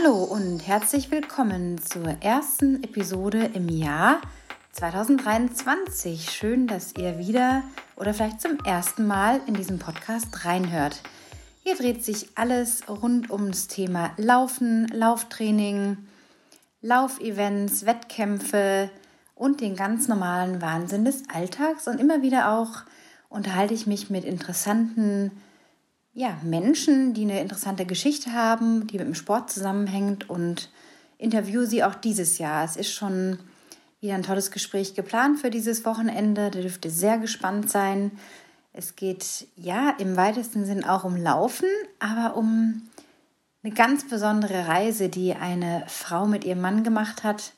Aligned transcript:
Hallo 0.00 0.22
und 0.22 0.60
herzlich 0.60 1.10
willkommen 1.10 1.80
zur 1.82 2.06
ersten 2.20 2.84
Episode 2.84 3.50
im 3.54 3.68
Jahr 3.68 4.20
2023. 4.72 6.30
Schön, 6.30 6.68
dass 6.68 6.94
ihr 6.96 7.18
wieder 7.18 7.64
oder 7.96 8.14
vielleicht 8.14 8.40
zum 8.40 8.58
ersten 8.64 9.08
Mal 9.08 9.40
in 9.46 9.54
diesem 9.54 9.80
Podcast 9.80 10.44
reinhört. 10.44 11.00
Hier 11.64 11.74
dreht 11.74 12.04
sich 12.04 12.28
alles 12.36 12.88
rund 12.88 13.30
ums 13.30 13.66
Thema 13.66 14.12
Laufen, 14.18 14.86
Lauftraining, 14.88 15.96
Laufevents, 16.80 17.84
Wettkämpfe 17.84 18.90
und 19.34 19.60
den 19.60 19.74
ganz 19.74 20.06
normalen 20.06 20.62
Wahnsinn 20.62 21.06
des 21.06 21.24
Alltags. 21.32 21.88
Und 21.88 21.98
immer 21.98 22.22
wieder 22.22 22.52
auch 22.52 22.82
unterhalte 23.28 23.74
ich 23.74 23.88
mich 23.88 24.10
mit 24.10 24.24
interessanten 24.24 25.32
ja, 26.18 26.36
Menschen, 26.42 27.14
die 27.14 27.22
eine 27.22 27.40
interessante 27.40 27.86
Geschichte 27.86 28.32
haben, 28.32 28.88
die 28.88 28.98
mit 28.98 29.06
dem 29.06 29.14
Sport 29.14 29.52
zusammenhängt 29.52 30.28
und 30.28 30.68
interviewe 31.16 31.64
sie 31.64 31.84
auch 31.84 31.94
dieses 31.94 32.38
Jahr. 32.38 32.64
Es 32.64 32.74
ist 32.74 32.92
schon 32.92 33.38
wieder 34.00 34.16
ein 34.16 34.24
tolles 34.24 34.50
Gespräch 34.50 34.94
geplant 34.94 35.38
für 35.38 35.50
dieses 35.50 35.84
Wochenende. 35.84 36.50
Da 36.50 36.60
dürfte 36.60 36.90
sehr 36.90 37.18
gespannt 37.18 37.70
sein. 37.70 38.10
Es 38.72 38.96
geht 38.96 39.46
ja 39.54 39.94
im 39.98 40.16
weitesten 40.16 40.64
Sinn 40.66 40.82
auch 40.82 41.04
um 41.04 41.14
Laufen, 41.14 41.68
aber 42.00 42.36
um 42.36 42.82
eine 43.62 43.72
ganz 43.72 44.08
besondere 44.08 44.66
Reise, 44.66 45.08
die 45.08 45.34
eine 45.34 45.84
Frau 45.86 46.26
mit 46.26 46.44
ihrem 46.44 46.60
Mann 46.60 46.82
gemacht 46.82 47.22
hat. 47.22 47.52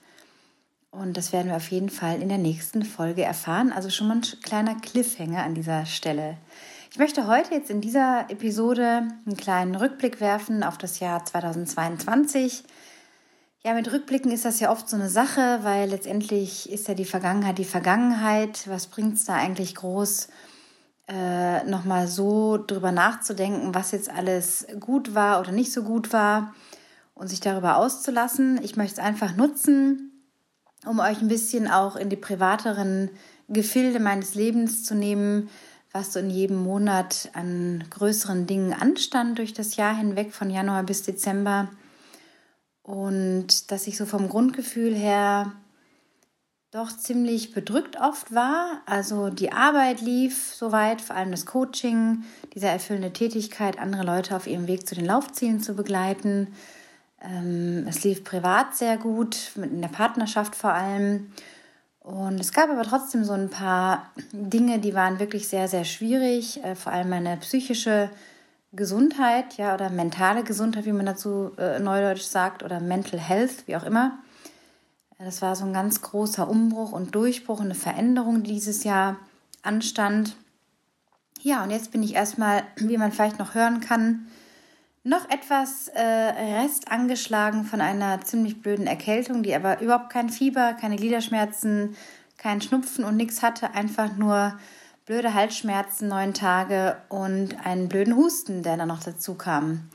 Und 0.91 1.17
das 1.17 1.33
werden 1.33 1.49
wir 1.49 1.57
auf 1.57 1.71
jeden 1.71 1.89
Fall 1.89 2.21
in 2.21 2.29
der 2.29 2.37
nächsten 2.37 2.85
Folge 2.85 3.23
erfahren. 3.23 3.73
Also 3.73 3.89
schon 3.89 4.09
mal 4.09 4.19
ein 4.19 4.43
kleiner 4.43 4.75
Cliffhanger 4.75 5.45
an 5.45 5.55
dieser 5.55 5.87
Stelle. 5.87 6.37
Ich 6.93 6.99
möchte 6.99 7.29
heute 7.29 7.55
jetzt 7.55 7.71
in 7.71 7.81
dieser 7.81 8.29
Episode 8.31 9.07
einen 9.25 9.37
kleinen 9.37 9.77
Rückblick 9.77 10.21
werfen 10.21 10.65
auf 10.65 10.77
das 10.77 10.99
Jahr 10.99 11.25
2022. 11.25 12.65
Ja, 13.63 13.75
mit 13.75 13.93
Rückblicken 13.93 14.33
ist 14.33 14.45
das 14.45 14.59
ja 14.59 14.73
oft 14.73 14.89
so 14.89 14.97
eine 14.97 15.09
Sache, 15.09 15.61
weil 15.63 15.89
letztendlich 15.89 16.69
ist 16.69 16.89
ja 16.89 16.95
die 16.95 17.05
Vergangenheit 17.05 17.59
die 17.59 17.65
Vergangenheit. 17.65 18.67
Was 18.67 18.89
bringt 18.89 19.15
es 19.15 19.25
da 19.25 19.37
eigentlich 19.37 19.77
groß, 19.77 20.31
äh, 21.07 21.63
nochmal 21.63 22.09
so 22.09 22.59
drüber 22.59 22.91
nachzudenken, 22.91 23.73
was 23.73 23.93
jetzt 23.93 24.11
alles 24.11 24.67
gut 24.81 25.15
war 25.15 25.39
oder 25.39 25.53
nicht 25.53 25.73
so 25.73 25.85
gut 25.85 26.13
war 26.13 26.55
und 27.15 27.29
sich 27.29 27.39
darüber 27.39 27.77
auszulassen? 27.77 28.59
Ich 28.65 28.75
möchte 28.75 29.01
es 29.01 29.07
einfach 29.07 29.37
nutzen, 29.37 30.27
um 30.85 30.99
euch 30.99 31.23
ein 31.23 31.29
bisschen 31.29 31.69
auch 31.71 31.95
in 31.95 32.09
die 32.09 32.17
privateren 32.17 33.11
Gefilde 33.49 34.01
meines 34.01 34.35
Lebens 34.35 34.83
zu 34.83 34.97
nehmen, 34.97 35.51
was 35.93 36.13
so 36.13 36.21
in 36.21 36.31
jedem 36.31 36.63
Monat 36.63 37.31
an 37.33 37.85
größeren 37.91 38.47
Dingen 38.47 38.73
anstand 38.73 39.39
durch 39.39 39.53
das 39.53 39.77
Jahr 39.77 39.97
hinweg, 39.97 40.33
von 40.33 40.51
Januar 40.51 40.83
bis 40.85 41.03
Dezember. 41.03 41.69
Und 42.83 43.71
dass 43.71 43.87
ich 43.87 43.97
so 43.97 44.07
vom 44.07 44.29
Grundgefühl 44.29 44.95
her 44.95 45.53
doch 46.71 46.97
ziemlich 46.97 47.53
bedrückt 47.53 48.01
oft 48.01 48.33
war. 48.33 48.83
Also 48.87 49.29
die 49.29 49.53
Arbeit 49.53 50.01
lief 50.01 50.55
soweit, 50.55 51.01
vor 51.01 51.17
allem 51.17 51.33
das 51.33 51.47
Coaching, 51.47 52.23
diese 52.55 52.69
erfüllende 52.69 53.13
Tätigkeit, 53.13 53.79
andere 53.79 54.05
Leute 54.05 54.37
auf 54.37 54.47
ihrem 54.47 54.69
Weg 54.69 54.87
zu 54.87 54.95
den 54.95 55.07
Laufzielen 55.07 55.61
zu 55.61 55.75
begleiten. 55.75 56.55
Ähm, 57.21 57.87
es 57.89 58.05
lief 58.05 58.23
privat 58.23 58.77
sehr 58.77 58.97
gut, 58.97 59.51
in 59.57 59.83
der 59.83 59.89
Partnerschaft 59.89 60.55
vor 60.55 60.73
allem. 60.73 61.33
Und 62.11 62.41
es 62.41 62.53
gab 62.53 62.71
aber 62.71 62.83
trotzdem 62.83 63.25
so 63.25 63.35
ein 63.35 63.51
paar 63.51 64.11
Dinge, 64.33 64.81
die 64.81 64.95
waren 64.95 65.21
wirklich 65.21 65.47
sehr, 65.47 65.69
sehr 65.69 65.85
schwierig. 65.85 66.63
Äh, 66.65 66.75
vor 66.75 66.93
allem 66.93 67.09
meine 67.09 67.37
psychische 67.37 68.11
Gesundheit, 68.73 69.57
ja, 69.59 69.75
oder 69.75 69.91
mentale 69.91 70.43
Gesundheit, 70.43 70.87
wie 70.87 70.93
man 70.93 71.07
dazu 71.07 71.53
äh, 71.57 71.79
neudeutsch 71.79 72.23
sagt, 72.23 72.65
oder 72.65 72.81
Mental 72.81 73.21
Health, 73.21 73.67
wie 73.67 73.77
auch 73.77 73.85
immer. 73.85 74.19
Äh, 75.21 75.25
das 75.25 75.41
war 75.41 75.55
so 75.55 75.65
ein 75.65 75.73
ganz 75.73 76.03
großer 76.03 76.49
Umbruch 76.49 76.91
und 76.91 77.15
Durchbruch, 77.15 77.61
eine 77.61 77.77
Veränderung, 77.77 78.43
die 78.43 78.55
dieses 78.55 78.83
Jahr 78.83 79.17
anstand. 79.63 80.35
Ja, 81.43 81.63
und 81.63 81.71
jetzt 81.71 81.93
bin 81.93 82.03
ich 82.03 82.15
erstmal, 82.15 82.65
wie 82.75 82.99
man 82.99 83.13
vielleicht 83.13 83.39
noch 83.39 83.55
hören 83.55 83.79
kann, 83.79 84.27
noch 85.03 85.29
etwas 85.31 85.89
äh, 85.89 86.01
Rest 86.01 86.91
angeschlagen 86.91 87.65
von 87.65 87.81
einer 87.81 88.21
ziemlich 88.21 88.61
blöden 88.61 88.87
Erkältung, 88.87 89.43
die 89.43 89.55
aber 89.55 89.81
überhaupt 89.81 90.11
kein 90.11 90.29
Fieber, 90.29 90.75
keine 90.75 90.97
Gliederschmerzen, 90.97 91.97
kein 92.37 92.61
Schnupfen 92.61 93.05
und 93.05 93.17
nichts 93.17 93.43
hatte, 93.43 93.75
einfach 93.75 94.17
nur 94.17 94.59
blöde 95.07 95.35
Halsschmerzen, 95.35 96.09
neun 96.09 96.35
Tage 96.35 96.97
und 97.09 97.67
einen 97.67 97.89
blöden 97.89 98.15
Husten, 98.15 98.63
der 98.63 98.77
dann 98.77 98.89
noch 98.89 99.03
dazu 99.03 99.35
kam. 99.35 99.89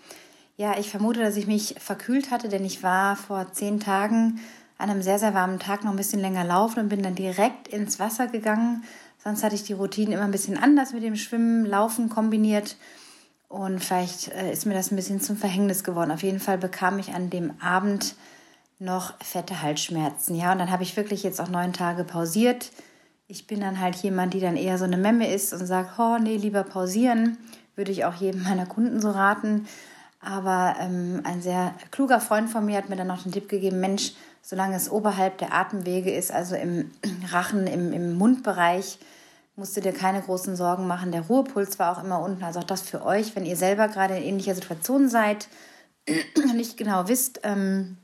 Ja, 0.57 0.77
ich 0.77 0.89
vermute, 0.89 1.19
dass 1.19 1.37
ich 1.37 1.47
mich 1.47 1.75
verkühlt 1.79 2.31
hatte, 2.31 2.49
denn 2.49 2.65
ich 2.65 2.81
war 2.81 3.15
vor 3.15 3.51
zehn 3.51 3.79
Tagen 3.79 4.39
an 4.77 4.89
einem 4.89 5.01
sehr, 5.01 5.19
sehr 5.19 5.33
warmen 5.33 5.59
Tag 5.59 5.83
noch 5.83 5.91
ein 5.91 5.97
bisschen 5.97 6.19
länger 6.19 6.43
laufen 6.43 6.79
und 6.79 6.89
bin 6.89 7.03
dann 7.03 7.15
direkt 7.15 7.67
ins 7.67 7.99
Wasser 7.99 8.27
gegangen. 8.27 8.83
Sonst 9.23 9.43
hatte 9.43 9.55
ich 9.55 9.63
die 9.63 9.73
Routinen 9.73 10.13
immer 10.13 10.23
ein 10.23 10.31
bisschen 10.31 10.57
anders 10.57 10.93
mit 10.93 11.03
dem 11.03 11.15
Schwimmen, 11.15 11.65
Laufen 11.65 12.09
kombiniert. 12.09 12.75
Und 13.55 13.81
vielleicht 13.81 14.33
äh, 14.33 14.51
ist 14.51 14.65
mir 14.65 14.73
das 14.73 14.91
ein 14.91 14.97
bisschen 14.97 15.21
zum 15.21 15.37
Verhängnis 15.37 15.85
geworden. 15.85 16.11
Auf 16.11 16.23
jeden 16.23 16.41
Fall 16.41 16.57
bekam 16.57 16.99
ich 16.99 17.13
an 17.13 17.29
dem 17.29 17.53
Abend 17.61 18.15
noch 18.79 19.13
fette 19.23 19.61
Halsschmerzen. 19.61 20.35
Ja, 20.35 20.51
und 20.51 20.59
dann 20.59 20.71
habe 20.71 20.83
ich 20.83 20.97
wirklich 20.97 21.23
jetzt 21.23 21.39
auch 21.39 21.47
neun 21.47 21.71
Tage 21.71 22.03
pausiert. 22.03 22.71
Ich 23.29 23.47
bin 23.47 23.61
dann 23.61 23.79
halt 23.79 23.95
jemand, 23.95 24.33
die 24.33 24.41
dann 24.41 24.57
eher 24.57 24.77
so 24.77 24.83
eine 24.83 24.97
Memme 24.97 25.33
ist 25.33 25.53
und 25.53 25.65
sagt, 25.65 25.97
oh 25.97 26.17
nee, 26.17 26.35
lieber 26.35 26.63
pausieren. 26.63 27.37
Würde 27.77 27.93
ich 27.93 28.03
auch 28.03 28.15
jedem 28.15 28.43
meiner 28.43 28.65
Kunden 28.65 28.99
so 28.99 29.11
raten. 29.11 29.69
Aber 30.19 30.75
ähm, 30.81 31.21
ein 31.23 31.41
sehr 31.41 31.73
kluger 31.91 32.19
Freund 32.19 32.49
von 32.49 32.65
mir 32.65 32.75
hat 32.75 32.89
mir 32.89 32.97
dann 32.97 33.07
noch 33.07 33.23
den 33.23 33.31
Tipp 33.31 33.47
gegeben, 33.47 33.79
Mensch, 33.79 34.15
solange 34.41 34.75
es 34.75 34.91
oberhalb 34.91 35.37
der 35.37 35.53
Atemwege 35.53 36.13
ist, 36.13 36.29
also 36.29 36.57
im 36.57 36.91
Rachen, 37.31 37.67
im, 37.67 37.93
im 37.93 38.15
Mundbereich, 38.15 38.99
musst 39.55 39.77
du 39.77 39.81
dir 39.81 39.93
keine 39.93 40.21
großen 40.21 40.55
Sorgen 40.55 40.87
machen. 40.87 41.11
Der 41.11 41.21
Ruhepuls 41.21 41.79
war 41.79 41.97
auch 41.97 42.03
immer 42.03 42.19
unten. 42.19 42.43
Also 42.43 42.59
auch 42.59 42.65
das 42.65 42.81
für 42.81 43.05
euch, 43.05 43.35
wenn 43.35 43.45
ihr 43.45 43.55
selber 43.55 43.87
gerade 43.87 44.17
in 44.17 44.23
ähnlicher 44.23 44.55
Situation 44.55 45.09
seid, 45.09 45.47
nicht 46.53 46.77
genau 46.77 47.07
wisst, 47.07 47.41
ähm, 47.43 47.97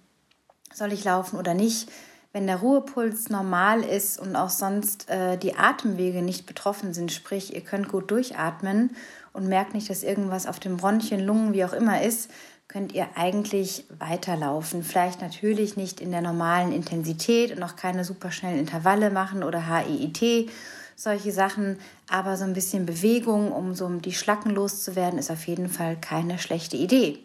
soll 0.73 0.93
ich 0.93 1.03
laufen 1.03 1.37
oder 1.37 1.53
nicht. 1.53 1.91
Wenn 2.33 2.47
der 2.47 2.57
Ruhepuls 2.57 3.29
normal 3.29 3.81
ist 3.83 4.17
und 4.17 4.37
auch 4.37 4.49
sonst 4.49 5.09
äh, 5.09 5.37
die 5.37 5.55
Atemwege 5.57 6.21
nicht 6.21 6.45
betroffen 6.45 6.93
sind, 6.93 7.11
sprich, 7.11 7.53
ihr 7.53 7.61
könnt 7.61 7.89
gut 7.89 8.09
durchatmen 8.09 8.95
und 9.33 9.47
merkt 9.47 9.73
nicht, 9.73 9.89
dass 9.89 10.03
irgendwas 10.03 10.47
auf 10.47 10.59
dem 10.59 10.77
Bronchien, 10.77 11.19
Lungen, 11.19 11.53
wie 11.53 11.65
auch 11.65 11.73
immer 11.73 12.01
ist, 12.01 12.31
könnt 12.69 12.93
ihr 12.93 13.09
eigentlich 13.15 13.83
weiterlaufen. 13.99 14.81
Vielleicht 14.81 15.19
natürlich 15.19 15.75
nicht 15.75 15.99
in 15.99 16.11
der 16.11 16.21
normalen 16.21 16.71
Intensität 16.71 17.53
und 17.53 17.61
auch 17.63 17.75
keine 17.75 18.05
superschnellen 18.05 18.59
Intervalle 18.59 19.09
machen 19.09 19.43
oder 19.43 19.67
HIIT 19.67 20.49
solche 20.95 21.31
Sachen. 21.31 21.77
Aber 22.09 22.37
so 22.37 22.43
ein 22.43 22.53
bisschen 22.53 22.85
Bewegung, 22.85 23.51
um 23.51 23.73
so 23.73 23.87
die 23.89 24.13
Schlacken 24.13 24.51
loszuwerden, 24.51 25.19
ist 25.19 25.31
auf 25.31 25.47
jeden 25.47 25.69
Fall 25.69 25.97
keine 25.99 26.39
schlechte 26.39 26.77
Idee. 26.77 27.19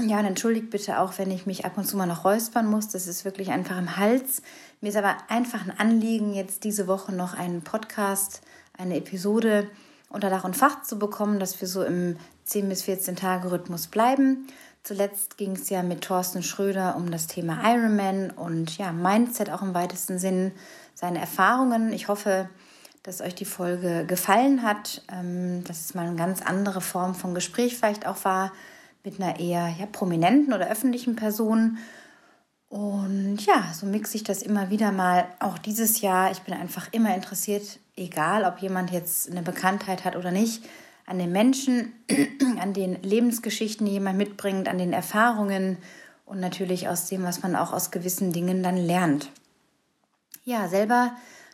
Ja, 0.00 0.18
und 0.20 0.24
entschuldigt 0.24 0.70
bitte 0.70 0.98
auch, 0.98 1.18
wenn 1.18 1.30
ich 1.30 1.44
mich 1.44 1.66
ab 1.66 1.76
und 1.76 1.84
zu 1.84 1.96
mal 1.96 2.06
noch 2.06 2.24
räuspern 2.24 2.66
muss. 2.66 2.88
Das 2.88 3.06
ist 3.06 3.26
wirklich 3.26 3.50
einfach 3.50 3.76
im 3.76 3.98
Hals. 3.98 4.42
Mir 4.80 4.88
ist 4.88 4.96
aber 4.96 5.16
einfach 5.28 5.66
ein 5.66 5.78
Anliegen, 5.78 6.32
jetzt 6.32 6.64
diese 6.64 6.86
Woche 6.86 7.12
noch 7.12 7.34
einen 7.34 7.60
Podcast, 7.60 8.40
eine 8.78 8.96
Episode 8.96 9.68
unter 10.08 10.30
Dach 10.30 10.44
und 10.44 10.56
Fach 10.56 10.82
zu 10.82 10.98
bekommen, 10.98 11.38
dass 11.38 11.60
wir 11.60 11.68
so 11.68 11.84
im 11.84 12.16
10 12.44 12.68
bis 12.68 12.82
14 12.82 13.16
Tage 13.16 13.50
Rhythmus 13.50 13.88
bleiben. 13.88 14.46
Zuletzt 14.82 15.36
ging 15.36 15.52
es 15.52 15.68
ja 15.68 15.82
mit 15.82 16.02
Thorsten 16.02 16.42
Schröder 16.42 16.96
um 16.96 17.10
das 17.10 17.26
Thema 17.26 17.60
Ironman 17.62 18.30
und 18.30 18.78
ja, 18.78 18.90
Mindset 18.90 19.50
auch 19.50 19.60
im 19.60 19.74
weitesten 19.74 20.18
Sinn, 20.18 20.52
seine 20.98 21.20
Erfahrungen. 21.20 21.92
Ich 21.92 22.08
hoffe, 22.08 22.48
dass 23.04 23.20
euch 23.20 23.36
die 23.36 23.44
Folge 23.44 24.04
gefallen 24.04 24.64
hat, 24.64 25.02
ähm, 25.12 25.62
dass 25.62 25.84
es 25.84 25.94
mal 25.94 26.08
eine 26.08 26.16
ganz 26.16 26.42
andere 26.42 26.80
Form 26.80 27.14
von 27.14 27.34
Gespräch 27.34 27.76
vielleicht 27.76 28.04
auch 28.04 28.24
war 28.24 28.52
mit 29.04 29.20
einer 29.20 29.38
eher 29.38 29.72
ja, 29.78 29.86
prominenten 29.86 30.52
oder 30.52 30.68
öffentlichen 30.68 31.14
Person. 31.14 31.78
Und 32.68 33.46
ja, 33.46 33.72
so 33.72 33.86
mixe 33.86 34.16
ich 34.16 34.24
das 34.24 34.42
immer 34.42 34.70
wieder 34.70 34.90
mal. 34.90 35.26
Auch 35.38 35.56
dieses 35.58 36.00
Jahr, 36.00 36.32
ich 36.32 36.40
bin 36.40 36.52
einfach 36.52 36.88
immer 36.90 37.14
interessiert, 37.14 37.78
egal 37.96 38.42
ob 38.42 38.58
jemand 38.58 38.90
jetzt 38.90 39.30
eine 39.30 39.42
Bekanntheit 39.42 40.04
hat 40.04 40.16
oder 40.16 40.32
nicht, 40.32 40.64
an 41.06 41.20
den 41.20 41.30
Menschen, 41.30 41.92
an 42.60 42.72
den 42.72 43.00
Lebensgeschichten, 43.04 43.86
die 43.86 43.92
jemand 43.92 44.18
mitbringt, 44.18 44.68
an 44.68 44.78
den 44.78 44.92
Erfahrungen 44.92 45.78
und 46.26 46.40
natürlich 46.40 46.88
aus 46.88 47.06
dem, 47.06 47.22
was 47.22 47.40
man 47.40 47.54
auch 47.54 47.72
aus 47.72 47.92
gewissen 47.92 48.32
Dingen 48.32 48.64
dann 48.64 48.76
lernt. 48.76 49.30
Ja, 50.48 50.66
selber 50.66 51.12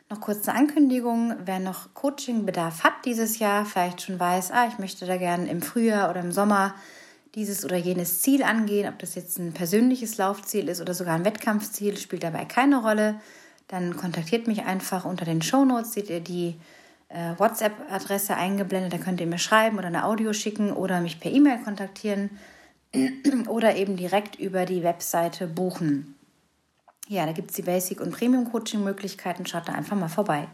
noch 0.08 0.20
kurz 0.20 0.48
eine 0.48 0.56
Ankündigung, 0.56 1.34
wer 1.44 1.58
noch 1.58 1.94
Coachingbedarf 1.94 2.84
hat 2.84 2.92
dieses 3.04 3.40
Jahr, 3.40 3.66
vielleicht 3.66 4.02
schon 4.02 4.20
weiß, 4.20 4.52
ah, 4.52 4.68
ich 4.68 4.78
möchte 4.78 5.04
da 5.04 5.16
gerne 5.16 5.50
im 5.50 5.62
Frühjahr 5.62 6.10
oder 6.10 6.20
im 6.20 6.30
Sommer 6.30 6.76
dieses 7.34 7.64
oder 7.64 7.74
jenes 7.74 8.22
Ziel 8.22 8.44
angehen, 8.44 8.88
ob 8.88 9.00
das 9.00 9.16
jetzt 9.16 9.36
ein 9.40 9.52
persönliches 9.52 10.16
Laufziel 10.16 10.68
ist 10.68 10.80
oder 10.80 10.94
sogar 10.94 11.16
ein 11.16 11.24
Wettkampfziel, 11.24 11.96
spielt 11.96 12.22
dabei 12.22 12.44
keine 12.44 12.82
Rolle. 12.82 13.16
Dann 13.66 13.96
kontaktiert 13.96 14.46
mich 14.46 14.62
einfach 14.62 15.04
unter 15.04 15.24
den 15.24 15.42
Show 15.42 15.64
Notes, 15.64 15.94
seht 15.94 16.08
ihr 16.08 16.20
die 16.20 16.54
äh, 17.08 17.36
WhatsApp-Adresse 17.36 18.36
eingeblendet, 18.36 18.92
da 18.92 18.98
könnt 18.98 19.20
ihr 19.20 19.26
mir 19.26 19.38
schreiben 19.38 19.76
oder 19.76 19.88
eine 19.88 20.04
Audio 20.04 20.32
schicken 20.32 20.72
oder 20.72 21.00
mich 21.00 21.18
per 21.18 21.32
E-Mail 21.32 21.58
kontaktieren. 21.64 22.30
oder 23.48 23.74
eben 23.74 23.96
direkt 23.96 24.36
über 24.38 24.66
die 24.66 24.84
Webseite 24.84 25.48
buchen. 25.48 26.13
Ja, 27.08 27.26
da 27.26 27.32
gibt 27.32 27.50
es 27.50 27.56
die 27.56 27.62
Basic- 27.62 28.00
und 28.00 28.12
Premium-Coaching-Möglichkeiten. 28.12 29.46
Schaut 29.46 29.68
da 29.68 29.72
einfach 29.72 29.96
mal 29.96 30.08
vorbei. 30.08 30.48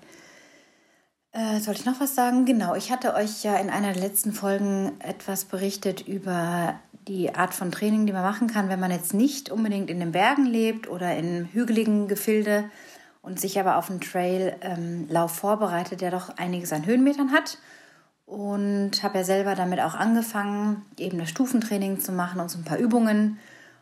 Äh, 1.33 1.61
sollte 1.61 1.81
ich 1.81 1.87
noch 1.87 2.01
was 2.01 2.17
sagen? 2.17 2.45
Genau, 2.45 2.75
ich 2.75 2.91
hatte 2.91 3.15
euch 3.15 3.45
ja 3.45 3.57
in 3.57 3.71
einer 3.71 3.93
der 3.93 4.03
letzten 4.03 4.33
Folgen 4.33 4.93
etwas 5.01 5.45
berichtet 5.45 6.07
über 6.09 6.75
die 7.07 7.35
Art 7.35 7.55
von 7.55 7.71
Training, 7.71 8.07
die 8.07 8.13
man 8.13 8.23
machen 8.23 8.49
kann, 8.49 8.69
wenn 8.69 8.81
man 8.81 8.91
jetzt 8.91 9.15
nicht 9.15 9.51
unbedingt 9.51 9.91
in 9.91 10.01
den 10.01 10.13
Bergen 10.13 10.45
lebt 10.45 10.89
oder 10.89 11.17
in 11.17 11.49
hügeligen 11.53 12.09
Gefilde 12.09 12.65
und 13.23 13.39
sich 13.39 13.61
aber 13.61 13.77
auf 13.77 13.91
einen 13.91 14.01
Traillauf 14.01 15.33
ähm, 15.33 15.39
vorbereitet, 15.39 16.01
der 16.01 16.11
doch 16.11 16.37
einiges 16.37 16.73
an 16.73 16.85
Höhenmetern 16.85 17.33
hat. 17.33 17.59
Und 18.27 19.03
habe 19.03 19.19
ja 19.19 19.25
selber 19.25 19.57
damit 19.57 19.81
auch 19.81 19.95
angefangen, 19.95 20.85
eben 20.97 21.19
das 21.19 21.31
Stufentraining 21.31 21.99
zu 21.99 22.13
machen 22.13 22.41
und 22.41 22.49
so 22.49 22.59
ein 22.59 22.65
paar 22.65 22.79
Übungen. 22.79 23.39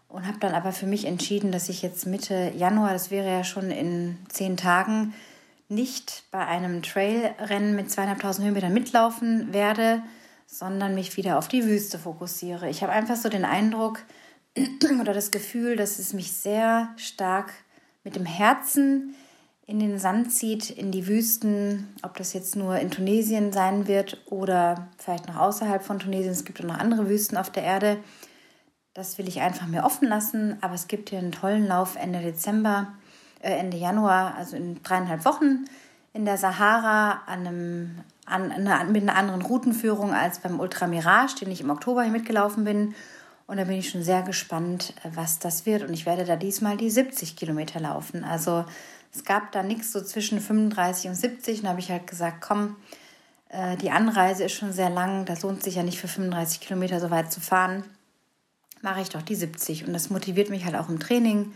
Und 0.09 0.27
habe 0.27 0.39
dann 0.41 0.55
aber 0.55 0.73
für 0.73 0.87
mich 0.87 1.05
entschieden, 1.05 1.53
dass 1.53 1.69
ich 1.69 1.83
jetzt 1.83 2.07
Mitte 2.07 2.53
Januar, 2.57 2.93
das 2.93 3.11
wäre 3.11 3.29
ja 3.29 3.45
schon 3.45 3.71
in 3.71 4.17
zehn 4.29 4.57
Tagen, 4.57 5.13
nicht 5.69 6.25
bei 6.31 6.47
einem 6.47 6.83
Trailrennen 6.83 7.77
mit 7.77 7.91
zweieinhalbtausend 7.91 8.47
Höhenmetern 8.47 8.73
mitlaufen 8.73 9.53
werde, 9.53 10.03
sondern 10.47 10.95
mich 10.95 11.17
wieder 11.19 11.37
auf 11.37 11.49
die 11.49 11.65
Wüste 11.65 11.99
fokussiere. 11.99 12.71
Ich 12.71 12.83
habe 12.83 12.93
einfach 12.93 13.17
so 13.17 13.29
den 13.29 13.45
Eindruck 13.45 14.01
oder 15.01 15.13
das 15.13 15.31
Gefühl, 15.31 15.77
dass 15.77 15.99
es 15.99 16.15
mich 16.15 16.33
sehr 16.33 16.89
stark 16.97 17.53
mit 18.03 18.17
dem 18.17 18.25
Herzen 18.25 19.15
in 19.67 19.81
den 19.81 19.99
Sand 19.99 20.33
zieht, 20.33 20.71
in 20.71 20.91
die 20.91 21.07
Wüsten, 21.07 21.95
ob 22.03 22.17
das 22.17 22.33
jetzt 22.33 22.57
nur 22.57 22.79
in 22.79 22.91
Tunesien 22.91 23.53
sein 23.53 23.87
wird 23.87 24.17
oder 24.25 24.89
vielleicht 24.97 25.29
noch 25.29 25.37
außerhalb 25.37 25.83
von 25.83 25.99
Tunesien. 25.99 26.33
Es 26.33 26.47
gibt 26.47 26.59
auch 26.63 26.67
noch 26.67 26.79
andere 26.79 27.11
Wüsten 27.11 27.37
auf 27.37 27.51
der 27.51 27.65
Erde. 27.65 27.99
Das 28.99 29.17
will 29.17 29.29
ich 29.29 29.41
einfach 29.41 29.69
mir 29.69 29.85
offen 29.85 30.09
lassen. 30.09 30.59
Aber 30.61 30.75
es 30.75 30.89
gibt 30.89 31.11
hier 31.11 31.21
einen 31.21 31.31
tollen 31.31 31.69
Lauf 31.69 31.95
Ende 31.95 32.19
Dezember 32.19 32.89
äh, 33.41 33.53
Ende 33.53 33.77
Januar, 33.77 34.35
also 34.35 34.57
in 34.57 34.83
dreieinhalb 34.83 35.25
Wochen, 35.25 35.67
in 36.15 36.25
der 36.25 36.37
Sahara 36.37 37.23
an 37.27 37.47
einem, 37.47 38.01
an, 38.27 38.51
an, 38.51 38.91
mit 38.91 39.03
einer 39.03 39.15
anderen 39.15 39.43
Routenführung 39.43 40.13
als 40.13 40.41
beim 40.41 40.59
Ultra 40.59 40.89
Mirage, 40.89 41.37
den 41.37 41.53
ich 41.53 41.61
im 41.61 41.71
Oktober 41.71 42.03
hier 42.03 42.11
mitgelaufen 42.11 42.65
bin. 42.65 42.97
Und 43.47 43.59
da 43.59 43.65
bin 43.65 43.77
ich 43.77 43.89
schon 43.89 44.03
sehr 44.03 44.23
gespannt, 44.23 44.95
äh, 45.05 45.11
was 45.15 45.39
das 45.39 45.65
wird. 45.65 45.85
Und 45.85 45.95
ich 45.95 46.05
werde 46.05 46.25
da 46.25 46.35
diesmal 46.35 46.77
die 46.77 46.91
70 46.91 47.37
Kilometer 47.37 47.79
laufen. 47.79 48.25
Also 48.25 48.65
es 49.15 49.23
gab 49.23 49.53
da 49.53 49.63
nichts 49.63 49.93
so 49.93 50.03
zwischen 50.03 50.41
35 50.41 51.11
und 51.11 51.15
70. 51.15 51.59
Und 51.59 51.65
da 51.67 51.71
habe 51.71 51.79
ich 51.79 51.93
halt 51.93 52.09
gesagt, 52.09 52.41
komm, 52.41 52.75
äh, 53.49 53.77
die 53.77 53.93
Anreise 53.93 54.43
ist 54.43 54.55
schon 54.55 54.73
sehr 54.73 54.91
lang. 54.91 55.25
Das 55.25 55.43
lohnt 55.43 55.63
sich 55.63 55.77
ja 55.77 55.85
nicht 55.85 56.01
für 56.01 56.09
35 56.09 56.59
Kilometer 56.59 56.99
so 56.99 57.13
weit 57.13 57.31
zu 57.31 57.41
fahren. 57.41 57.85
Mache 58.83 59.01
ich 59.01 59.09
doch 59.09 59.23
die 59.23 59.35
70. 59.35 59.87
Und 59.87 59.93
das 59.93 60.11
motiviert 60.11 60.51
mich 60.51 60.65
halt 60.65 60.77
auch 60.77 60.89
im 60.89 61.01
Training 61.01 61.53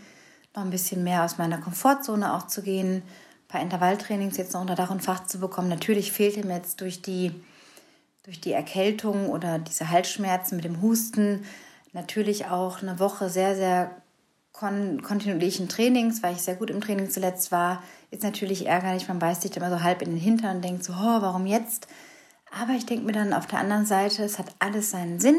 noch 0.54 0.62
ein 0.62 0.70
bisschen 0.70 1.04
mehr 1.04 1.24
aus 1.24 1.38
meiner 1.38 1.58
Komfortzone 1.58 2.34
auch 2.34 2.46
zu 2.46 2.62
gehen, 2.62 2.96
ein 2.96 3.48
paar 3.48 3.62
Intervalltrainings 3.62 4.36
jetzt 4.36 4.54
noch 4.54 4.60
unter 4.60 4.74
Dach 4.74 4.90
und 4.90 5.02
Fach 5.02 5.24
zu 5.24 5.38
bekommen. 5.38 5.68
Natürlich 5.68 6.12
fehlte 6.12 6.46
mir 6.46 6.56
jetzt 6.56 6.80
durch 6.80 7.00
die, 7.02 7.32
durch 8.24 8.40
die 8.40 8.52
Erkältung 8.52 9.28
oder 9.30 9.58
diese 9.58 9.90
Halsschmerzen 9.90 10.56
mit 10.56 10.64
dem 10.64 10.82
Husten 10.82 11.44
natürlich 11.92 12.46
auch 12.46 12.82
eine 12.82 12.98
Woche 12.98 13.28
sehr, 13.28 13.54
sehr 13.54 13.90
kon 14.52 15.02
kontinuierlichen 15.02 15.68
Trainings, 15.68 16.22
weil 16.22 16.34
ich 16.34 16.42
sehr 16.42 16.56
gut 16.56 16.70
im 16.70 16.80
Training 16.80 17.10
zuletzt 17.10 17.52
war, 17.52 17.82
ist 18.10 18.22
natürlich 18.22 18.66
ärgerlich. 18.66 19.08
Man 19.08 19.18
beißt 19.18 19.42
sich 19.42 19.56
immer 19.56 19.70
so 19.70 19.82
halb 19.82 20.02
in 20.02 20.10
den 20.10 20.20
Hintern 20.20 20.56
und 20.56 20.64
denkt 20.64 20.84
so, 20.84 20.92
oh, 20.92 21.22
warum 21.22 21.46
jetzt? 21.46 21.88
Aber 22.50 22.74
ich 22.74 22.84
denke 22.84 23.06
mir 23.06 23.12
dann 23.12 23.32
auf 23.32 23.46
der 23.46 23.60
anderen 23.60 23.86
Seite, 23.86 24.22
es 24.22 24.38
hat 24.38 24.54
alles 24.58 24.90
seinen 24.90 25.20
Sinn 25.20 25.36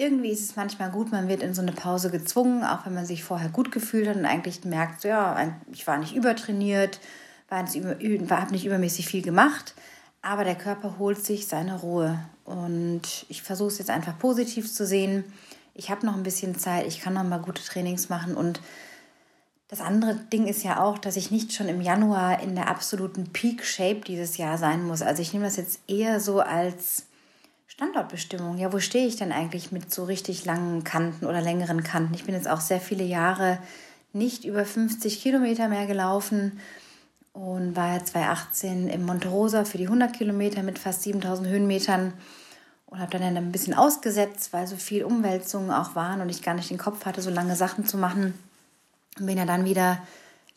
irgendwie 0.00 0.30
ist 0.30 0.40
es 0.40 0.56
manchmal 0.56 0.90
gut, 0.90 1.12
man 1.12 1.28
wird 1.28 1.42
in 1.42 1.52
so 1.52 1.60
eine 1.60 1.72
Pause 1.72 2.10
gezwungen, 2.10 2.64
auch 2.64 2.86
wenn 2.86 2.94
man 2.94 3.04
sich 3.04 3.22
vorher 3.22 3.50
gut 3.50 3.70
gefühlt 3.70 4.08
hat 4.08 4.16
und 4.16 4.24
eigentlich 4.24 4.64
merkt, 4.64 5.04
ja, 5.04 5.52
ich 5.70 5.86
war 5.86 5.98
nicht 5.98 6.16
übertrainiert, 6.16 7.00
war 7.50 7.62
nicht, 7.62 7.76
über, 7.76 8.40
habe 8.40 8.52
nicht 8.52 8.64
übermäßig 8.64 9.06
viel 9.06 9.20
gemacht, 9.20 9.74
aber 10.22 10.44
der 10.44 10.54
Körper 10.54 10.96
holt 10.98 11.22
sich 11.22 11.48
seine 11.48 11.80
Ruhe. 11.80 12.18
Und 12.44 13.02
ich 13.28 13.42
versuche 13.42 13.68
es 13.68 13.78
jetzt 13.78 13.90
einfach 13.90 14.18
positiv 14.18 14.72
zu 14.72 14.86
sehen. 14.86 15.24
Ich 15.74 15.90
habe 15.90 16.06
noch 16.06 16.16
ein 16.16 16.22
bisschen 16.22 16.58
Zeit, 16.58 16.86
ich 16.86 17.02
kann 17.02 17.12
noch 17.12 17.22
mal 17.22 17.38
gute 17.38 17.62
Trainings 17.62 18.08
machen 18.08 18.34
und 18.34 18.60
das 19.68 19.82
andere 19.82 20.14
Ding 20.14 20.46
ist 20.48 20.64
ja 20.64 20.82
auch, 20.82 20.98
dass 20.98 21.16
ich 21.16 21.30
nicht 21.30 21.52
schon 21.52 21.68
im 21.68 21.80
Januar 21.80 22.42
in 22.42 22.56
der 22.56 22.68
absoluten 22.68 23.32
Peak 23.32 23.64
Shape 23.64 24.00
dieses 24.00 24.36
Jahr 24.36 24.58
sein 24.58 24.82
muss. 24.82 25.00
Also 25.00 25.22
ich 25.22 25.32
nehme 25.32 25.44
das 25.44 25.56
jetzt 25.56 25.78
eher 25.86 26.18
so 26.18 26.40
als 26.40 27.04
Standortbestimmung. 27.70 28.58
Ja, 28.58 28.72
wo 28.72 28.80
stehe 28.80 29.06
ich 29.06 29.14
denn 29.14 29.30
eigentlich 29.30 29.70
mit 29.70 29.94
so 29.94 30.04
richtig 30.04 30.44
langen 30.44 30.82
Kanten 30.82 31.24
oder 31.24 31.40
längeren 31.40 31.84
Kanten? 31.84 32.14
Ich 32.14 32.24
bin 32.24 32.34
jetzt 32.34 32.48
auch 32.48 32.60
sehr 32.60 32.80
viele 32.80 33.04
Jahre 33.04 33.58
nicht 34.12 34.44
über 34.44 34.64
50 34.64 35.22
Kilometer 35.22 35.68
mehr 35.68 35.86
gelaufen 35.86 36.58
und 37.32 37.76
war 37.76 37.94
ja 37.94 38.04
2018 38.04 38.88
im 38.88 39.06
Monte 39.06 39.28
Rosa 39.28 39.64
für 39.64 39.78
die 39.78 39.86
100 39.86 40.12
Kilometer 40.12 40.64
mit 40.64 40.80
fast 40.80 41.02
7000 41.02 41.48
Höhenmetern 41.48 42.12
und 42.86 42.98
habe 42.98 43.16
dann 43.16 43.36
ein 43.36 43.52
bisschen 43.52 43.74
ausgesetzt, 43.74 44.52
weil 44.52 44.66
so 44.66 44.74
viel 44.74 45.04
Umwälzungen 45.04 45.70
auch 45.70 45.94
waren 45.94 46.20
und 46.20 46.28
ich 46.28 46.42
gar 46.42 46.54
nicht 46.54 46.70
den 46.70 46.78
Kopf 46.78 47.06
hatte, 47.06 47.22
so 47.22 47.30
lange 47.30 47.54
Sachen 47.54 47.86
zu 47.86 47.96
machen. 47.96 48.34
Und 49.16 49.26
bin 49.26 49.38
ja 49.38 49.46
dann 49.46 49.64
wieder 49.64 50.02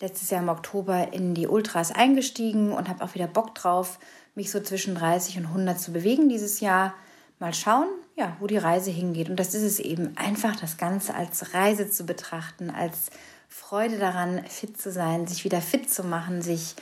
letztes 0.03 0.29
Jahr 0.31 0.41
im 0.41 0.49
Oktober 0.49 1.13
in 1.13 1.33
die 1.33 1.47
Ultras 1.47 1.91
eingestiegen 1.93 2.73
und 2.73 2.89
habe 2.89 3.01
auch 3.05 3.15
wieder 3.15 3.25
Bock 3.25 3.55
drauf, 3.55 3.99
mich 4.35 4.51
so 4.51 4.59
zwischen 4.59 4.95
30 4.95 5.37
und 5.37 5.45
100 5.45 5.79
zu 5.79 5.93
bewegen 5.93 6.27
dieses 6.27 6.59
Jahr 6.59 6.93
mal 7.39 7.53
schauen, 7.53 7.87
ja, 8.17 8.35
wo 8.41 8.47
die 8.47 8.57
Reise 8.57 8.91
hingeht. 8.91 9.29
Und 9.29 9.39
das 9.39 9.53
ist 9.53 9.63
es 9.63 9.79
eben, 9.79 10.17
einfach 10.17 10.57
das 10.57 10.75
Ganze 10.75 11.15
als 11.15 11.53
Reise 11.53 11.89
zu 11.89 12.05
betrachten, 12.05 12.69
als 12.69 13.11
Freude 13.47 13.97
daran, 13.97 14.43
fit 14.45 14.79
zu 14.79 14.91
sein, 14.91 15.25
sich 15.25 15.45
wieder 15.45 15.61
fit 15.61 15.89
zu 15.89 16.03
machen, 16.03 16.41
sich 16.41 16.75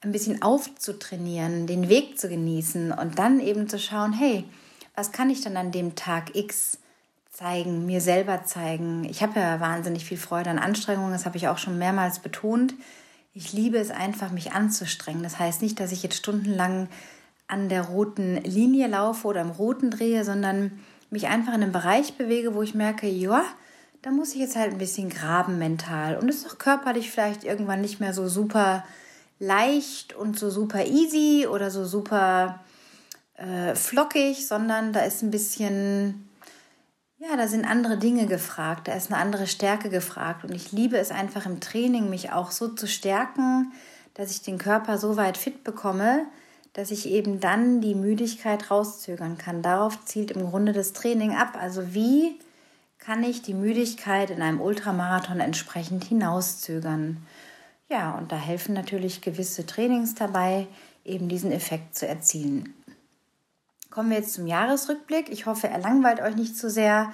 ein 0.00 0.12
bisschen 0.12 0.40
aufzutrainieren, 0.42 1.66
den 1.66 1.88
Weg 1.88 2.16
zu 2.16 2.28
genießen 2.28 2.92
und 2.92 3.18
dann 3.18 3.40
eben 3.40 3.68
zu 3.68 3.80
schauen, 3.80 4.12
hey, 4.12 4.44
was 4.94 5.10
kann 5.10 5.30
ich 5.30 5.40
dann 5.40 5.56
an 5.56 5.72
dem 5.72 5.96
Tag 5.96 6.36
X 6.36 6.78
zeigen, 7.38 7.86
mir 7.86 8.00
selber 8.00 8.44
zeigen. 8.44 9.04
Ich 9.04 9.22
habe 9.22 9.38
ja 9.38 9.60
wahnsinnig 9.60 10.04
viel 10.04 10.16
Freude 10.16 10.50
an 10.50 10.58
Anstrengungen, 10.58 11.12
das 11.12 11.24
habe 11.24 11.36
ich 11.36 11.46
auch 11.46 11.58
schon 11.58 11.78
mehrmals 11.78 12.18
betont. 12.18 12.74
Ich 13.32 13.52
liebe 13.52 13.78
es 13.78 13.92
einfach, 13.92 14.32
mich 14.32 14.50
anzustrengen. 14.50 15.22
Das 15.22 15.38
heißt 15.38 15.62
nicht, 15.62 15.78
dass 15.78 15.92
ich 15.92 16.02
jetzt 16.02 16.16
stundenlang 16.16 16.88
an 17.46 17.68
der 17.68 17.82
roten 17.82 18.42
Linie 18.42 18.88
laufe 18.88 19.28
oder 19.28 19.40
im 19.40 19.50
roten 19.50 19.92
drehe, 19.92 20.24
sondern 20.24 20.80
mich 21.10 21.28
einfach 21.28 21.54
in 21.54 21.62
einem 21.62 21.70
Bereich 21.70 22.14
bewege, 22.14 22.56
wo 22.56 22.62
ich 22.62 22.74
merke, 22.74 23.06
ja, 23.06 23.44
da 24.02 24.10
muss 24.10 24.32
ich 24.32 24.40
jetzt 24.40 24.56
halt 24.56 24.72
ein 24.72 24.78
bisschen 24.78 25.08
graben 25.08 25.58
mental. 25.58 26.16
Und 26.16 26.28
ist 26.28 26.44
auch 26.44 26.58
körperlich 26.58 27.08
vielleicht 27.08 27.44
irgendwann 27.44 27.80
nicht 27.80 28.00
mehr 28.00 28.14
so 28.14 28.26
super 28.26 28.84
leicht 29.38 30.12
und 30.12 30.36
so 30.36 30.50
super 30.50 30.84
easy 30.86 31.46
oder 31.46 31.70
so 31.70 31.84
super 31.84 32.58
äh, 33.36 33.76
flockig, 33.76 34.48
sondern 34.48 34.92
da 34.92 35.00
ist 35.00 35.22
ein 35.22 35.30
bisschen, 35.30 36.27
ja, 37.18 37.36
da 37.36 37.48
sind 37.48 37.64
andere 37.64 37.98
Dinge 37.98 38.26
gefragt, 38.26 38.86
da 38.86 38.92
ist 38.92 39.10
eine 39.10 39.20
andere 39.20 39.46
Stärke 39.46 39.90
gefragt. 39.90 40.44
Und 40.44 40.54
ich 40.54 40.70
liebe 40.70 40.96
es 40.98 41.10
einfach 41.10 41.46
im 41.46 41.60
Training, 41.60 42.08
mich 42.08 42.32
auch 42.32 42.52
so 42.52 42.68
zu 42.68 42.86
stärken, 42.86 43.72
dass 44.14 44.30
ich 44.30 44.42
den 44.42 44.58
Körper 44.58 44.98
so 44.98 45.16
weit 45.16 45.36
fit 45.36 45.64
bekomme, 45.64 46.26
dass 46.74 46.92
ich 46.92 47.08
eben 47.08 47.40
dann 47.40 47.80
die 47.80 47.96
Müdigkeit 47.96 48.70
rauszögern 48.70 49.36
kann. 49.36 49.62
Darauf 49.62 50.04
zielt 50.04 50.30
im 50.30 50.48
Grunde 50.48 50.72
das 50.72 50.92
Training 50.92 51.34
ab. 51.34 51.58
Also 51.60 51.92
wie 51.92 52.38
kann 52.98 53.24
ich 53.24 53.42
die 53.42 53.54
Müdigkeit 53.54 54.30
in 54.30 54.40
einem 54.40 54.60
Ultramarathon 54.60 55.40
entsprechend 55.40 56.04
hinauszögern? 56.04 57.16
Ja, 57.88 58.12
und 58.12 58.30
da 58.30 58.36
helfen 58.36 58.74
natürlich 58.74 59.22
gewisse 59.22 59.66
Trainings 59.66 60.14
dabei, 60.14 60.68
eben 61.04 61.28
diesen 61.28 61.50
Effekt 61.50 61.96
zu 61.96 62.06
erzielen. 62.06 62.74
Kommen 63.90 64.10
wir 64.10 64.18
jetzt 64.18 64.34
zum 64.34 64.46
Jahresrückblick. 64.46 65.30
Ich 65.30 65.46
hoffe, 65.46 65.68
er 65.68 65.78
langweilt 65.78 66.20
euch 66.20 66.36
nicht 66.36 66.56
zu 66.56 66.70
sehr. 66.70 67.12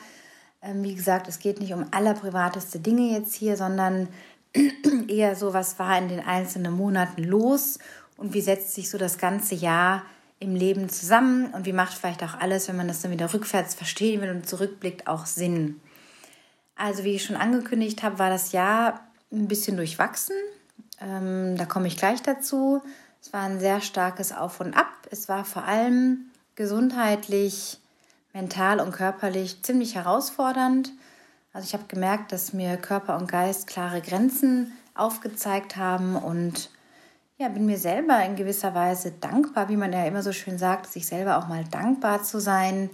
Ähm, 0.61 0.83
wie 0.83 0.95
gesagt, 0.95 1.29
es 1.29 1.39
geht 1.39 1.61
nicht 1.61 1.73
um 1.73 1.87
allerprivateste 1.91 2.81
Dinge 2.81 3.13
jetzt 3.13 3.35
hier, 3.35 3.57
sondern 3.57 4.09
eher 5.09 5.37
so, 5.37 5.53
was 5.55 5.79
war 5.79 5.97
in 5.99 6.09
den 6.09 6.21
einzelnen 6.21 6.73
Monaten 6.73 7.23
los 7.23 7.79
und 8.17 8.35
wie 8.35 8.41
setzt 8.41 8.75
sich 8.75 8.91
so 8.91 8.99
das 8.99 9.19
ganze 9.19 9.55
Jahr 9.55 10.03
im 10.41 10.55
Leben 10.55 10.89
zusammen 10.89 11.47
und 11.53 11.65
wie 11.65 11.73
macht 11.73 11.95
vielleicht 11.95 12.23
auch 12.23 12.35
alles, 12.39 12.69
wenn 12.69 12.77
man 12.77 12.89
das 12.89 13.01
dann 13.01 13.11
wieder 13.11 13.33
rückwärts 13.33 13.75
verstehen 13.75 14.21
will 14.21 14.31
und 14.31 14.49
zurückblickt, 14.49 15.07
auch 15.07 15.27
Sinn. 15.27 15.81
Also 16.77 17.05
wie 17.05 17.15
ich 17.15 17.25
schon 17.25 17.37
angekündigt 17.37 18.03
habe, 18.03 18.19
war 18.19 18.31
das 18.31 18.53
Jahr 18.53 19.01
ein 19.33 19.49
bisschen 19.49 19.77
durchwachsen. 19.77 20.37
Ähm, 21.01 21.57
da 21.57 21.67
komme 21.67 21.87
ich 21.87 21.97
gleich 21.97 22.23
dazu. 22.23 22.83
Es 23.21 23.33
war 23.33 23.43
ein 23.43 23.61
sehr 23.61 23.81
starkes 23.81 24.33
Auf 24.33 24.61
und 24.61 24.75
Ab. 24.75 24.93
Es 25.11 25.29
war 25.29 25.45
vor 25.45 25.65
allem 25.65 26.31
gesundheitlich, 26.57 27.79
mental 28.33 28.81
und 28.81 28.93
körperlich 28.93 29.63
ziemlich 29.63 29.95
herausfordernd. 29.95 30.93
Also 31.53 31.67
ich 31.67 31.75
habe 31.75 31.85
gemerkt, 31.89 32.33
dass 32.33 32.53
mir 32.53 32.77
Körper 32.77 33.17
und 33.17 33.31
Geist 33.31 33.67
klare 33.67 34.01
Grenzen 34.01 34.73
aufgezeigt 34.95 35.77
haben 35.77 36.17
und 36.17 36.71
ja, 37.37 37.49
bin 37.49 37.67
mir 37.67 37.79
selber 37.79 38.23
in 38.25 38.37
gewisser 38.37 38.75
Weise 38.75 39.13
dankbar, 39.13 39.69
wie 39.69 39.77
man 39.77 39.93
ja 39.93 40.05
immer 40.05 40.23
so 40.23 40.33
schön 40.33 40.57
sagt, 40.57 40.93
sich 40.93 41.07
selber 41.07 41.39
auch 41.39 41.49
mal 41.49 41.65
dankbar 41.65 42.23
zu 42.23 42.41
sein. 42.41 42.91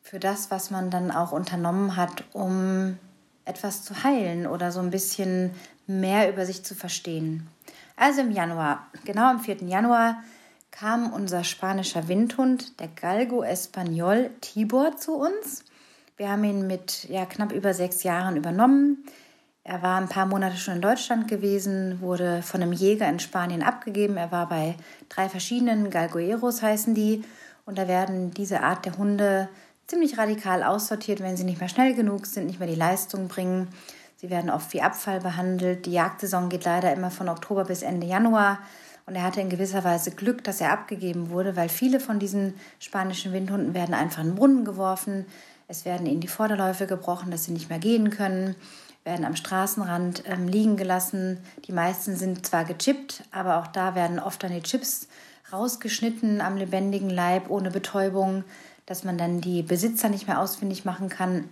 für 0.00 0.20
das, 0.20 0.50
was 0.50 0.70
man 0.70 0.90
dann 0.90 1.10
auch 1.10 1.32
unternommen 1.32 1.96
hat, 1.96 2.24
um 2.34 2.98
etwas 3.46 3.84
zu 3.84 4.04
heilen 4.04 4.46
oder 4.46 4.70
so 4.70 4.80
ein 4.80 4.90
bisschen 4.90 5.52
mehr 5.86 6.30
über 6.30 6.44
sich 6.44 6.62
zu 6.62 6.74
verstehen. 6.74 7.48
Also 7.96 8.20
im 8.20 8.30
Januar, 8.30 8.86
genau 9.04 9.30
am 9.30 9.40
4. 9.40 9.62
Januar, 9.64 10.22
kam 10.74 11.12
unser 11.12 11.44
spanischer 11.44 12.08
Windhund, 12.08 12.80
der 12.80 12.88
Galgo 12.88 13.44
Español 13.44 14.30
Tibor, 14.40 14.96
zu 14.96 15.14
uns. 15.14 15.64
Wir 16.16 16.28
haben 16.28 16.42
ihn 16.42 16.66
mit 16.66 17.04
ja, 17.08 17.26
knapp 17.26 17.52
über 17.52 17.72
sechs 17.74 18.02
Jahren 18.02 18.36
übernommen. 18.36 19.04
Er 19.62 19.82
war 19.82 20.00
ein 20.00 20.08
paar 20.08 20.26
Monate 20.26 20.56
schon 20.56 20.74
in 20.74 20.82
Deutschland 20.82 21.28
gewesen, 21.28 22.00
wurde 22.00 22.42
von 22.42 22.60
einem 22.60 22.72
Jäger 22.72 23.08
in 23.08 23.20
Spanien 23.20 23.62
abgegeben. 23.62 24.16
Er 24.16 24.32
war 24.32 24.48
bei 24.48 24.74
drei 25.08 25.28
verschiedenen 25.28 25.90
Galgoeros, 25.90 26.60
heißen 26.60 26.92
die. 26.92 27.24
Und 27.66 27.78
da 27.78 27.86
werden 27.86 28.32
diese 28.32 28.60
Art 28.62 28.84
der 28.84 28.98
Hunde 28.98 29.48
ziemlich 29.86 30.18
radikal 30.18 30.64
aussortiert, 30.64 31.20
wenn 31.20 31.36
sie 31.36 31.44
nicht 31.44 31.60
mehr 31.60 31.68
schnell 31.68 31.94
genug 31.94 32.26
sind, 32.26 32.46
nicht 32.46 32.58
mehr 32.58 32.68
die 32.68 32.74
Leistung 32.74 33.28
bringen. 33.28 33.68
Sie 34.16 34.28
werden 34.28 34.50
oft 34.50 34.72
wie 34.72 34.82
Abfall 34.82 35.20
behandelt. 35.20 35.86
Die 35.86 35.92
Jagdsaison 35.92 36.48
geht 36.48 36.64
leider 36.64 36.92
immer 36.92 37.12
von 37.12 37.28
Oktober 37.28 37.64
bis 37.64 37.82
Ende 37.82 38.08
Januar. 38.08 38.58
Und 39.06 39.16
er 39.16 39.22
hatte 39.22 39.40
in 39.40 39.50
gewisser 39.50 39.84
Weise 39.84 40.12
Glück, 40.12 40.44
dass 40.44 40.60
er 40.60 40.72
abgegeben 40.72 41.30
wurde, 41.30 41.56
weil 41.56 41.68
viele 41.68 42.00
von 42.00 42.18
diesen 42.18 42.54
spanischen 42.78 43.32
Windhunden 43.32 43.74
werden 43.74 43.94
einfach 43.94 44.22
in 44.22 44.34
Brunnen 44.34 44.64
geworfen. 44.64 45.26
Es 45.68 45.84
werden 45.84 46.06
ihnen 46.06 46.20
die 46.20 46.28
Vorderläufe 46.28 46.86
gebrochen, 46.86 47.30
dass 47.30 47.44
sie 47.44 47.52
nicht 47.52 47.68
mehr 47.68 47.78
gehen 47.78 48.10
können, 48.10 48.54
werden 49.04 49.26
am 49.26 49.36
Straßenrand 49.36 50.24
ähm, 50.26 50.48
liegen 50.48 50.76
gelassen. 50.76 51.38
Die 51.66 51.72
meisten 51.72 52.16
sind 52.16 52.46
zwar 52.46 52.64
gechippt, 52.64 53.24
aber 53.30 53.58
auch 53.58 53.66
da 53.66 53.94
werden 53.94 54.18
oft 54.18 54.42
dann 54.42 54.52
die 54.52 54.62
Chips 54.62 55.08
rausgeschnitten 55.52 56.40
am 56.40 56.56
lebendigen 56.56 57.10
Leib 57.10 57.50
ohne 57.50 57.70
Betäubung, 57.70 58.44
dass 58.86 59.04
man 59.04 59.18
dann 59.18 59.42
die 59.42 59.62
Besitzer 59.62 60.08
nicht 60.08 60.26
mehr 60.26 60.40
ausfindig 60.40 60.86
machen 60.86 61.10
kann. 61.10 61.50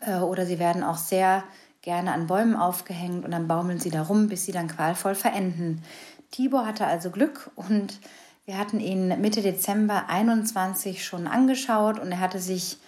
Äh, 0.00 0.16
oder 0.16 0.46
sie 0.46 0.58
werden 0.58 0.82
auch 0.82 0.96
sehr 0.96 1.44
gerne 1.82 2.12
an 2.12 2.26
Bäumen 2.26 2.56
aufgehängt 2.56 3.24
und 3.24 3.30
dann 3.30 3.48
baumeln 3.48 3.80
sie 3.80 3.90
da 3.90 4.02
rum, 4.02 4.28
bis 4.28 4.44
sie 4.44 4.52
dann 4.52 4.68
qualvoll 4.68 5.14
verenden. 5.14 5.82
Tibor 6.30 6.66
hatte 6.66 6.86
also 6.86 7.10
Glück 7.10 7.50
und 7.56 7.98
wir 8.44 8.58
hatten 8.58 8.80
ihn 8.80 9.20
Mitte 9.20 9.42
Dezember 9.42 10.08
21 10.08 11.04
schon 11.04 11.26
angeschaut 11.26 11.98
und 11.98 12.12
er 12.12 12.20
hatte 12.20 12.40
sich 12.40 12.78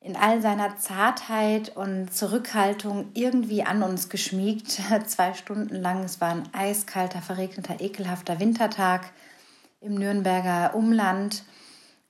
in 0.00 0.16
all 0.16 0.40
seiner 0.40 0.76
Zartheit 0.76 1.74
und 1.76 2.14
Zurückhaltung 2.14 3.08
irgendwie 3.14 3.64
an 3.64 3.82
uns 3.82 4.08
geschmiegt. 4.08 4.80
Zwei 5.06 5.34
Stunden 5.34 5.74
lang. 5.76 6.04
Es 6.04 6.20
war 6.20 6.28
ein 6.30 6.48
eiskalter, 6.52 7.20
verregneter, 7.20 7.80
ekelhafter 7.80 8.38
Wintertag 8.38 9.10
im 9.80 9.94
Nürnberger 9.94 10.74
Umland. 10.74 11.42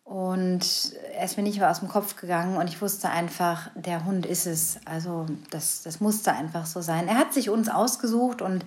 Und 0.04 0.92
er 1.14 1.24
ist 1.24 1.36
mir 1.36 1.42
nicht 1.42 1.58
mehr 1.58 1.70
aus 1.70 1.80
dem 1.80 1.88
Kopf 1.88 2.14
gegangen 2.16 2.58
und 2.58 2.68
ich 2.68 2.80
wusste 2.80 3.10
einfach, 3.10 3.70
der 3.74 4.04
Hund 4.04 4.24
ist 4.24 4.46
es. 4.46 4.78
Also 4.84 5.26
das, 5.50 5.82
das 5.82 5.98
musste 5.98 6.32
einfach 6.32 6.66
so 6.66 6.80
sein. 6.80 7.08
Er 7.08 7.16
hat 7.16 7.32
sich 7.32 7.50
uns 7.50 7.68
ausgesucht 7.68 8.40
und 8.40 8.64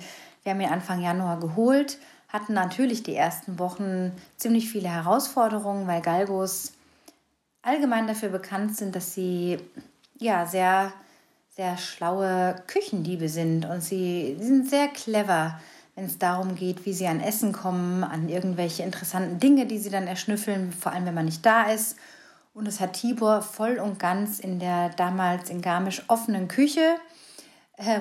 wir 0.50 0.54
haben 0.56 0.62
ihn 0.62 0.74
Anfang 0.74 1.02
Januar 1.02 1.40
geholt, 1.40 2.00
hatten 2.28 2.54
natürlich 2.54 3.04
die 3.04 3.16
ersten 3.16 3.60
Wochen 3.60 4.12
ziemlich 4.36 4.70
viele 4.72 4.90
Herausforderungen, 4.90 5.86
weil 5.86 6.02
Galgos 6.02 6.74
allgemein 7.62 8.08
dafür 8.08 8.30
bekannt 8.30 8.76
sind, 8.76 8.96
dass 8.96 9.14
sie 9.14 9.60
ja 10.18 10.48
sehr, 10.48 10.92
sehr 11.50 11.78
schlaue 11.78 12.56
Küchendiebe 12.66 13.30
sind 13.30 13.66
und 13.66 13.84
sie, 13.84 14.38
sie 14.40 14.46
sind 14.48 14.70
sehr 14.70 14.88
clever, 14.88 15.60
wenn 15.94 16.06
es 16.06 16.18
darum 16.18 16.56
geht, 16.56 16.84
wie 16.88 16.94
sie 16.94 17.06
an 17.06 17.20
Essen 17.20 17.52
kommen, 17.52 18.04
an 18.04 18.28
irgendwelche 18.28 18.82
interessanten 18.82 19.40
Dinge, 19.40 19.68
die 19.68 19.78
sie 19.78 19.92
dann 19.92 20.08
erschnüffeln, 20.08 20.74
vor 20.74 20.94
allem 20.94 21.06
wenn 21.06 21.14
man 21.14 21.26
nicht 21.26 21.46
da 21.46 21.70
ist. 21.70 21.96
Und 22.56 22.66
das 22.66 22.80
hat 22.80 22.94
Tibor 22.94 23.44
voll 23.44 23.78
und 23.78 24.00
ganz 24.00 24.40
in 24.40 24.60
der 24.60 24.90
damals 24.90 25.52
in 25.52 25.62
Garmisch 25.62 26.02
offenen 26.08 26.48
Küche, 26.48 26.96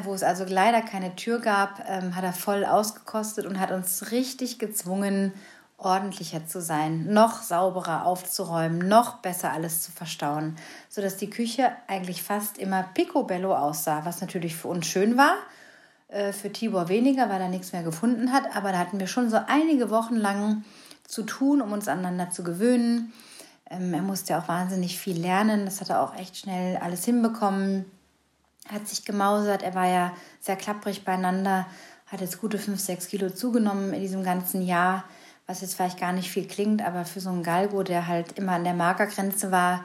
wo 0.04 0.14
es 0.14 0.22
also 0.22 0.44
leider 0.44 0.82
keine 0.82 1.14
Tür 1.14 1.40
gab, 1.40 1.84
ähm, 1.88 2.16
hat 2.16 2.24
er 2.24 2.32
voll 2.32 2.64
ausgekostet 2.64 3.46
und 3.46 3.60
hat 3.60 3.70
uns 3.70 4.10
richtig 4.10 4.58
gezwungen, 4.58 5.32
ordentlicher 5.76 6.44
zu 6.44 6.60
sein, 6.60 7.12
noch 7.12 7.42
sauberer 7.42 8.04
aufzuräumen, 8.04 8.88
noch 8.88 9.18
besser 9.18 9.52
alles 9.52 9.82
zu 9.82 9.92
verstauen, 9.92 10.56
sodass 10.88 11.16
die 11.16 11.30
Küche 11.30 11.70
eigentlich 11.86 12.24
fast 12.24 12.58
immer 12.58 12.82
picobello 12.94 13.54
aussah, 13.54 14.04
was 14.04 14.20
natürlich 14.20 14.56
für 14.56 14.66
uns 14.66 14.86
schön 14.86 15.16
war, 15.16 15.36
äh, 16.08 16.32
für 16.32 16.50
Tibor 16.50 16.88
weniger, 16.88 17.28
weil 17.30 17.40
er 17.40 17.48
nichts 17.48 17.72
mehr 17.72 17.84
gefunden 17.84 18.32
hat, 18.32 18.56
aber 18.56 18.72
da 18.72 18.78
hatten 18.78 18.98
wir 18.98 19.06
schon 19.06 19.30
so 19.30 19.38
einige 19.46 19.90
Wochen 19.90 20.16
lang 20.16 20.64
zu 21.06 21.22
tun, 21.22 21.62
um 21.62 21.72
uns 21.72 21.86
aneinander 21.86 22.30
zu 22.30 22.42
gewöhnen. 22.42 23.12
Ähm, 23.70 23.94
er 23.94 24.02
musste 24.02 24.36
auch 24.36 24.48
wahnsinnig 24.48 24.98
viel 24.98 25.20
lernen, 25.20 25.64
das 25.64 25.80
hat 25.80 25.90
er 25.90 26.02
auch 26.02 26.16
echt 26.16 26.36
schnell 26.36 26.78
alles 26.78 27.04
hinbekommen, 27.04 27.84
hat 28.72 28.88
sich 28.88 29.04
gemausert, 29.04 29.62
er 29.62 29.74
war 29.74 29.86
ja 29.86 30.12
sehr 30.40 30.56
klapprig 30.56 31.04
beieinander, 31.04 31.66
hat 32.06 32.20
jetzt 32.20 32.40
gute 32.40 32.58
5, 32.58 32.78
6 32.78 33.08
Kilo 33.08 33.30
zugenommen 33.30 33.92
in 33.92 34.00
diesem 34.00 34.22
ganzen 34.22 34.62
Jahr 34.62 35.04
was 35.48 35.62
jetzt 35.62 35.74
vielleicht 35.74 35.98
gar 35.98 36.12
nicht 36.12 36.30
viel 36.30 36.46
klingt, 36.46 36.84
aber 36.84 37.06
für 37.06 37.20
so 37.20 37.30
einen 37.30 37.42
Galgo, 37.42 37.82
der 37.82 38.06
halt 38.06 38.38
immer 38.38 38.52
an 38.52 38.64
der 38.64 38.74
Magergrenze 38.74 39.50
war, 39.50 39.82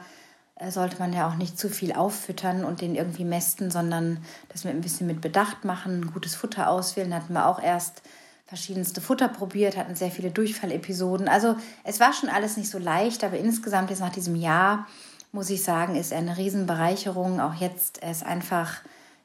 äh, 0.56 0.70
sollte 0.70 0.98
man 0.98 1.14
ja 1.14 1.26
auch 1.26 1.36
nicht 1.36 1.58
zu 1.58 1.70
viel 1.70 1.94
auffüttern 1.94 2.66
und 2.66 2.82
den 2.82 2.94
irgendwie 2.94 3.24
mästen, 3.24 3.70
sondern 3.70 4.18
das 4.50 4.64
mit 4.64 4.74
ein 4.74 4.82
bisschen 4.82 5.06
mit 5.06 5.22
Bedacht 5.22 5.64
machen, 5.64 6.12
gutes 6.12 6.34
Futter 6.34 6.68
auswählen. 6.68 7.10
Da 7.10 7.16
hatten 7.16 7.32
wir 7.32 7.46
auch 7.46 7.60
erst 7.60 8.02
verschiedenste 8.46 9.00
Futter 9.00 9.28
probiert, 9.28 9.78
hatten 9.78 9.96
sehr 9.96 10.10
viele 10.10 10.30
Durchfallepisoden. 10.30 11.28
Also 11.28 11.56
es 11.82 11.98
war 11.98 12.12
schon 12.12 12.28
alles 12.28 12.58
nicht 12.58 12.70
so 12.70 12.78
leicht, 12.78 13.24
aber 13.24 13.38
insgesamt 13.38 13.88
jetzt 13.88 14.00
nach 14.00 14.12
diesem 14.12 14.36
Jahr 14.36 14.86
muss 15.34 15.50
ich 15.50 15.64
sagen, 15.64 15.96
ist 15.96 16.12
er 16.12 16.18
eine 16.18 16.36
Riesenbereicherung. 16.36 17.40
Auch 17.40 17.54
jetzt, 17.54 18.02
er 18.02 18.12
ist 18.12 18.24
einfach, 18.24 18.76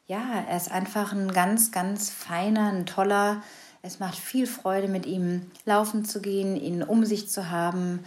ja, 0.07 0.19
er 0.49 0.57
ist 0.57 0.71
einfach 0.71 1.13
ein 1.13 1.31
ganz, 1.31 1.71
ganz 1.71 2.09
feiner, 2.09 2.71
ein 2.71 2.87
toller, 2.87 3.43
es 3.83 3.99
macht 3.99 4.17
viel 4.17 4.47
Freude, 4.47 4.87
mit 4.87 5.05
ihm 5.05 5.51
laufen 5.65 6.03
zu 6.03 6.19
gehen, 6.19 6.57
ihn 6.57 6.81
um 6.81 7.05
sich 7.05 7.29
zu 7.29 7.51
haben. 7.51 7.99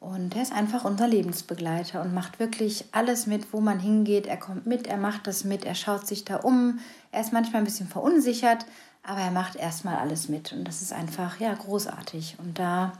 Und 0.00 0.34
er 0.34 0.42
ist 0.42 0.54
einfach 0.54 0.84
unser 0.84 1.06
Lebensbegleiter 1.06 2.00
und 2.00 2.14
macht 2.14 2.40
wirklich 2.40 2.86
alles 2.92 3.26
mit, 3.26 3.52
wo 3.52 3.60
man 3.60 3.78
hingeht. 3.78 4.26
Er 4.26 4.38
kommt 4.38 4.66
mit, 4.66 4.86
er 4.86 4.96
macht 4.96 5.26
das 5.26 5.44
mit, 5.44 5.66
er 5.66 5.74
schaut 5.74 6.06
sich 6.06 6.24
da 6.24 6.36
um. 6.36 6.80
Er 7.12 7.20
ist 7.20 7.34
manchmal 7.34 7.60
ein 7.60 7.66
bisschen 7.66 7.88
verunsichert, 7.88 8.64
aber 9.02 9.20
er 9.20 9.30
macht 9.30 9.56
erstmal 9.56 9.96
alles 9.96 10.30
mit. 10.30 10.54
Und 10.54 10.64
das 10.64 10.80
ist 10.80 10.94
einfach, 10.94 11.38
ja, 11.38 11.52
großartig. 11.52 12.36
Und 12.38 12.58
da 12.58 12.94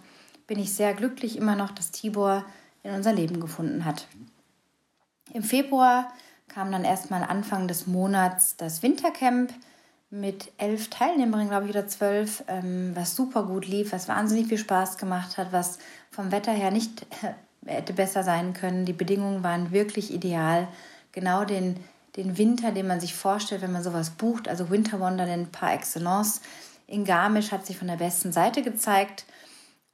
bin 0.47 0.59
ich 0.59 0.75
sehr 0.75 0.93
glücklich 0.93 1.39
immer 1.39 1.57
noch, 1.57 1.71
dass 1.71 1.91
Tibor 1.91 2.45
in 2.83 2.93
unser 2.93 3.15
Leben 3.15 3.41
gefunden 3.41 3.87
hat. 3.87 4.07
Im 5.33 5.43
Februar 5.43 6.13
kam 6.49 6.73
dann 6.73 6.85
erstmal 6.85 7.23
Anfang 7.23 7.69
des 7.69 7.87
Monats 7.87 8.57
das 8.57 8.83
Wintercamp 8.83 9.53
mit 10.11 10.51
elf 10.59 10.91
Teilnehmerinnen, 10.91 11.49
glaube 11.49 11.67
ich, 11.67 11.71
oder 11.71 11.87
zwölf, 11.87 12.43
ähm, 12.49 12.91
was 12.95 13.15
super 13.15 13.45
gut 13.45 13.67
lief, 13.67 13.93
was 13.93 14.09
wahnsinnig 14.09 14.49
viel 14.49 14.59
Spaß 14.59 14.99
gemacht 14.99 15.39
hat, 15.39 15.53
was 15.53 15.79
vom 16.11 16.33
Wetter 16.33 16.53
her 16.53 16.73
nicht 16.73 17.07
hätte 17.67 17.93
besser 17.93 18.25
sein 18.25 18.53
können. 18.53 18.85
Die 18.85 18.93
Bedingungen 18.93 19.45
waren 19.45 19.71
wirklich 19.71 20.13
ideal. 20.13 20.67
Genau 21.13 21.45
den, 21.45 21.77
den 22.17 22.39
Winter, 22.39 22.73
den 22.73 22.89
man 22.89 23.01
sich 23.01 23.15
vorstellt, 23.15 23.63
wenn 23.63 23.73
man 23.73 23.85
sowas 23.85 24.11
bucht, 24.11 24.49
also 24.49 24.71
Winter 24.71 24.99
Wonderland 24.99 25.53
par 25.53 25.73
excellence. 25.73 26.41
In 26.89 27.05
Garmisch 27.05 27.53
hat 27.53 27.67
sich 27.67 27.79
von 27.79 27.87
der 27.87 27.97
besten 27.97 28.33
Seite 28.33 28.63
gezeigt. 28.63 29.25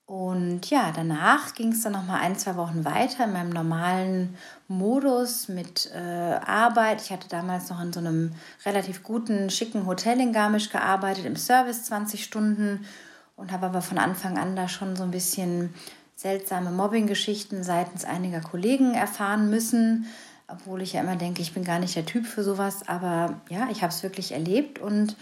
Und 0.07 0.71
ja, 0.71 0.93
danach 0.95 1.55
ging 1.55 1.73
es 1.73 1.83
dann 1.83 1.93
noch 1.93 2.07
mal 2.07 2.21
ein, 2.21 2.39
zwei 2.39 2.55
Wochen 2.55 2.85
weiter 2.85 3.25
in 3.25 3.33
meinem 3.33 3.51
normalen 3.51 4.37
Modus 4.69 5.49
mit 5.49 5.91
äh, 5.93 5.99
Arbeit. 5.99 7.03
Ich 7.03 7.11
hatte 7.11 7.29
damals 7.29 7.71
noch 7.71 7.81
in 7.83 7.93
so 7.93 7.99
einem 7.99 8.33
relativ 8.65 9.03
guten, 9.03 9.51
schicken 9.51 9.85
Hotel 9.85 10.21
in 10.21 10.33
Garmisch 10.33 10.71
gearbeitet, 10.71 11.27
im 11.27 11.35
Service 11.35 11.85
20 11.87 12.23
Stunden 12.23 12.87
und 13.35 13.51
habe 13.51 13.67
aber 13.67 13.83
von 13.83 13.99
Anfang 13.99 14.39
an 14.39 14.55
da 14.55 14.69
schon 14.69 14.95
so 14.95 15.03
ein 15.03 15.11
bisschen 15.11 15.75
seltsame 16.15 16.71
Mobbing-Geschichten 16.71 17.65
seitens 17.65 18.05
einiger 18.05 18.41
Kollegen 18.41 18.95
erfahren 18.95 19.51
müssen, 19.51 20.07
obwohl 20.47 20.83
ich 20.83 20.93
ja 20.93 21.01
immer 21.01 21.17
denke, 21.17 21.43
ich 21.43 21.53
bin 21.53 21.65
gar 21.65 21.81
nicht 21.81 21.97
der 21.97 22.07
Typ 22.07 22.27
für 22.27 22.45
sowas. 22.45 22.89
Aber 22.89 23.41
ja, 23.51 23.69
ich 23.73 23.83
habe 23.83 23.93
es 23.93 24.05
wirklich 24.05 24.31
erlebt 24.31 24.79
und 24.79 25.17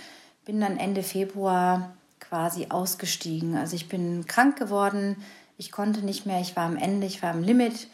bin 0.44 0.60
dann 0.60 0.76
Ende 0.76 1.02
Februar 1.02 1.94
quasi 2.34 2.66
ausgestiegen. 2.68 3.56
Also 3.56 3.76
ich 3.76 3.88
bin 3.88 4.26
krank 4.26 4.58
geworden, 4.58 5.16
ich 5.56 5.70
konnte 5.70 6.04
nicht 6.04 6.26
mehr, 6.26 6.40
ich 6.40 6.56
war 6.56 6.64
am 6.64 6.76
Ende, 6.76 7.06
ich 7.06 7.22
war 7.22 7.30
am 7.30 7.44
Limit. 7.44 7.86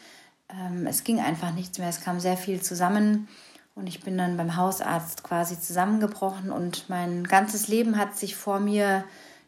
Ähm, 0.49 0.87
es 0.87 1.03
ging 1.03 1.19
einfach 1.19 1.53
nichts 1.53 1.77
mehr, 1.77 1.89
es 1.89 2.01
kam 2.01 2.19
sehr 2.19 2.37
viel 2.37 2.59
zusammen. 2.59 3.27
Und 3.75 3.85
ich 3.85 4.01
bin 4.01 4.17
dann 4.17 4.37
beim 4.37 4.55
Hausarzt 4.55 5.23
quasi 5.23 5.59
zusammengebrochen. 5.59 6.51
Und 6.51 6.89
mein 6.89 7.23
ganzes 7.23 7.67
Leben 7.67 7.99
hat 7.99 8.17
sich 8.17 8.35
vor 8.35 8.59
mir 8.59 9.03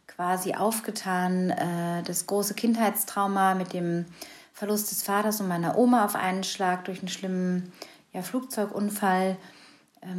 quasi 0.06 0.54
aufgetan. 0.54 1.50
Äh, 1.50 2.04
das 2.04 2.28
große 2.28 2.54
Kindheitstrauma 2.54 3.56
mit 3.56 3.74
dem 3.74 4.06
Verlust 4.54 4.92
des 4.92 5.02
Vaters 5.02 5.42
und 5.42 5.48
meiner 5.48 5.76
Oma 5.76 6.06
auf 6.06 6.14
einen 6.14 6.44
Schlag 6.44 6.86
durch 6.86 7.00
einen 7.00 7.08
schlimmen 7.08 7.74
ja, 8.14 8.22
Flugzeugunfall 8.22 9.38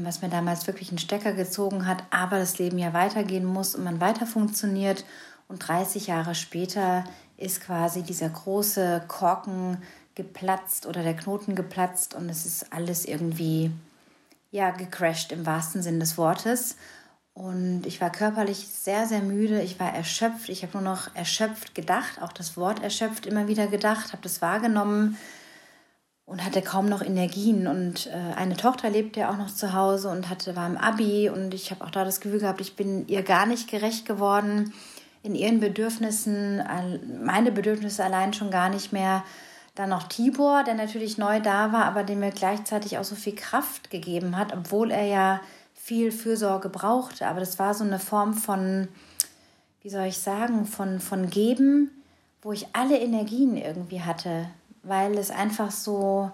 was 0.03 0.23
mir 0.23 0.29
damals 0.29 0.67
wirklich 0.67 0.91
einen 0.91 0.99
Stecker 0.99 1.33
gezogen 1.33 1.87
hat, 1.87 2.05
aber 2.11 2.39
das 2.39 2.59
Leben 2.59 2.79
ja 2.79 2.93
weitergehen 2.93 3.45
muss 3.45 3.75
und 3.75 3.85
man 3.85 4.01
weiter 4.01 4.27
funktioniert. 4.27 5.05
Und 5.49 5.67
30 5.67 6.07
Jahre 6.07 6.35
später 6.35 7.05
ist 7.37 7.61
quasi 7.61 8.03
dieser 8.03 8.29
große 8.29 9.05
Korken 9.09 9.83
geplatzt 10.15 10.87
oder 10.87 11.03
der 11.03 11.17
Knoten 11.17 11.55
geplatzt 11.55 12.15
und 12.15 12.29
es 12.29 12.47
ist 12.47 12.73
alles 12.73 13.05
irgendwie 13.05 13.73
ja 14.51 14.71
gecrashed 14.71 15.33
im 15.33 15.45
wahrsten 15.45 15.83
Sinn 15.83 16.01
des 16.01 16.17
Wortes. 16.17 16.77
Und 17.35 17.85
ich 17.85 18.01
war 18.01 18.11
körperlich 18.11 18.69
sehr, 18.69 19.07
sehr 19.07 19.21
müde. 19.21 19.61
Ich 19.61 19.81
war 19.81 19.93
erschöpft. 19.93 20.49
Ich 20.49 20.63
habe 20.63 20.75
nur 20.75 20.83
noch 20.83 21.15
erschöpft 21.17 21.75
gedacht, 21.75 22.23
auch 22.23 22.33
das 22.33 22.57
Wort 22.57 22.81
erschöpft 22.81 23.27
immer 23.27 23.49
wieder 23.49 23.67
gedacht, 23.67 24.13
habe 24.13 24.23
das 24.23 24.41
wahrgenommen 24.41 25.19
und 26.27 26.45
hatte 26.45 26.63
kaum 26.63 26.89
noch 26.89 27.03
Energien. 27.03 27.67
Und 27.67 28.07
äh, 28.07 28.35
eine 28.37 28.57
Tochter 28.57 28.91
lebte 28.91 29.21
ja 29.21 29.31
auch 29.31 29.37
noch 29.37 29.55
zu 29.55 29.73
Hause 29.73 30.09
und 30.09 30.29
hatte, 30.29 30.57
war 30.57 30.67
im 30.67 30.77
Abi. 30.77 31.29
Und 31.29 31.55
ich 31.55 31.71
habe 31.71 31.85
auch 31.85 31.91
da 31.91 32.05
das 32.05 32.21
Gefühl 32.21 32.41
gehabt, 32.41 32.61
ich 32.61 32.77
bin 32.77 33.07
ihr 33.09 33.23
gar 33.23 33.47
nicht 33.47 33.71
gerecht 33.71 34.07
geworden 34.07 34.73
in 35.23 35.35
ihren 35.35 35.59
Bedürfnissen, 35.59 36.63
meine 37.25 37.51
Bedürfnisse 37.51 38.05
allein 38.05 38.35
schon 38.35 38.51
gar 38.51 38.69
nicht 38.69 38.93
mehr. 38.93 39.25
Dann 39.75 39.89
noch 39.89 40.05
Tibor, 40.05 40.63
der 40.65 40.75
natürlich 40.75 41.19
neu 41.19 41.41
da 41.41 41.73
war, 41.73 41.87
aber 41.87 42.05
dem 42.05 42.21
mir 42.21 42.31
gleichzeitig 42.31 42.99
auch 42.99 43.05
so 43.05 43.17
viel 43.17 43.35
Kraft 43.35 43.91
gegeben 43.91 44.37
hat, 44.37 44.53
obwohl 44.53 44.91
er 44.91 45.05
ja 45.05 45.41
viel 45.73 46.13
Fürsorge 46.13 46.69
brauchte. 46.69 47.27
Aber 47.27 47.41
das 47.41 47.59
war 47.59 47.75
so 47.75 47.85
eine 47.85 47.99
Form 47.99 48.35
von, 48.35 48.89
wie 49.83 49.89
soll 49.89 50.05
ich 50.05 50.19
sagen, 50.19 50.67
von, 50.67 51.01
von 51.01 51.31
Geben, 51.31 51.91
wo 52.43 52.53
ich 52.53 52.69
alle 52.75 52.99
Energien 52.99 53.57
irgendwie 53.57 54.03
hatte, 54.03 54.47
weil 54.85 55.19
es 55.19 55.31
einfach 55.31 55.71
so, 55.71 56.31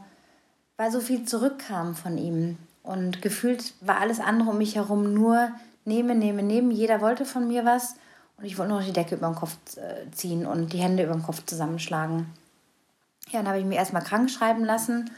weil 0.76 0.90
so 0.90 1.00
viel 1.00 1.24
zurückkam 1.24 1.94
von 1.94 2.18
ihm. 2.18 2.58
Und 2.82 3.22
gefühlt 3.22 3.74
war 3.80 3.98
alles 3.98 4.20
andere 4.20 4.50
um 4.50 4.58
mich 4.58 4.76
herum 4.76 5.14
nur 5.14 5.50
nehme, 5.84 6.14
nehme, 6.14 6.42
nehme. 6.42 6.72
Jeder 6.72 7.00
wollte 7.00 7.24
von 7.24 7.46
mir 7.46 7.64
was 7.64 7.94
und 8.38 8.44
ich 8.44 8.58
wollte 8.58 8.70
nur 8.70 8.80
noch 8.80 8.86
die 8.86 8.92
Decke 8.92 9.16
über 9.16 9.28
den 9.28 9.36
Kopf 9.36 9.56
äh, 9.76 10.10
ziehen 10.12 10.46
und 10.46 10.72
die 10.72 10.78
Hände 10.78 11.04
über 11.04 11.12
den 11.12 11.22
Kopf 11.22 11.44
zusammenschlagen. 11.44 12.26
Ja, 13.30 13.40
dann 13.40 13.48
habe 13.48 13.58
ich 13.58 13.64
mich 13.64 13.78
erstmal 13.78 14.02
krank 14.02 14.30
schreiben 14.30 14.64
lassen 14.64 15.10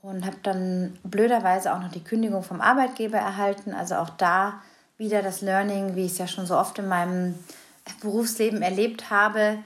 und 0.00 0.26
habe 0.26 0.36
dann 0.42 0.98
blöderweise 1.04 1.72
auch 1.72 1.80
noch 1.80 1.92
die 1.92 2.02
Kündigung 2.02 2.42
vom 2.42 2.60
Arbeitgeber 2.60 3.18
erhalten. 3.18 3.74
Also 3.74 3.96
auch 3.96 4.10
da 4.10 4.60
wieder 4.98 5.22
das 5.22 5.40
Learning, 5.40 5.94
wie 5.94 6.06
ich 6.06 6.12
es 6.12 6.18
ja 6.18 6.26
schon 6.26 6.46
so 6.46 6.56
oft 6.56 6.78
in 6.78 6.88
meinem 6.88 7.34
Berufsleben 8.00 8.62
erlebt 8.62 9.10
habe. 9.10 9.58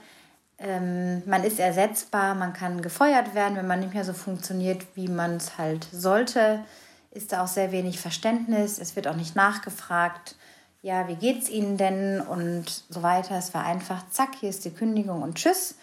Ähm, 0.59 1.21
man 1.25 1.43
ist 1.43 1.59
ersetzbar, 1.59 2.35
man 2.35 2.53
kann 2.53 2.81
gefeuert 2.81 3.35
werden, 3.35 3.57
wenn 3.57 3.67
man 3.67 3.79
nicht 3.79 3.93
mehr 3.93 4.05
so 4.05 4.13
funktioniert, 4.13 4.85
wie 4.95 5.07
man 5.07 5.37
es 5.37 5.57
halt 5.57 5.87
sollte. 5.91 6.63
Ist 7.11 7.31
da 7.31 7.43
auch 7.43 7.47
sehr 7.47 7.71
wenig 7.71 7.99
Verständnis, 7.99 8.79
es 8.79 8.95
wird 8.95 9.07
auch 9.07 9.15
nicht 9.15 9.35
nachgefragt 9.35 10.35
ja, 10.81 11.07
wie 11.07 11.15
geht's 11.15 11.49
Ihnen 11.49 11.77
denn 11.77 12.21
und 12.21 12.83
so 12.89 13.03
weiter. 13.03 13.37
Es 13.37 13.53
war 13.53 13.65
einfach, 13.65 14.09
zack, 14.09 14.35
hier 14.39 14.49
ist 14.49 14.63
die 14.65 14.71
Kündigung 14.71 15.21
und 15.21 15.35
tschüss. 15.35 15.75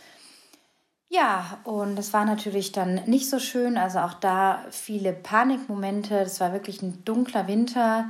Ja, 1.08 1.58
und 1.64 1.96
das 1.96 2.12
war 2.12 2.24
natürlich 2.24 2.72
dann 2.72 3.02
nicht 3.06 3.28
so 3.28 3.38
schön. 3.38 3.76
Also 3.76 3.98
auch 3.98 4.14
da 4.14 4.64
viele 4.70 5.12
Panikmomente. 5.12 6.20
Das 6.20 6.40
war 6.40 6.52
wirklich 6.52 6.80
ein 6.82 7.04
dunkler 7.04 7.46
Winter. 7.46 8.06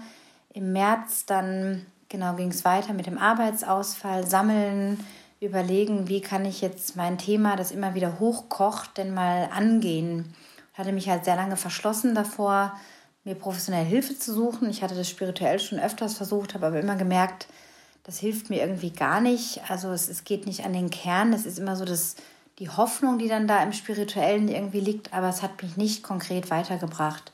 Im 0.52 0.72
März 0.72 1.26
dann, 1.26 1.84
genau, 2.08 2.34
ging 2.34 2.50
es 2.50 2.64
weiter 2.64 2.92
mit 2.92 3.06
dem 3.06 3.18
Arbeitsausfall, 3.18 4.26
sammeln, 4.26 5.04
überlegen, 5.44 6.08
wie 6.08 6.20
kann 6.20 6.44
ich 6.44 6.60
jetzt 6.60 6.96
mein 6.96 7.18
Thema, 7.18 7.56
das 7.56 7.70
immer 7.70 7.94
wieder 7.94 8.18
hochkocht, 8.18 8.96
denn 8.96 9.14
mal 9.14 9.48
angehen. 9.52 10.34
Ich 10.72 10.78
hatte 10.78 10.92
mich 10.92 11.08
halt 11.08 11.24
sehr 11.24 11.36
lange 11.36 11.56
verschlossen 11.56 12.14
davor, 12.14 12.78
mir 13.24 13.34
professionelle 13.34 13.86
Hilfe 13.86 14.18
zu 14.18 14.32
suchen. 14.32 14.68
Ich 14.68 14.82
hatte 14.82 14.94
das 14.94 15.08
spirituell 15.08 15.58
schon 15.58 15.78
öfters 15.78 16.14
versucht, 16.14 16.54
habe 16.54 16.66
aber 16.66 16.80
immer 16.80 16.96
gemerkt, 16.96 17.46
das 18.04 18.18
hilft 18.18 18.50
mir 18.50 18.60
irgendwie 18.60 18.90
gar 18.90 19.20
nicht. 19.20 19.62
Also 19.68 19.90
es, 19.90 20.08
es 20.08 20.24
geht 20.24 20.46
nicht 20.46 20.64
an 20.64 20.74
den 20.74 20.90
Kern. 20.90 21.32
Es 21.32 21.46
ist 21.46 21.58
immer 21.58 21.74
so 21.74 21.84
das, 21.84 22.16
die 22.58 22.68
Hoffnung, 22.68 23.18
die 23.18 23.28
dann 23.28 23.48
da 23.48 23.62
im 23.62 23.72
Spirituellen 23.72 24.48
irgendwie 24.48 24.80
liegt, 24.80 25.14
aber 25.14 25.28
es 25.28 25.42
hat 25.42 25.62
mich 25.62 25.76
nicht 25.76 26.02
konkret 26.02 26.50
weitergebracht. 26.50 27.32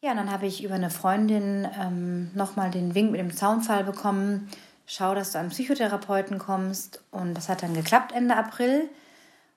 Ja, 0.00 0.14
dann 0.14 0.30
habe 0.30 0.46
ich 0.46 0.62
über 0.62 0.74
eine 0.74 0.90
Freundin 0.90 1.66
ähm, 1.80 2.30
nochmal 2.34 2.70
den 2.70 2.94
Wink 2.94 3.10
mit 3.10 3.20
dem 3.20 3.34
Zaunfall 3.34 3.84
bekommen. 3.84 4.48
Schau, 4.86 5.14
dass 5.14 5.32
du 5.32 5.38
an 5.38 5.48
Psychotherapeuten 5.48 6.38
kommst. 6.38 7.02
Und 7.10 7.34
das 7.34 7.48
hat 7.48 7.62
dann 7.62 7.74
geklappt 7.74 8.12
Ende 8.12 8.36
April. 8.36 8.88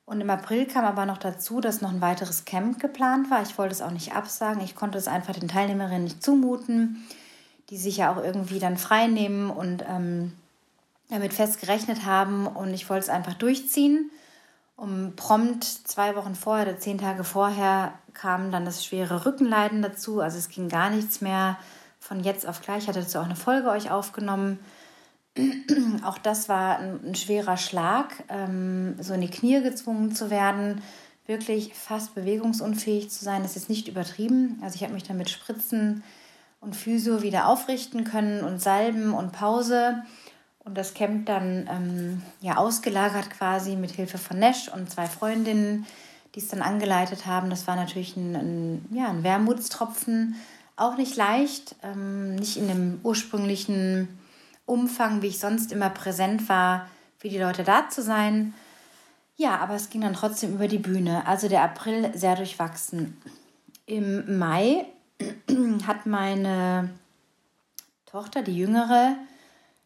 Und 0.06 0.22
im 0.22 0.30
April 0.30 0.66
kam 0.66 0.86
aber 0.86 1.06
noch 1.06 1.18
dazu, 1.18 1.60
dass 1.60 1.82
noch 1.82 1.92
ein 1.92 2.02
weiteres 2.02 2.46
Camp 2.46 2.80
geplant 2.80 3.30
war. 3.30 3.42
Ich 3.42 3.58
wollte 3.58 3.74
es 3.74 3.82
auch 3.82 3.92
nicht 3.92 4.16
absagen. 4.16 4.64
Ich 4.64 4.76
konnte 4.76 4.98
es 4.98 5.08
einfach 5.08 5.34
den 5.34 5.50
Teilnehmerinnen 5.50 6.06
nicht 6.06 6.24
zumuten, 6.24 7.06
die 7.70 7.78
sich 7.78 7.98
ja 7.98 8.14
auch 8.14 8.24
irgendwie 8.24 8.60
dann 8.60 8.78
frei 8.78 9.08
nehmen 9.08 9.50
und 9.50 9.84
ähm, 9.86 10.32
damit 11.10 11.34
fest 11.34 11.60
gerechnet 11.60 12.06
haben. 12.06 12.48
Und 12.48 12.74
ich 12.74 12.90
wollte 12.90 13.04
es 13.04 13.10
einfach 13.10 13.34
durchziehen. 13.34 14.10
Um 14.78 15.14
prompt 15.18 15.66
zwei 15.66 16.16
Wochen 16.16 16.36
vorher 16.36 16.68
oder 16.68 16.80
zehn 16.80 17.00
Tage 17.00 17.26
vorher 17.26 17.94
kam 18.14 18.52
dann 18.52 18.64
das 18.64 18.86
schwere 18.86 19.26
Rückenleiden 19.26 19.82
dazu. 19.82 20.22
Also 20.22 20.38
es 20.38 20.48
ging 20.48 20.70
gar 20.70 20.90
nichts 20.90 21.20
mehr 21.20 21.58
von 22.00 22.24
jetzt 22.24 22.48
auf 22.48 22.62
gleich. 22.62 22.84
Ich 22.84 22.88
hatte 22.88 23.02
dazu 23.02 23.20
auch 23.20 23.26
eine 23.26 23.36
Folge 23.36 23.70
euch 23.70 23.92
aufgenommen 23.92 24.60
auch 26.04 26.18
das 26.18 26.50
war 26.50 26.80
ein, 26.80 27.00
ein 27.10 27.16
schwerer 27.16 27.58
Schlag, 27.58 28.24
ähm, 28.30 28.96
so 29.00 29.14
in 29.14 29.22
die 29.22 29.30
Knie 29.30 29.62
gezwungen 29.62 30.16
zu 30.16 30.30
werden, 30.30 30.82
wirklich 31.26 31.74
fast 31.74 32.16
bewegungsunfähig 32.16 33.10
zu 33.10 33.24
sein. 33.24 33.44
Das 33.44 33.56
ist 33.56 33.70
nicht 33.70 33.88
übertrieben. 33.88 34.60
Also 34.62 34.76
ich 34.76 34.84
habe 34.84 34.94
mich 34.94 35.04
dann 35.04 35.18
mit 35.18 35.30
Spritzen 35.30 36.04
und 36.62 36.76
Physio 36.76 37.22
wieder 37.22 37.48
aufrichten 37.48 38.04
können 38.04 38.44
und 38.44 38.62
Salben 38.62 39.14
und 39.14 39.34
Pause. 39.34 40.04
Und 40.64 40.78
das 40.78 40.94
Camp 40.94 41.26
dann 41.26 41.70
ähm, 41.70 42.22
ja 42.42 42.58
ausgelagert 42.58 43.30
quasi 43.30 43.76
mit 43.76 43.92
Hilfe 43.92 44.18
von 44.18 44.40
Nesch 44.40 44.70
und 44.70 44.90
zwei 44.90 45.06
Freundinnen, 45.06 45.86
die 46.36 46.40
es 46.40 46.50
dann 46.50 46.62
angeleitet 46.62 47.26
haben. 47.26 47.50
Das 47.50 47.68
war 47.68 47.76
natürlich 47.76 48.18
ein, 48.18 48.36
ein 48.36 48.86
ja, 48.92 49.10
ein 49.10 49.24
Wermutstropfen. 49.24 50.36
Auch 50.76 50.98
nicht 50.98 51.16
leicht, 51.16 51.76
ähm, 51.84 52.36
nicht 52.36 52.58
in 52.58 52.68
dem 52.68 53.00
ursprünglichen 53.04 54.08
Umfang, 54.68 55.24
wie 55.24 55.28
ich 55.28 55.40
sonst 55.40 55.72
immer 55.72 55.90
präsent 55.90 56.48
war, 56.48 56.88
für 57.18 57.30
die 57.30 57.40
Leute 57.40 57.64
da 57.64 57.90
zu 57.90 58.04
sein. 58.04 58.54
Ja, 59.36 59.58
aber 59.58 59.74
es 59.74 59.90
ging 59.90 60.02
dann 60.02 60.14
trotzdem 60.14 60.54
über 60.54 60.68
die 60.68 60.78
Bühne. 60.78 61.26
Also 61.26 61.48
der 61.48 61.64
April 61.64 62.12
sehr 62.16 62.36
durchwachsen. 62.36 63.20
Im 63.86 64.38
Mai 64.38 64.86
hat 65.88 66.06
meine 66.06 66.90
Tochter, 68.06 68.42
die 68.44 68.58
jüngere, 68.58 69.16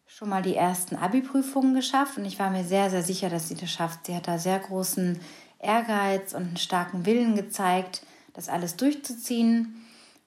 schon 0.06 0.28
mal 0.28 0.42
die 0.42 0.56
ersten 0.56 0.96
Abi-Prüfungen 0.96 1.74
geschafft 1.74 2.18
und 2.18 2.24
ich 2.24 2.38
war 2.38 2.50
mir 2.50 2.64
sehr, 2.64 2.90
sehr 2.90 3.02
sicher, 3.02 3.30
dass 3.30 3.48
sie 3.48 3.54
das 3.54 3.70
schafft. 3.70 4.06
Sie 4.06 4.14
hat 4.14 4.28
da 4.28 4.38
sehr 4.38 4.58
großen 4.58 5.20
Ehrgeiz 5.58 6.34
und 6.34 6.42
einen 6.42 6.56
starken 6.56 7.06
Willen 7.06 7.34
gezeigt, 7.34 8.02
das 8.34 8.48
alles 8.48 8.76
durchzuziehen 8.76 9.86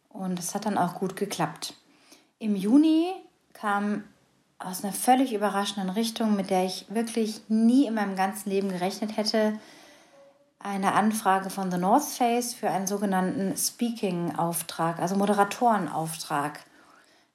und 0.09 0.39
es 0.39 0.55
hat 0.55 0.65
dann 0.65 0.77
auch 0.77 0.95
gut 0.95 1.15
geklappt. 1.15 1.73
Im 2.39 2.55
Juni 2.55 3.11
kam 3.53 4.03
aus 4.59 4.83
einer 4.83 4.93
völlig 4.93 5.33
überraschenden 5.33 5.89
Richtung, 5.89 6.35
mit 6.35 6.49
der 6.49 6.65
ich 6.65 6.85
wirklich 6.89 7.41
nie 7.49 7.87
in 7.87 7.93
meinem 7.93 8.15
ganzen 8.15 8.49
Leben 8.49 8.69
gerechnet 8.69 9.17
hätte, 9.17 9.59
eine 10.59 10.93
Anfrage 10.93 11.49
von 11.49 11.69
The 11.69 11.77
North 11.77 12.05
Face 12.05 12.53
für 12.53 12.69
einen 12.69 12.87
sogenannten 12.87 13.55
Speaking-Auftrag, 13.55 14.99
also 14.99 15.15
Moderatorenauftrag 15.15 16.59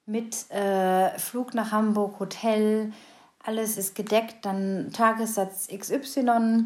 mit 0.05 0.51
äh, 0.51 1.17
Flug 1.17 1.53
nach 1.53 1.71
Hamburg, 1.71 2.19
Hotel, 2.19 2.91
alles 3.43 3.77
ist 3.77 3.95
gedeckt, 3.95 4.45
dann 4.45 4.91
Tagessatz 4.91 5.67
XY, 5.67 6.65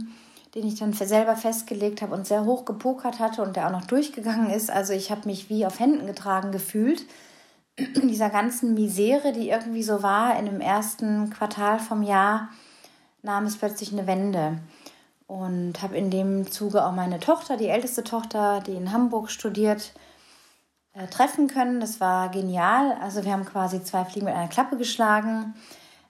den 0.56 0.68
ich 0.68 0.80
dann 0.80 0.94
selber 0.94 1.36
festgelegt 1.36 2.02
habe 2.02 2.16
und 2.16 2.26
sehr 2.26 2.46
hoch 2.46 2.66
gepokert 2.66 3.20
hatte 3.20 3.44
und 3.44 3.56
der 3.56 3.68
auch 3.68 3.72
noch 3.72 3.86
durchgegangen 3.86 4.50
ist. 4.50 4.72
Also 4.72 4.94
ich 4.94 5.12
habe 5.12 5.28
mich 5.28 5.50
wie 5.50 5.66
auf 5.66 5.80
Händen 5.80 6.08
getragen 6.08 6.52
gefühlt 6.52 7.06
dieser 8.04 8.30
ganzen 8.30 8.74
Misere, 8.74 9.34
die 9.34 9.50
irgendwie 9.50 9.84
so 9.84 10.02
war, 10.02 10.40
in 10.40 10.46
dem 10.46 10.62
ersten 10.62 11.30
Quartal 11.30 11.80
vom 11.80 12.04
Jahr, 12.04 12.50
nahm 13.22 13.46
es 13.46 13.58
plötzlich 13.58 13.92
eine 13.92 14.08
Wende. 14.08 14.60
Und 15.28 15.82
habe 15.82 15.98
in 15.98 16.12
dem 16.12 16.52
Zuge 16.52 16.86
auch 16.86 16.92
meine 16.92 17.20
Tochter, 17.20 17.58
die 17.58 17.68
älteste 17.68 18.04
Tochter, 18.04 18.62
die 18.66 18.76
in 18.76 18.92
Hamburg 18.92 19.32
studiert, 19.32 19.94
äh, 20.94 21.08
treffen 21.08 21.48
können. 21.48 21.80
Das 21.80 22.00
war 22.00 22.30
genial. 22.30 22.96
Also 23.02 23.26
wir 23.26 23.34
haben 23.34 23.46
quasi 23.46 23.84
zwei 23.84 24.06
Fliegen 24.06 24.28
mit 24.28 24.36
einer 24.36 24.48
Klappe 24.48 24.78
geschlagen. 24.78 25.56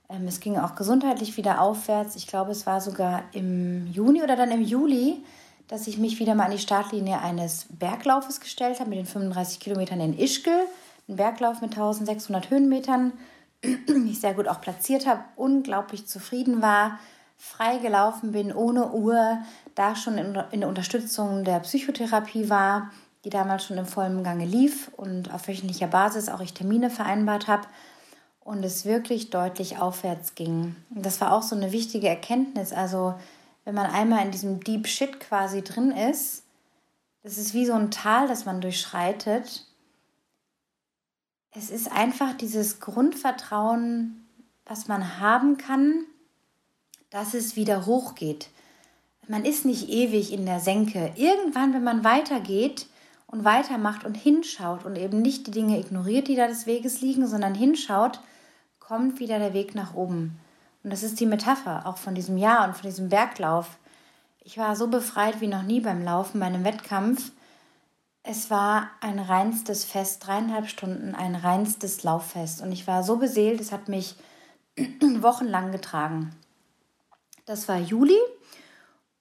Ähm, 0.10 0.28
es 0.28 0.42
ging 0.42 0.58
auch 0.58 0.76
gesundheitlich 0.76 1.38
wieder 1.38 1.62
aufwärts. 1.62 2.16
Ich 2.18 2.28
glaube, 2.28 2.52
es 2.52 2.66
war 2.68 2.82
sogar 2.82 3.24
im 3.32 3.88
Juni 3.88 4.22
oder 4.22 4.36
dann 4.36 4.52
im 4.52 4.62
Juli, 4.62 5.24
dass 5.70 5.88
ich 5.88 5.98
mich 5.98 6.20
wieder 6.20 6.36
mal 6.36 6.46
an 6.46 6.52
die 6.52 6.60
Startlinie 6.60 7.20
eines 7.20 7.68
Berglaufes 7.70 8.42
gestellt 8.42 8.80
habe 8.80 8.90
mit 8.90 9.00
den 9.00 9.08
35 9.08 9.60
Kilometern 9.60 10.02
in 10.02 10.20
Ischgl 10.20 10.68
einen 11.08 11.18
Berglauf 11.18 11.62
mit 11.62 11.72
1600 11.72 12.50
Höhenmetern, 12.50 13.14
mich 13.88 14.20
sehr 14.20 14.34
gut 14.34 14.48
auch 14.48 14.62
platziert 14.62 15.08
habe, 15.08 15.24
unglaublich 15.36 16.08
zufrieden 16.08 16.62
war, 16.62 17.00
frei 17.38 17.78
gelaufen 17.78 18.32
bin, 18.32 18.54
ohne 18.54 18.92
Uhr, 18.92 19.40
da 19.76 19.96
schon 19.96 20.18
in, 20.18 20.36
in 20.52 20.62
der 20.62 20.70
Unterstützung 20.70 21.44
der 21.44 21.60
Psychotherapie 21.60 22.50
war, 22.50 22.92
die 23.24 23.30
damals 23.30 23.66
schon 23.66 23.78
im 23.78 23.86
vollen 23.86 24.24
Gange 24.24 24.46
lief 24.46 24.92
und 24.96 25.34
auf 25.34 25.48
wöchentlicher 25.48 25.88
Basis 25.88 26.30
auch 26.30 26.42
ich 26.42 26.54
Termine 26.54 26.90
vereinbart 26.90 27.48
habe 27.48 27.68
und 28.40 28.64
es 28.64 28.86
wirklich 28.86 29.32
deutlich 29.32 29.80
aufwärts 29.80 30.36
ging. 30.36 30.76
Und 30.94 31.06
das 31.06 31.20
war 31.20 31.34
auch 31.34 31.42
so 31.42 31.56
eine 31.56 31.72
wichtige 31.72 32.08
Erkenntnis. 32.08 32.72
Also 32.72 33.16
wenn 33.66 33.74
man 33.74 33.88
einmal 33.88 34.24
in 34.24 34.32
diesem 34.32 34.64
Deep 34.64 34.88
Shit 34.88 35.20
quasi 35.20 35.64
drin 35.64 35.92
ist, 35.92 36.44
das 37.24 37.40
ist 37.40 37.56
wie 37.56 37.66
so 37.66 37.74
ein 37.74 37.90
Tal, 37.90 38.28
das 38.28 38.46
man 38.46 38.62
durchschreitet. 38.62 39.66
Es 41.58 41.70
ist 41.70 41.90
einfach 41.90 42.34
dieses 42.34 42.82
Grundvertrauen, 42.82 44.26
was 44.66 44.90
man 44.90 45.22
haben 45.22 45.58
kann, 45.58 46.04
dass 47.12 47.34
es 47.34 47.56
wieder 47.56 47.86
hochgeht. 47.86 48.50
Man 49.30 49.46
ist 49.46 49.64
nicht 49.64 49.90
ewig 49.90 50.34
in 50.34 50.46
der 50.46 50.60
Senke. 50.60 51.14
Irgendwann, 51.16 51.74
wenn 51.74 51.84
man 51.84 52.04
weitergeht 52.04 52.88
und 53.28 53.46
weitermacht 53.46 54.04
und 54.04 54.16
hinschaut 54.16 54.86
und 54.86 54.98
eben 54.98 55.22
nicht 55.22 55.48
die 55.48 55.52
Dinge 55.52 55.80
ignoriert, 55.80 56.28
die 56.28 56.36
da 56.36 56.48
des 56.48 56.66
Weges 56.66 57.00
liegen, 57.00 57.26
sondern 57.26 57.56
hinschaut, 57.56 58.20
kommt 58.80 59.20
wieder 59.22 59.40
der 59.40 59.54
Weg 59.54 59.76
nach 59.76 59.96
oben. 59.96 60.38
Und 60.84 60.92
das 60.92 61.04
ist 61.04 61.22
die 61.22 61.26
Metapher 61.26 61.88
auch 61.88 61.98
von 61.98 62.16
diesem 62.16 62.38
Jahr 62.38 62.68
und 62.68 62.76
von 62.76 62.88
diesem 62.90 63.08
Berglauf. 63.08 63.78
Ich 64.44 64.58
war 64.58 64.76
so 64.76 64.88
befreit 64.88 65.40
wie 65.40 65.48
noch 65.48 65.64
nie 65.64 65.80
beim 65.80 66.04
Laufen, 66.04 66.42
bei 66.42 66.48
einem 66.48 66.66
Wettkampf. 66.66 67.32
Es 68.28 68.50
war 68.50 68.90
ein 69.02 69.20
reinstes 69.20 69.86
Fest, 69.86 70.26
dreieinhalb 70.26 70.68
Stunden, 70.68 71.14
ein 71.14 71.36
reinstes 71.36 72.02
Lauffest. 72.02 72.60
Und 72.60 72.72
ich 72.72 72.88
war 72.88 73.04
so 73.04 73.18
beseelt, 73.18 73.62
es 73.62 73.72
hat 73.72 73.88
mich 73.88 74.16
wochenlang 75.20 75.72
getragen. 75.72 76.32
Das 77.46 77.68
war 77.68 77.78
Juli 77.78 78.18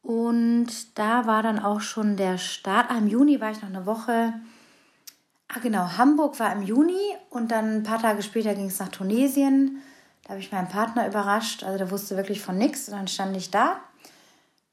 und 0.01 0.69
da 0.99 1.27
war 1.27 1.43
dann 1.43 1.59
auch 1.59 1.83
schon 1.83 2.17
der 2.17 2.39
Start. 2.39 2.91
Ah, 2.91 2.97
Im 2.97 3.09
Juni 3.09 3.43
war 3.43 3.51
ich 3.51 3.61
noch 3.61 3.69
eine 3.69 3.85
Woche. 3.85 4.33
Ah, 5.49 5.59
genau, 5.63 5.99
Hamburg 5.99 6.41
war 6.41 6.51
im 6.53 6.63
Juni 6.63 7.15
und 7.29 7.51
dann 7.51 7.77
ein 7.77 7.83
paar 7.83 8.01
Tage 8.01 8.23
später 8.23 8.55
ging 8.55 8.69
es 8.69 8.79
nach 8.79 8.89
Tunesien. 8.89 9.83
Da 10.23 10.31
habe 10.31 10.41
ich 10.41 10.51
meinen 10.51 10.71
Partner 10.71 11.07
überrascht. 11.07 11.63
Also 11.63 11.77
der 11.77 11.91
wusste 11.91 12.17
wirklich 12.17 12.41
von 12.41 12.57
nichts 12.57 12.89
und 12.89 12.95
dann 12.95 13.09
stand 13.09 13.37
ich 13.37 13.51
da. 13.51 13.81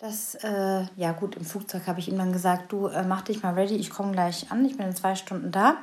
Das, 0.02 0.34
äh, 0.34 0.86
ja 0.96 1.12
gut, 1.12 1.36
im 1.36 1.46
Flugzeug 1.46 1.86
habe 1.86 2.00
ich 2.00 2.10
ihm 2.10 2.18
dann 2.18 2.34
gesagt, 2.34 2.72
du 2.72 2.88
äh, 2.88 3.04
mach 3.04 3.22
dich 3.22 3.44
mal 3.44 3.54
ready, 3.54 3.76
ich 3.76 3.92
komme 3.92 4.14
gleich 4.14 4.52
an, 4.52 4.66
ich 4.66 4.76
bin 4.76 4.88
in 4.88 4.96
zwei 4.96 5.14
Stunden 5.14 5.52
da. 5.52 5.78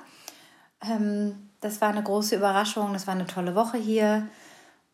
Ähm, 0.84 1.50
das 1.60 1.80
war 1.80 1.90
eine 1.90 2.02
große 2.02 2.34
Überraschung, 2.34 2.92
das 2.94 3.06
war 3.06 3.14
eine 3.14 3.28
tolle 3.28 3.54
Woche 3.54 3.78
hier. 3.78 4.26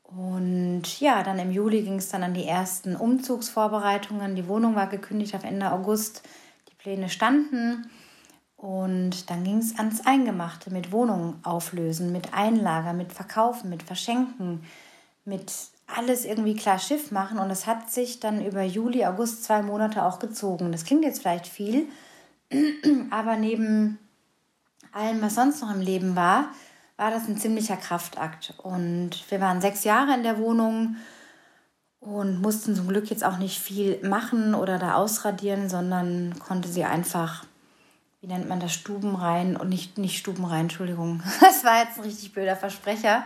Und 0.02 1.00
ja, 1.00 1.22
dann 1.22 1.38
im 1.38 1.50
Juli 1.50 1.84
ging 1.84 1.96
es 1.96 2.10
dann 2.10 2.22
an 2.22 2.34
die 2.34 2.44
ersten 2.44 2.96
Umzugsvorbereitungen. 2.96 4.36
Die 4.36 4.46
Wohnung 4.46 4.74
war 4.74 4.88
gekündigt 4.88 5.34
auf 5.34 5.44
Ende 5.44 5.72
August. 5.72 6.22
Die 6.68 6.74
Pläne 6.74 7.08
standen. 7.08 7.90
Und 8.58 9.30
dann 9.30 9.42
ging 9.42 9.56
es 9.56 9.78
ans 9.78 10.04
Eingemachte 10.04 10.70
mit 10.70 10.92
Wohnungen 10.92 11.40
auflösen, 11.44 12.12
mit 12.12 12.34
Einlager, 12.34 12.92
mit 12.92 13.14
Verkaufen, 13.14 13.70
mit 13.70 13.84
Verschenken, 13.84 14.64
mit 15.24 15.50
alles 15.96 16.24
irgendwie 16.24 16.56
klar 16.56 16.78
Schiff 16.78 17.10
machen. 17.10 17.38
Und 17.38 17.50
es 17.50 17.66
hat 17.66 17.90
sich 17.90 18.20
dann 18.20 18.44
über 18.44 18.62
Juli, 18.62 19.04
August 19.04 19.44
zwei 19.44 19.62
Monate 19.62 20.04
auch 20.04 20.18
gezogen. 20.18 20.72
Das 20.72 20.84
klingt 20.84 21.04
jetzt 21.04 21.22
vielleicht 21.22 21.46
viel, 21.46 21.86
aber 23.10 23.36
neben 23.36 23.98
allem, 24.92 25.22
was 25.22 25.34
sonst 25.34 25.60
noch 25.60 25.74
im 25.74 25.80
Leben 25.80 26.16
war, 26.16 26.50
war 26.96 27.10
das 27.10 27.28
ein 27.28 27.36
ziemlicher 27.36 27.76
Kraftakt. 27.76 28.54
Und 28.58 29.10
wir 29.30 29.40
waren 29.40 29.60
sechs 29.60 29.84
Jahre 29.84 30.14
in 30.14 30.22
der 30.22 30.38
Wohnung 30.38 30.96
und 32.00 32.40
mussten 32.40 32.76
zum 32.76 32.88
Glück 32.88 33.10
jetzt 33.10 33.24
auch 33.24 33.38
nicht 33.38 33.58
viel 33.58 33.98
machen 34.06 34.54
oder 34.54 34.78
da 34.78 34.94
ausradieren, 34.94 35.68
sondern 35.68 36.38
konnte 36.38 36.68
sie 36.68 36.84
einfach, 36.84 37.44
wie 38.20 38.26
nennt 38.26 38.48
man 38.48 38.60
das, 38.60 38.72
Stuben 38.72 39.16
rein 39.16 39.56
und 39.56 39.70
nicht, 39.70 39.98
nicht 39.98 40.18
Stuben 40.18 40.44
rein, 40.44 40.62
Entschuldigung. 40.62 41.22
Das 41.40 41.64
war 41.64 41.82
jetzt 41.82 41.98
ein 41.98 42.04
richtig 42.04 42.32
blöder 42.32 42.56
Versprecher. 42.56 43.24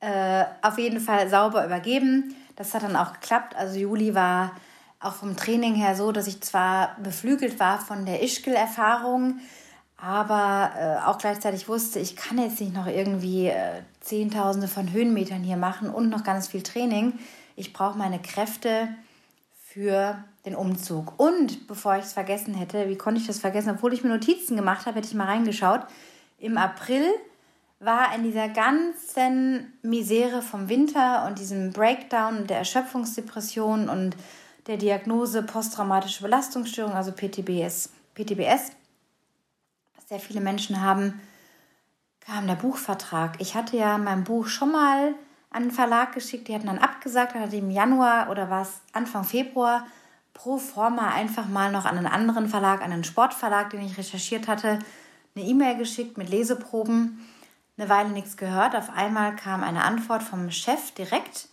Äh, 0.00 0.44
auf 0.62 0.78
jeden 0.78 1.00
Fall 1.00 1.28
sauber 1.28 1.64
übergeben. 1.64 2.34
Das 2.56 2.74
hat 2.74 2.82
dann 2.82 2.96
auch 2.96 3.14
geklappt. 3.14 3.56
Also 3.56 3.78
Juli 3.78 4.14
war 4.14 4.52
auch 5.00 5.14
vom 5.14 5.36
Training 5.36 5.74
her 5.74 5.94
so, 5.94 6.12
dass 6.12 6.26
ich 6.26 6.40
zwar 6.40 6.96
beflügelt 7.02 7.60
war 7.60 7.78
von 7.78 8.06
der 8.06 8.22
Ischgl-Erfahrung, 8.22 9.40
aber 9.96 10.72
äh, 10.76 11.06
auch 11.06 11.18
gleichzeitig 11.18 11.68
wusste, 11.68 11.98
ich 11.98 12.16
kann 12.16 12.38
jetzt 12.38 12.60
nicht 12.60 12.74
noch 12.74 12.86
irgendwie 12.86 13.46
äh, 13.46 13.82
Zehntausende 14.00 14.68
von 14.68 14.92
Höhenmetern 14.92 15.42
hier 15.42 15.56
machen 15.56 15.90
und 15.90 16.08
noch 16.08 16.24
ganz 16.24 16.48
viel 16.48 16.62
Training. 16.62 17.18
Ich 17.56 17.72
brauche 17.72 17.96
meine 17.96 18.20
Kräfte 18.20 18.88
für 19.66 20.22
den 20.44 20.54
Umzug. 20.54 21.18
Und 21.18 21.66
bevor 21.66 21.96
ich 21.96 22.04
es 22.04 22.12
vergessen 22.12 22.54
hätte, 22.54 22.88
wie 22.88 22.96
konnte 22.96 23.20
ich 23.20 23.26
das 23.26 23.38
vergessen? 23.38 23.70
Obwohl 23.70 23.92
ich 23.92 24.02
mir 24.02 24.10
Notizen 24.10 24.56
gemacht 24.56 24.86
habe, 24.86 24.96
hätte 24.96 25.08
ich 25.08 25.14
mal 25.14 25.26
reingeschaut. 25.26 25.80
Im 26.38 26.58
April 26.58 27.06
war 27.84 28.14
in 28.14 28.22
dieser 28.22 28.48
ganzen 28.48 29.72
Misere 29.82 30.42
vom 30.42 30.68
Winter 30.68 31.26
und 31.26 31.38
diesem 31.38 31.72
Breakdown 31.72 32.46
der 32.46 32.58
Erschöpfungsdepression 32.58 33.88
und 33.88 34.16
der 34.66 34.76
Diagnose 34.76 35.42
posttraumatische 35.42 36.22
Belastungsstörung, 36.22 36.92
also 36.92 37.12
PTBS, 37.12 37.90
PTBS, 38.14 38.72
sehr 40.06 40.20
viele 40.20 40.40
Menschen 40.40 40.80
haben, 40.80 41.20
kam 42.20 42.46
der 42.46 42.54
Buchvertrag. 42.54 43.36
Ich 43.40 43.54
hatte 43.54 43.76
ja 43.76 43.98
mein 43.98 44.24
Buch 44.24 44.46
schon 44.46 44.72
mal 44.72 45.14
an 45.50 45.64
den 45.64 45.70
Verlag 45.70 46.12
geschickt, 46.12 46.48
die 46.48 46.54
hatten 46.54 46.66
dann 46.66 46.78
abgesagt, 46.78 47.34
dann 47.34 47.42
hatte 47.42 47.56
ich 47.56 47.62
im 47.62 47.70
Januar 47.70 48.30
oder 48.30 48.50
war 48.50 48.62
es 48.62 48.80
Anfang 48.92 49.24
Februar 49.24 49.86
pro 50.32 50.58
forma 50.58 51.10
einfach 51.10 51.46
mal 51.46 51.70
noch 51.70 51.84
an 51.84 51.96
einen 51.96 52.06
anderen 52.06 52.48
Verlag, 52.48 52.82
an 52.82 52.92
einen 52.92 53.04
Sportverlag, 53.04 53.70
den 53.70 53.82
ich 53.82 53.96
recherchiert 53.96 54.48
hatte, 54.48 54.80
eine 55.36 55.44
E-Mail 55.44 55.76
geschickt 55.76 56.18
mit 56.18 56.28
Leseproben. 56.28 57.24
Eine 57.76 57.88
Weile 57.88 58.10
nichts 58.10 58.36
gehört. 58.36 58.76
Auf 58.76 58.90
einmal 58.90 59.34
kam 59.34 59.64
eine 59.64 59.84
Antwort 59.84 60.22
vom 60.22 60.50
Chef 60.50 60.92
direkt, 60.92 61.48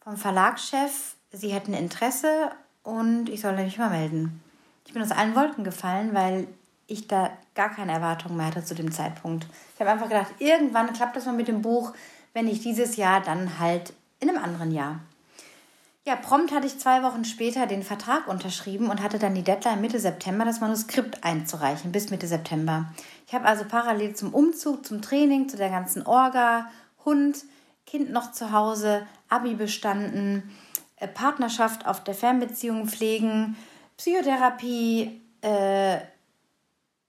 vom 0.00 0.16
Verlagschef. 0.16 1.16
Sie 1.30 1.52
hätten 1.52 1.74
Interesse 1.74 2.50
und 2.82 3.28
ich 3.28 3.42
solle 3.42 3.62
mich 3.64 3.76
mal 3.76 3.90
melden. 3.90 4.42
Ich 4.86 4.94
bin 4.94 5.02
aus 5.02 5.10
allen 5.10 5.36
Wolken 5.36 5.64
gefallen, 5.64 6.14
weil 6.14 6.48
ich 6.86 7.06
da 7.06 7.30
gar 7.54 7.68
keine 7.68 7.92
Erwartungen 7.92 8.38
mehr 8.38 8.46
hatte 8.46 8.64
zu 8.64 8.74
dem 8.74 8.90
Zeitpunkt. 8.90 9.46
Ich 9.74 9.80
habe 9.80 9.90
einfach 9.90 10.08
gedacht, 10.08 10.32
irgendwann 10.38 10.92
klappt 10.94 11.16
das 11.16 11.26
mal 11.26 11.32
mit 11.32 11.48
dem 11.48 11.60
Buch, 11.60 11.92
wenn 12.32 12.46
nicht 12.46 12.64
dieses 12.64 12.96
Jahr, 12.96 13.20
dann 13.20 13.58
halt 13.58 13.92
in 14.20 14.30
einem 14.30 14.42
anderen 14.42 14.72
Jahr. 14.72 15.00
Ja, 16.08 16.16
prompt 16.16 16.52
hatte 16.52 16.66
ich 16.66 16.78
zwei 16.78 17.02
Wochen 17.02 17.26
später 17.26 17.66
den 17.66 17.82
Vertrag 17.82 18.28
unterschrieben 18.28 18.88
und 18.88 19.02
hatte 19.02 19.18
dann 19.18 19.34
die 19.34 19.42
Deadline 19.42 19.82
Mitte 19.82 20.00
September, 20.00 20.46
das 20.46 20.58
Manuskript 20.58 21.22
einzureichen, 21.22 21.92
bis 21.92 22.08
Mitte 22.08 22.26
September. 22.26 22.86
Ich 23.26 23.34
habe 23.34 23.44
also 23.44 23.66
parallel 23.68 24.16
zum 24.16 24.32
Umzug, 24.32 24.86
zum 24.86 25.02
Training, 25.02 25.50
zu 25.50 25.58
der 25.58 25.68
ganzen 25.68 26.06
Orga, 26.06 26.70
Hund, 27.04 27.44
Kind 27.84 28.10
noch 28.10 28.32
zu 28.32 28.52
Hause, 28.52 29.06
Abi 29.28 29.52
bestanden, 29.52 30.50
äh, 30.96 31.08
Partnerschaft 31.08 31.86
auf 31.86 32.02
der 32.02 32.14
Fernbeziehung 32.14 32.88
pflegen, 32.88 33.54
Psychotherapie, 33.98 35.20
äh, 35.42 35.98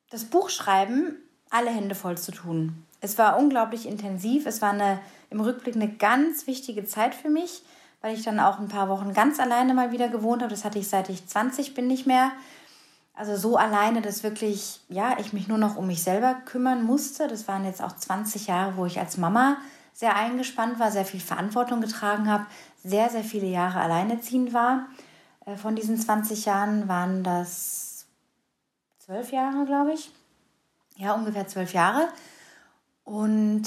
das 0.10 0.26
Buchschreiben 0.26 1.16
alle 1.50 1.70
Hände 1.70 1.96
voll 1.96 2.18
zu 2.18 2.34
tun. 2.34 2.86
Es 3.00 3.18
war 3.18 3.40
unglaublich 3.40 3.88
intensiv. 3.88 4.46
Es 4.46 4.62
war 4.62 4.74
eine, 4.74 5.00
im 5.30 5.40
Rückblick 5.40 5.76
eine 5.76 5.88
ganz 5.88 6.48
wichtige 6.48 6.84
Zeit 6.84 7.16
für 7.16 7.30
mich, 7.30 7.64
weil 8.02 8.16
ich 8.16 8.24
dann 8.24 8.40
auch 8.40 8.60
ein 8.60 8.68
paar 8.68 8.90
Wochen 8.90 9.14
ganz 9.14 9.40
alleine 9.40 9.74
mal 9.74 9.92
wieder 9.92 10.10
gewohnt 10.10 10.42
habe. 10.42 10.52
Das 10.52 10.66
hatte 10.66 10.80
ich 10.80 10.88
seit 10.88 11.10
ich 11.10 11.28
20 11.28 11.74
bin 11.74 11.88
nicht 11.88 12.06
mehr. 12.06 12.32
Also 13.14 13.36
so 13.36 13.58
alleine, 13.58 14.02
dass 14.02 14.24
wirklich, 14.24 14.80
ja, 14.88 15.18
ich 15.20 15.34
mich 15.34 15.48
nur 15.48 15.58
noch 15.58 15.76
um 15.76 15.88
mich 15.88 16.04
selber 16.04 16.36
kümmern 16.46 16.84
musste. 16.84 17.28
Das 17.28 17.48
waren 17.48 17.66
jetzt 17.66 17.82
auch 17.82 17.96
20 17.96 18.48
Jahre, 18.48 18.78
wo 18.78 18.86
ich 18.86 19.00
als 19.00 19.18
Mama 19.18 19.58
sehr 19.94 20.16
eingespannt 20.16 20.80
war, 20.80 20.92
sehr 20.92 21.04
viel 21.04 21.20
Verantwortung 21.20 21.82
getragen 21.82 22.30
habe, 22.30 22.46
sehr, 22.84 23.10
sehr 23.10 23.26
viele 23.26 23.48
Jahre 23.48 23.82
alleineziehend 23.82 24.54
war. 24.54 24.88
Äh, 25.46 25.58
von 25.58 25.76
diesen 25.76 25.98
20 25.98 26.46
Jahren 26.46 26.88
waren 26.88 27.24
das 27.24 28.06
zwölf 29.00 29.34
Jahre, 29.34 29.66
glaube 29.66 29.94
ich. 29.94 30.12
Ja, 30.96 31.14
ungefähr 31.14 31.48
zwölf 31.48 31.74
Jahre. 31.74 32.08
Und 33.04 33.64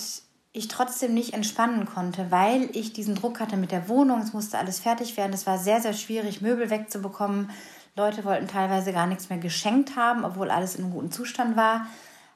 ich 0.53 0.69
trotzdem 0.69 1.15
nicht 1.15 1.33
entspannen 1.33 1.87
konnte, 1.87 2.31
weil 2.31 2.69
ich 2.73 2.93
diesen 2.93 3.15
Druck 3.15 3.41
hatte 3.41 3.57
mit 3.57 3.73
der 3.73 3.88
Wohnung. 3.88 4.21
Es 4.21 4.35
musste 4.35 4.59
alles 4.59 4.81
fertig 4.81 5.17
werden. 5.17 5.33
Es 5.33 5.47
war 5.47 5.59
sehr, 5.59 5.81
sehr 5.81 5.95
schwierig, 5.95 6.43
Möbel 6.43 6.69
wegzubekommen. 6.69 7.51
Leute 7.97 8.25
wollten 8.25 8.49
teilweise 8.49 8.93
gar 8.93 9.07
nichts 9.07 9.31
mehr 9.31 9.38
geschenkt 9.38 9.97
haben, 9.97 10.25
obwohl 10.25 10.51
alles 10.51 10.77
in 10.77 10.85
einem 10.85 10.93
guten 10.93 11.11
Zustand 11.11 11.57
war. 11.57 11.87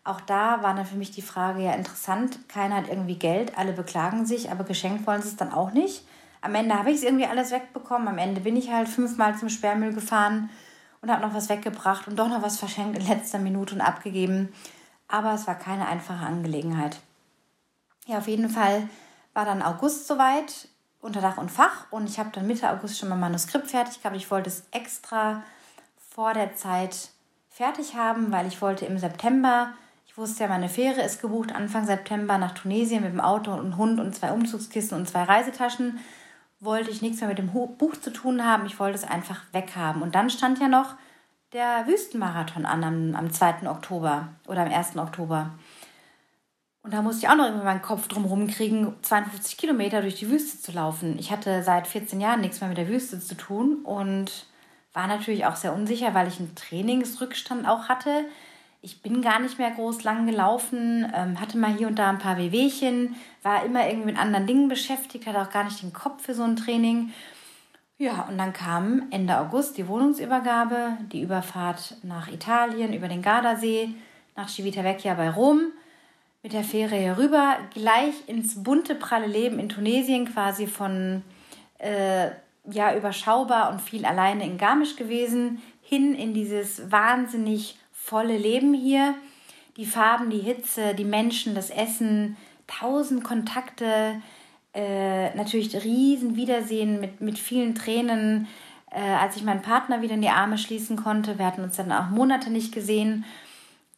Auch 0.05 0.21
da 0.21 0.63
war 0.63 0.75
dann 0.75 0.87
für 0.87 0.97
mich 0.97 1.11
die 1.11 1.23
Frage 1.23 1.63
ja 1.63 1.73
interessant. 1.73 2.49
Keiner 2.49 2.77
hat 2.77 2.89
irgendwie 2.89 3.19
Geld, 3.19 3.59
alle 3.59 3.73
beklagen 3.73 4.25
sich, 4.25 4.51
aber 4.51 4.65
geschenkt 4.65 5.07
wollen 5.07 5.21
sie 5.21 5.29
es 5.29 5.37
dann 5.37 5.53
auch 5.53 5.73
nicht. 5.73 6.07
Am 6.41 6.55
Ende 6.55 6.79
habe 6.79 6.91
ich 6.91 6.99
es 6.99 7.03
irgendwie 7.03 7.27
alles 7.27 7.51
wegbekommen. 7.51 8.09
Am 8.09 8.19
Ende 8.19 8.41
bin 8.41 8.57
ich 8.57 8.71
halt 8.71 8.89
fünfmal 8.89 9.37
zum 9.37 9.49
Sperrmüll 9.49 9.93
gefahren 9.93 10.49
und 11.03 11.11
habe 11.11 11.27
noch 11.27 11.35
was 11.35 11.49
weggebracht 11.49 12.07
und 12.07 12.17
doch 12.19 12.29
noch 12.29 12.43
was 12.43 12.59
verschenkt 12.59 12.99
in 12.99 13.07
letzter 13.07 13.39
Minute 13.39 13.75
und 13.75 13.81
abgegeben. 13.81 14.53
Aber 15.09 15.35
es 15.35 15.47
war 15.47 15.57
keine 15.57 15.89
einfache 15.89 16.25
Angelegenheit. 16.25 16.99
Ja, 18.07 18.19
auf 18.19 18.29
jeden 18.29 18.49
Fall 18.49 18.89
war 19.35 19.45
dann 19.45 19.63
August 19.63 20.07
soweit 20.07 20.69
unter 21.01 21.21
Dach 21.21 21.39
und 21.39 21.51
Fach 21.51 21.87
und 21.91 22.09
ich 22.09 22.19
habe 22.19 22.31
dann 22.33 22.47
Mitte 22.47 22.71
August 22.71 22.99
schon 22.99 23.09
mein 23.09 23.21
Manuskript 23.21 23.69
fertig 23.69 24.01
gehabt. 24.01 24.17
Ich 24.17 24.31
wollte 24.31 24.49
es 24.49 24.65
extra 24.71 25.43
vor 26.15 26.33
der 26.33 26.55
Zeit 26.55 27.11
fertig 27.51 27.97
haben, 27.97 28.31
weil 28.31 28.47
ich 28.47 28.63
wollte 28.63 28.87
im 28.87 28.97
September, 28.99 29.73
ich 30.07 30.17
wusste 30.17 30.45
ja, 30.45 30.49
meine 30.49 30.69
Fähre 30.69 31.03
ist 31.03 31.21
gebucht 31.21 31.53
Anfang 31.53 31.85
September 31.85 32.39
nach 32.39 32.53
Tunesien 32.53 33.03
mit 33.03 33.13
dem 33.13 33.21
Auto 33.21 33.53
und 33.53 33.77
Hund 33.77 33.99
und 33.99 34.15
zwei 34.15 34.31
Umzugskisten 34.31 34.97
und 34.97 35.09
zwei 35.09 35.25
Reisetaschen. 35.25 35.99
wollte 36.61 36.91
ich 36.91 37.03
nichts 37.03 37.21
mehr 37.21 37.29
mit 37.29 37.39
dem 37.39 37.51
Buch 37.51 37.97
zu 38.01 38.13
tun 38.13 38.45
haben. 38.45 38.67
Ich 38.67 38.79
wollte 38.79 38.97
es 38.97 39.05
einfach 39.05 39.43
weghaben. 39.53 40.01
Und 40.01 40.15
dann 40.15 40.31
stand 40.31 40.61
ja 40.61 40.69
noch 40.69 40.95
der 41.53 41.87
Wüstenmarathon 41.87 42.67
an 42.67 42.85
am, 42.85 43.15
am 43.15 43.33
2. 43.33 43.69
Oktober 43.69 44.29
oder 44.47 44.63
am 44.63 44.73
1. 44.73 44.97
Oktober. 44.97 45.51
Und 46.87 46.95
da 46.95 47.03
musste 47.03 47.27
ich 47.27 47.29
auch 47.29 47.35
noch 47.35 47.47
irgendwie 47.47 47.65
meinen 47.65 47.83
Kopf 47.83 48.07
drum 48.07 48.47
kriegen, 48.47 48.95
52 49.03 49.57
Kilometer 49.57 50.03
durch 50.03 50.15
die 50.15 50.31
Wüste 50.31 50.61
zu 50.61 50.71
laufen. 50.71 51.19
Ich 51.19 51.33
hatte 51.33 51.65
seit 51.65 51.89
14 51.89 52.21
Jahren 52.21 52.43
nichts 52.43 52.61
mehr 52.61 52.69
mit 52.69 52.79
der 52.79 52.87
Wüste 52.87 53.19
zu 53.19 53.35
tun 53.35 53.79
und 53.83 54.47
war 54.93 55.09
natürlich 55.09 55.47
auch 55.47 55.57
sehr 55.57 55.75
unsicher, 55.75 56.15
weil 56.15 56.29
ich 56.29 56.39
einen 56.39 56.55
Trainingsrückstand 56.55 57.67
auch 57.67 57.89
hatte. 57.89 58.27
Ich 58.83 59.03
bin 59.03 59.21
gar 59.21 59.41
nicht 59.41 59.59
mehr 59.59 59.73
groß 59.73 60.05
lang 60.05 60.29
gelaufen, 60.29 61.13
ähm, 61.13 61.41
hatte 61.41 61.59
mal 61.59 61.77
hier 61.77 61.89
und 61.89 61.99
da 61.99 62.09
ein 62.09 62.21
paar 62.21 62.39
Wehwehchen, 62.39 63.17
war 63.43 63.65
immer 63.65 63.85
irgendwie 63.89 64.13
mit 64.13 64.19
anderen 64.21 64.47
Dingen 64.47 64.69
beschäftigt, 64.69 65.27
hatte 65.27 65.43
auch 65.43 65.51
gar 65.51 65.65
nicht 65.65 65.83
den 65.83 65.93
Kopf 65.93 66.23
für 66.23 66.35
so 66.35 66.45
ein 66.45 66.55
Training. 66.55 67.13
Ja, 67.99 68.29
und 68.31 68.39
dann 68.39 68.53
kam 68.53 69.09
Ende 69.11 69.41
August 69.41 69.77
die 69.77 69.89
Wohnungsübergabe, 69.89 70.99
die 71.11 71.23
Überfahrt 71.23 71.97
nach 72.05 72.29
Italien 72.29 72.93
über 72.93 73.09
den 73.09 73.23
Gardasee, 73.23 73.89
nach 74.37 74.49
Civitavecchia 74.49 75.15
bei 75.15 75.31
Rom, 75.31 75.73
mit 76.47 76.53
der 76.53 76.63
Fähre 76.63 76.95
hier 76.95 77.19
rüber, 77.19 77.57
gleich 77.75 78.15
ins 78.29 78.63
bunte, 78.63 78.95
pralle 78.95 79.27
Leben 79.27 79.59
in 79.59 79.69
Tunesien, 79.69 80.33
quasi 80.33 80.69
von 80.69 81.25
äh, 81.79 82.29
ja, 82.71 82.97
überschaubar 82.97 83.73
und 83.73 83.81
viel 83.81 84.05
alleine 84.05 84.45
in 84.45 84.57
Garmisch 84.57 84.95
gewesen, 84.95 85.61
hin 85.83 86.15
in 86.15 86.35
dieses 86.35 86.89
wahnsinnig 86.93 87.77
volle 87.91 88.39
Leben 88.39 88.75
hier. 88.75 89.17
Die 89.77 89.87
Farben, 89.87 90.31
die 90.31 90.39
Hitze, 90.39 90.95
die 90.95 91.05
Menschen, 91.05 91.57
das 91.57 91.71
Essen, 91.71 92.37
tausend 92.69 93.25
Kontakte, 93.25 94.23
äh, 94.73 95.35
natürlich 95.35 95.75
riesen 95.83 96.37
Wiedersehen 96.37 97.01
mit, 97.01 97.21
mit 97.21 97.41
vielen 97.41 97.75
Tränen, 97.75 98.47
äh, 98.93 99.01
als 99.01 99.35
ich 99.35 99.43
meinen 99.43 99.63
Partner 99.63 100.01
wieder 100.01 100.15
in 100.15 100.23
die 100.23 100.29
Arme 100.29 100.59
schließen 100.59 100.97
konnte. 100.97 101.41
Wir 101.41 101.47
hatten 101.47 101.65
uns 101.65 101.75
dann 101.75 101.91
auch 101.91 102.09
Monate 102.11 102.51
nicht 102.51 102.71
gesehen. 102.73 103.25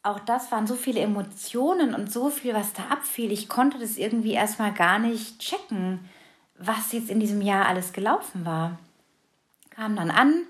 Auch 0.08 0.20
das 0.20 0.50
waren 0.50 0.66
so 0.66 0.74
viele 0.74 1.00
Emotionen 1.00 1.94
und 1.94 2.10
so 2.10 2.30
viel, 2.30 2.54
was 2.54 2.72
da 2.72 2.84
abfiel. 2.84 3.30
Ich 3.30 3.46
konnte 3.46 3.78
das 3.78 3.98
irgendwie 3.98 4.32
erstmal 4.32 4.72
gar 4.72 4.98
nicht 4.98 5.38
checken, 5.38 6.08
was 6.56 6.92
jetzt 6.92 7.10
in 7.10 7.20
diesem 7.20 7.42
Jahr 7.42 7.66
alles 7.66 7.92
gelaufen 7.92 8.46
war. 8.46 8.78
Kam 9.68 9.96
dann 9.96 10.10
an 10.10 10.44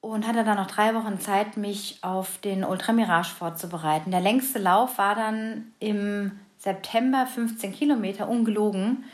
und 0.00 0.26
hatte 0.26 0.42
dann 0.42 0.56
noch 0.56 0.68
drei 0.68 0.94
Wochen 0.94 1.20
Zeit, 1.20 1.58
mich 1.58 1.98
auf 2.00 2.38
den 2.38 2.64
Ultramirage 2.64 3.34
vorzubereiten. 3.34 4.10
Der 4.10 4.22
längste 4.22 4.58
Lauf 4.58 4.96
war 4.96 5.14
dann 5.14 5.70
im 5.80 6.40
September 6.56 7.26
15 7.26 7.74
Kilometer, 7.74 8.26
ungelogen. 8.26 9.04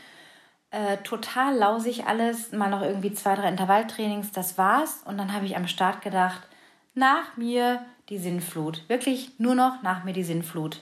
Äh, 0.71 0.99
total 1.03 1.53
lausig 1.53 2.05
alles, 2.05 2.53
mal 2.53 2.69
noch 2.69 2.81
irgendwie 2.81 3.13
zwei, 3.13 3.35
drei 3.35 3.49
Intervalltrainings, 3.49 4.31
das 4.31 4.57
war's. 4.57 5.03
Und 5.03 5.17
dann 5.17 5.33
habe 5.33 5.45
ich 5.45 5.57
am 5.57 5.67
Start 5.67 6.01
gedacht, 6.01 6.43
nach 6.93 7.35
mir 7.35 7.85
die 8.09 8.17
Sinnflut. 8.17 8.87
Wirklich 8.87 9.31
nur 9.39 9.55
noch 9.55 9.81
nach 9.83 10.03
mir 10.03 10.13
die 10.13 10.23
Sinnflut. 10.23 10.81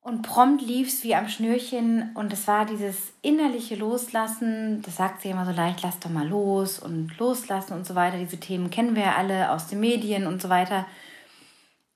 Und 0.00 0.22
prompt 0.22 0.62
lief 0.62 0.88
es 0.88 1.04
wie 1.04 1.14
am 1.14 1.28
Schnürchen 1.28 2.10
und 2.14 2.32
es 2.32 2.48
war 2.48 2.66
dieses 2.66 3.12
innerliche 3.22 3.76
Loslassen, 3.76 4.82
das 4.82 4.96
sagt 4.96 5.22
sie 5.22 5.30
immer 5.30 5.46
so 5.46 5.52
leicht, 5.52 5.82
lass 5.82 6.00
doch 6.00 6.10
mal 6.10 6.26
los 6.26 6.80
und 6.80 7.16
loslassen 7.18 7.74
und 7.74 7.86
so 7.86 7.94
weiter. 7.94 8.18
Diese 8.18 8.40
Themen 8.40 8.68
kennen 8.70 8.96
wir 8.96 9.02
ja 9.02 9.14
alle 9.14 9.52
aus 9.52 9.68
den 9.68 9.78
Medien 9.78 10.26
und 10.26 10.42
so 10.42 10.48
weiter. 10.48 10.86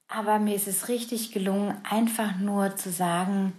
Aber 0.06 0.38
mir 0.38 0.54
ist 0.54 0.68
es 0.68 0.88
richtig 0.88 1.32
gelungen, 1.32 1.74
einfach 1.82 2.38
nur 2.38 2.76
zu 2.76 2.92
sagen, 2.92 3.52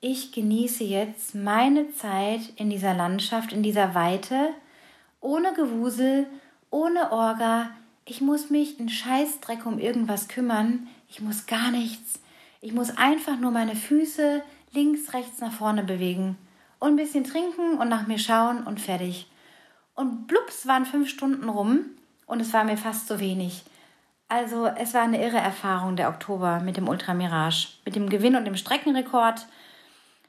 ich 0.00 0.30
genieße 0.30 0.84
jetzt 0.84 1.34
meine 1.34 1.90
Zeit 1.94 2.40
in 2.56 2.68
dieser 2.68 2.92
Landschaft, 2.92 3.54
in 3.54 3.62
dieser 3.62 3.94
Weite, 3.94 4.50
ohne 5.20 5.54
Gewusel, 5.54 6.26
ohne 6.70 7.12
Orga. 7.12 7.70
Ich 8.06 8.20
muss 8.20 8.50
mich 8.50 8.80
in 8.80 8.88
Scheißdreck 8.88 9.66
um 9.66 9.78
irgendwas 9.78 10.28
kümmern. 10.28 10.86
Ich 11.08 11.20
muss 11.20 11.46
gar 11.46 11.70
nichts. 11.70 12.20
Ich 12.60 12.72
muss 12.72 12.96
einfach 12.96 13.38
nur 13.38 13.50
meine 13.50 13.76
Füße 13.76 14.42
links, 14.72 15.12
rechts, 15.12 15.40
nach 15.40 15.52
vorne 15.52 15.82
bewegen 15.82 16.38
und 16.78 16.90
ein 16.90 16.96
bisschen 16.96 17.24
trinken 17.24 17.78
und 17.78 17.88
nach 17.88 18.06
mir 18.06 18.18
schauen 18.18 18.64
und 18.64 18.80
fertig. 18.80 19.26
Und 19.94 20.26
blups 20.26 20.66
waren 20.66 20.86
fünf 20.86 21.08
Stunden 21.08 21.48
rum 21.48 21.80
und 22.26 22.40
es 22.40 22.52
war 22.52 22.64
mir 22.64 22.76
fast 22.76 23.08
zu 23.08 23.20
wenig. 23.20 23.64
Also 24.28 24.66
es 24.66 24.94
war 24.94 25.02
eine 25.02 25.22
irre 25.22 25.38
Erfahrung 25.38 25.96
der 25.96 26.08
Oktober 26.08 26.60
mit 26.60 26.76
dem 26.76 26.88
Ultramirage, 26.88 27.68
mit 27.84 27.96
dem 27.96 28.08
Gewinn 28.08 28.36
und 28.36 28.44
dem 28.44 28.56
Streckenrekord 28.56 29.46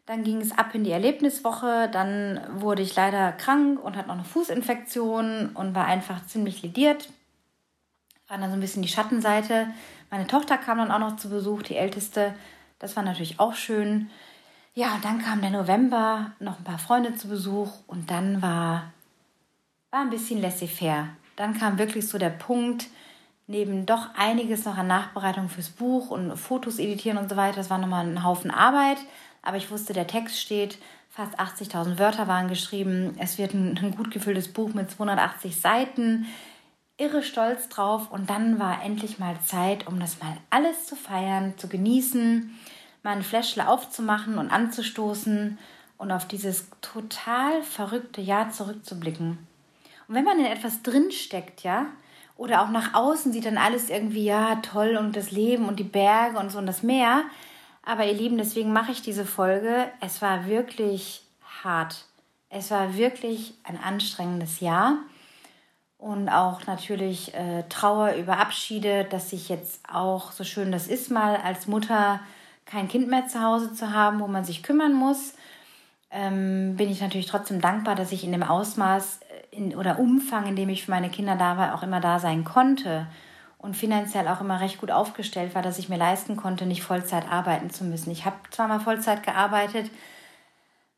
dann 0.08 0.24
ging 0.24 0.40
es 0.40 0.58
ab 0.58 0.74
in 0.74 0.86
die 0.86 0.92
Erlebniswoche. 0.92 1.90
Dann 1.92 2.40
wurde 2.56 2.82
ich 2.82 2.96
leider 2.96 3.34
krank 3.34 3.84
und 3.84 3.96
hatte 3.98 4.08
noch 4.08 4.16
eine 4.16 4.24
Fußinfektion 4.24 5.50
und 5.54 5.76
war 5.76 5.86
einfach 5.86 6.26
ziemlich 6.26 6.64
lediert. 6.64 7.10
War 8.28 8.38
dann 8.38 8.50
so 8.50 8.58
ein 8.58 8.62
bisschen 8.62 8.82
die 8.82 8.90
Schattenseite. 8.90 9.68
Meine 10.10 10.28
Tochter 10.28 10.58
kam 10.58 10.78
dann 10.78 10.92
auch 10.92 11.00
noch 11.00 11.18
zu 11.18 11.30
Besuch, 11.30 11.64
die 11.64 11.76
älteste. 11.76 12.34
Das 12.80 12.96
war 12.96 13.04
natürlich 13.04 13.40
auch 13.40 13.56
schön. 13.56 14.10
Ja, 14.74 14.96
und 14.96 15.06
dann 15.06 15.20
kam 15.20 15.42
der 15.42 15.50
November, 15.50 16.32
noch 16.40 16.60
ein 16.60 16.64
paar 16.64 16.80
Freunde 16.80 17.16
zu 17.16 17.30
Besuch 17.30 17.72
und 17.88 18.12
dann 18.12 18.42
war, 18.42 18.92
war 19.92 20.02
ein 20.02 20.10
bisschen 20.10 20.42
laissez-faire. 20.42 21.10
Dann 21.36 21.58
kam 21.58 21.80
wirklich 21.80 22.08
so 22.08 22.18
der 22.18 22.30
Punkt, 22.30 22.88
neben 23.48 23.86
doch 23.86 24.14
einiges 24.16 24.66
noch 24.66 24.78
an 24.78 24.88
Nachbereitung 24.88 25.50
fürs 25.50 25.70
Buch 25.70 26.12
und 26.12 26.38
Fotos 26.38 26.80
editieren 26.80 27.18
und 27.18 27.30
so 27.30 27.38
weiter, 27.38 27.56
das 27.56 27.70
war 27.70 27.78
nochmal 27.78 28.06
ein 28.06 28.24
Haufen 28.24 28.52
Arbeit 28.52 28.98
aber 29.48 29.56
ich 29.56 29.72
wusste, 29.72 29.94
der 29.94 30.08
Text 30.08 30.42
steht, 30.42 30.78
fast 31.10 31.40
80.000 31.40 31.98
Wörter 32.00 32.28
waren 32.28 32.50
geschrieben, 32.50 33.16
es 33.18 33.38
wird 33.38 33.54
ein, 33.54 33.80
ein 33.82 33.96
gut 33.96 34.12
gefülltes 34.12 34.52
Buch 34.52 34.74
mit 34.74 34.92
280 34.92 35.56
Seiten, 35.56 36.26
irre 36.98 37.22
stolz 37.24 37.70
drauf 37.70 38.12
und 38.12 38.30
dann 38.30 38.60
war 38.60 38.84
endlich 38.84 39.20
mal 39.20 39.40
Zeit, 39.46 39.88
um 39.88 40.00
das 40.00 40.20
mal 40.20 40.36
alles 40.50 40.86
zu 40.86 40.96
feiern, 40.96 41.54
zu 41.58 41.68
genießen, 41.68 42.58
mal 43.04 43.16
ein 43.16 43.24
Fläschle 43.24 43.68
aufzumachen 43.68 44.38
und 44.38 44.52
anzustoßen 44.52 45.58
und 45.98 46.12
auf 46.12 46.28
dieses 46.28 46.68
total 46.82 47.62
verrückte 47.64 48.22
Jahr 48.22 48.50
zurückzublicken. 48.50 49.38
Und 50.08 50.16
wenn 50.16 50.24
man 50.24 50.40
in 50.40 50.46
etwas 50.46 50.82
drinsteckt, 50.82 51.64
ja, 51.64 51.88
oder 52.36 52.62
auch 52.62 52.70
nach 52.70 52.94
außen 52.94 53.32
sieht 53.32 53.46
dann 53.46 53.58
alles 53.58 53.90
irgendwie, 53.90 54.26
ja, 54.26 54.56
toll 54.58 54.96
und 54.98 55.16
das 55.16 55.32
Leben 55.32 55.68
und 55.68 55.80
die 55.80 55.84
Berge 55.84 56.38
und 56.38 56.52
so 56.52 56.60
und 56.60 56.68
das 56.68 56.84
Meer, 56.84 57.24
aber 57.84 58.06
ihr 58.06 58.14
Lieben, 58.14 58.38
deswegen 58.38 58.74
mache 58.74 58.92
ich 58.92 59.02
diese 59.02 59.26
Folge. 59.26 59.90
Es 60.02 60.22
war 60.22 60.48
wirklich 60.48 61.24
hart. 61.64 62.06
Es 62.50 62.70
war 62.70 62.98
wirklich 62.98 63.54
ein 63.64 63.78
anstrengendes 63.82 64.60
Jahr. 64.60 64.98
Und 65.98 66.30
auch 66.30 66.68
natürlich 66.68 67.34
äh, 67.34 67.64
Trauer 67.70 68.14
über 68.14 68.38
Abschiede, 68.38 69.06
dass 69.06 69.34
ich 69.34 69.50
jetzt 69.50 69.82
auch, 69.92 70.32
so 70.32 70.44
schön 70.44 70.72
das 70.72 70.88
ist, 70.88 71.10
mal 71.10 71.38
als 71.38 71.68
Mutter 71.68 72.20
kein 72.66 72.88
Kind 72.88 73.08
mehr 73.08 73.28
zu 73.28 73.42
Hause 73.42 73.74
zu 73.74 73.92
haben, 73.92 74.20
wo 74.20 74.28
man 74.28 74.46
sich 74.46 74.62
kümmern 74.62 74.94
muss. 74.94 75.34
Ähm, 76.12 76.76
bin 76.78 76.90
ich 76.90 77.02
natürlich 77.02 77.26
trotzdem 77.26 77.62
dankbar, 77.62 77.96
dass 77.96 78.12
ich 78.12 78.24
in 78.24 78.32
dem 78.32 78.44
Ausmaß 78.44 79.20
äh, 79.52 79.56
in, 79.56 79.76
oder 79.76 80.00
Umfang, 80.00 80.46
in 80.46 80.56
dem 80.56 80.70
ich 80.70 80.86
für 80.86 80.92
meine 80.92 81.10
Kinder 81.10 81.36
da 81.36 81.58
war, 81.58 81.74
auch 81.74 81.84
immer 81.84 82.00
da 82.00 82.20
sein 82.20 82.44
konnte 82.44 83.08
und 83.58 83.76
finanziell 83.76 84.28
auch 84.28 84.40
immer 84.40 84.62
recht 84.62 84.80
gut 84.80 84.92
aufgestellt 84.92 85.56
war, 85.56 85.64
dass 85.64 85.80
ich 85.80 85.90
mir 85.90 85.98
leisten 85.98 86.38
konnte, 86.38 86.66
nicht 86.66 86.84
Vollzeit 86.84 87.30
arbeiten 87.30 87.72
zu 87.72 87.84
müssen. 87.84 88.12
Ich 88.12 88.24
habe 88.24 88.36
zwar 88.52 88.68
mal 88.68 88.80
Vollzeit 88.80 89.24
gearbeitet 89.24 89.90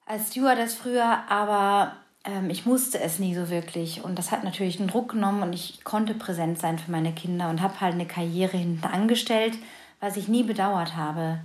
als 0.05 0.31
Stewardess 0.31 0.75
früher, 0.75 1.23
aber 1.29 1.93
ähm, 2.29 2.49
ich 2.49 2.65
musste 2.65 2.99
es 2.99 3.19
nie 3.19 3.35
so 3.35 3.49
wirklich. 3.49 4.03
Und 4.03 4.17
das 4.17 4.31
hat 4.31 4.43
natürlich 4.43 4.79
einen 4.79 4.89
Druck 4.89 5.11
genommen 5.11 5.43
und 5.43 5.53
ich 5.53 5.83
konnte 5.83 6.13
präsent 6.13 6.59
sein 6.59 6.79
für 6.79 6.91
meine 6.91 7.13
Kinder 7.13 7.49
und 7.49 7.61
habe 7.61 7.81
halt 7.81 7.93
eine 7.93 8.05
Karriere 8.05 8.57
hinten 8.57 8.85
angestellt, 8.85 9.57
was 9.99 10.17
ich 10.17 10.27
nie 10.27 10.43
bedauert 10.43 10.95
habe, 10.95 11.39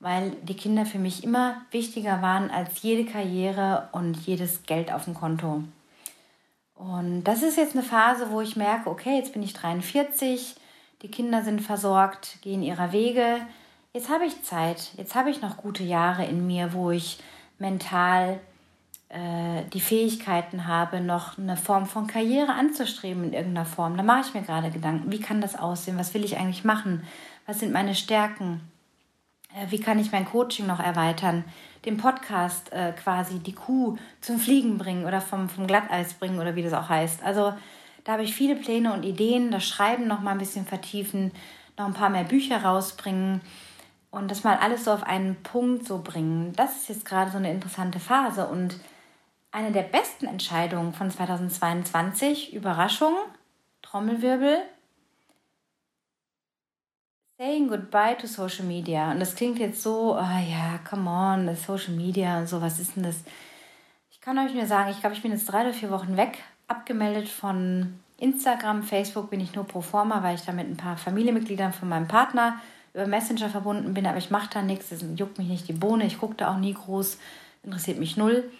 weil 0.00 0.30
die 0.42 0.56
Kinder 0.56 0.86
für 0.86 0.98
mich 0.98 1.24
immer 1.24 1.62
wichtiger 1.70 2.22
waren 2.22 2.50
als 2.50 2.82
jede 2.82 3.10
Karriere 3.10 3.88
und 3.92 4.16
jedes 4.26 4.64
Geld 4.64 4.92
auf 4.92 5.04
dem 5.04 5.14
Konto. 5.14 5.62
Und 6.74 7.24
das 7.24 7.42
ist 7.42 7.56
jetzt 7.56 7.74
eine 7.74 7.84
Phase, 7.84 8.30
wo 8.30 8.40
ich 8.40 8.56
merke, 8.56 8.90
okay, 8.90 9.16
jetzt 9.16 9.32
bin 9.32 9.42
ich 9.42 9.54
43, 9.54 10.56
die 11.02 11.08
Kinder 11.08 11.42
sind 11.42 11.62
versorgt, 11.62 12.38
gehen 12.42 12.62
ihrer 12.62 12.92
Wege. 12.92 13.40
Jetzt 13.94 14.10
habe 14.10 14.26
ich 14.26 14.42
Zeit, 14.42 14.92
jetzt 14.98 15.14
habe 15.14 15.30
ich 15.30 15.40
noch 15.40 15.56
gute 15.56 15.84
Jahre 15.84 16.26
in 16.26 16.46
mir, 16.46 16.74
wo 16.74 16.90
ich 16.90 17.18
mental 17.58 18.40
äh, 19.08 19.62
die 19.72 19.80
Fähigkeiten 19.80 20.66
habe, 20.66 21.00
noch 21.00 21.38
eine 21.38 21.56
Form 21.56 21.86
von 21.86 22.06
Karriere 22.06 22.52
anzustreben 22.52 23.24
in 23.24 23.32
irgendeiner 23.32 23.66
Form. 23.66 23.96
Da 23.96 24.02
mache 24.02 24.22
ich 24.26 24.34
mir 24.34 24.42
gerade 24.42 24.70
Gedanken, 24.70 25.12
wie 25.12 25.20
kann 25.20 25.40
das 25.40 25.56
aussehen, 25.56 25.98
was 25.98 26.12
will 26.12 26.24
ich 26.24 26.38
eigentlich 26.38 26.64
machen, 26.64 27.04
was 27.46 27.60
sind 27.60 27.72
meine 27.72 27.94
Stärken, 27.94 28.60
äh, 29.54 29.70
wie 29.70 29.78
kann 29.78 30.00
ich 30.00 30.10
mein 30.10 30.24
Coaching 30.24 30.66
noch 30.66 30.80
erweitern, 30.80 31.44
den 31.84 31.98
Podcast 31.98 32.72
äh, 32.72 32.92
quasi 32.92 33.38
die 33.38 33.52
Kuh 33.52 33.96
zum 34.20 34.38
Fliegen 34.38 34.76
bringen 34.76 35.06
oder 35.06 35.20
vom, 35.20 35.48
vom 35.48 35.68
Glatteis 35.68 36.14
bringen 36.14 36.40
oder 36.40 36.56
wie 36.56 36.62
das 36.64 36.72
auch 36.72 36.88
heißt. 36.88 37.22
Also 37.22 37.54
da 38.02 38.12
habe 38.12 38.24
ich 38.24 38.34
viele 38.34 38.56
Pläne 38.56 38.92
und 38.92 39.04
Ideen, 39.04 39.52
das 39.52 39.64
Schreiben 39.64 40.08
noch 40.08 40.20
mal 40.20 40.32
ein 40.32 40.38
bisschen 40.38 40.66
vertiefen, 40.66 41.30
noch 41.78 41.86
ein 41.86 41.94
paar 41.94 42.10
mehr 42.10 42.24
Bücher 42.24 42.64
rausbringen 42.64 43.40
und 44.10 44.30
das 44.30 44.42
mal 44.42 44.56
alles 44.56 44.84
so 44.84 44.92
auf 44.92 45.04
einen 45.04 45.36
Punkt 45.42 45.86
so 45.86 45.98
bringen. 45.98 46.52
Das 46.56 46.76
ist 46.76 46.88
jetzt 46.88 47.04
gerade 47.04 47.30
so 47.30 47.36
eine 47.36 47.52
interessante 47.52 48.00
Phase 48.00 48.48
und 48.48 48.76
eine 49.56 49.72
der 49.72 49.84
besten 49.84 50.26
Entscheidungen 50.26 50.92
von 50.92 51.10
2022, 51.10 52.52
Überraschung, 52.52 53.14
Trommelwirbel, 53.80 54.58
Saying 57.38 57.68
goodbye 57.68 58.16
to 58.18 58.26
Social 58.26 58.66
Media. 58.66 59.10
Und 59.10 59.20
das 59.20 59.34
klingt 59.34 59.58
jetzt 59.58 59.82
so, 59.82 60.14
oh 60.14 60.20
ja, 60.20 60.78
come 60.88 61.08
on, 61.08 61.46
das 61.46 61.64
Social 61.64 61.94
Media 61.94 62.38
und 62.38 62.48
so, 62.48 62.60
was 62.60 62.78
ist 62.78 62.96
denn 62.96 63.02
das? 63.02 63.16
Ich 64.10 64.20
kann 64.20 64.38
euch 64.38 64.52
nur 64.52 64.66
sagen, 64.66 64.90
ich 64.90 65.00
glaube, 65.00 65.16
ich 65.16 65.22
bin 65.22 65.32
jetzt 65.32 65.46
drei 65.46 65.62
oder 65.62 65.72
vier 65.72 65.90
Wochen 65.90 66.18
weg, 66.18 66.38
abgemeldet 66.68 67.28
von 67.28 67.98
Instagram, 68.18 68.82
Facebook 68.82 69.30
bin 69.30 69.40
ich 69.40 69.54
nur 69.54 69.66
pro 69.66 69.80
forma, 69.80 70.22
weil 70.22 70.34
ich 70.34 70.42
da 70.42 70.52
mit 70.52 70.68
ein 70.68 70.76
paar 70.76 70.98
Familienmitgliedern 70.98 71.72
von 71.72 71.88
meinem 71.88 72.08
Partner 72.08 72.60
über 72.92 73.06
Messenger 73.06 73.48
verbunden 73.48 73.94
bin, 73.94 74.06
aber 74.06 74.18
ich 74.18 74.30
mache 74.30 74.50
da 74.52 74.60
nichts, 74.60 74.90
das 74.90 75.02
juckt 75.16 75.38
mich 75.38 75.48
nicht 75.48 75.68
die 75.68 75.74
Bohne, 75.74 76.06
ich 76.06 76.18
gucke 76.18 76.34
da 76.34 76.52
auch 76.52 76.58
nie 76.58 76.74
groß, 76.74 77.18
interessiert 77.62 77.98
mich 77.98 78.18
null. 78.18 78.50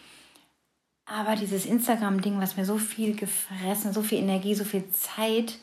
Aber 1.06 1.36
dieses 1.36 1.66
Instagram-Ding, 1.66 2.40
was 2.40 2.56
mir 2.56 2.64
so 2.64 2.78
viel 2.78 3.14
gefressen, 3.14 3.92
so 3.92 4.02
viel 4.02 4.18
Energie, 4.18 4.56
so 4.56 4.64
viel 4.64 4.90
Zeit, 4.90 5.58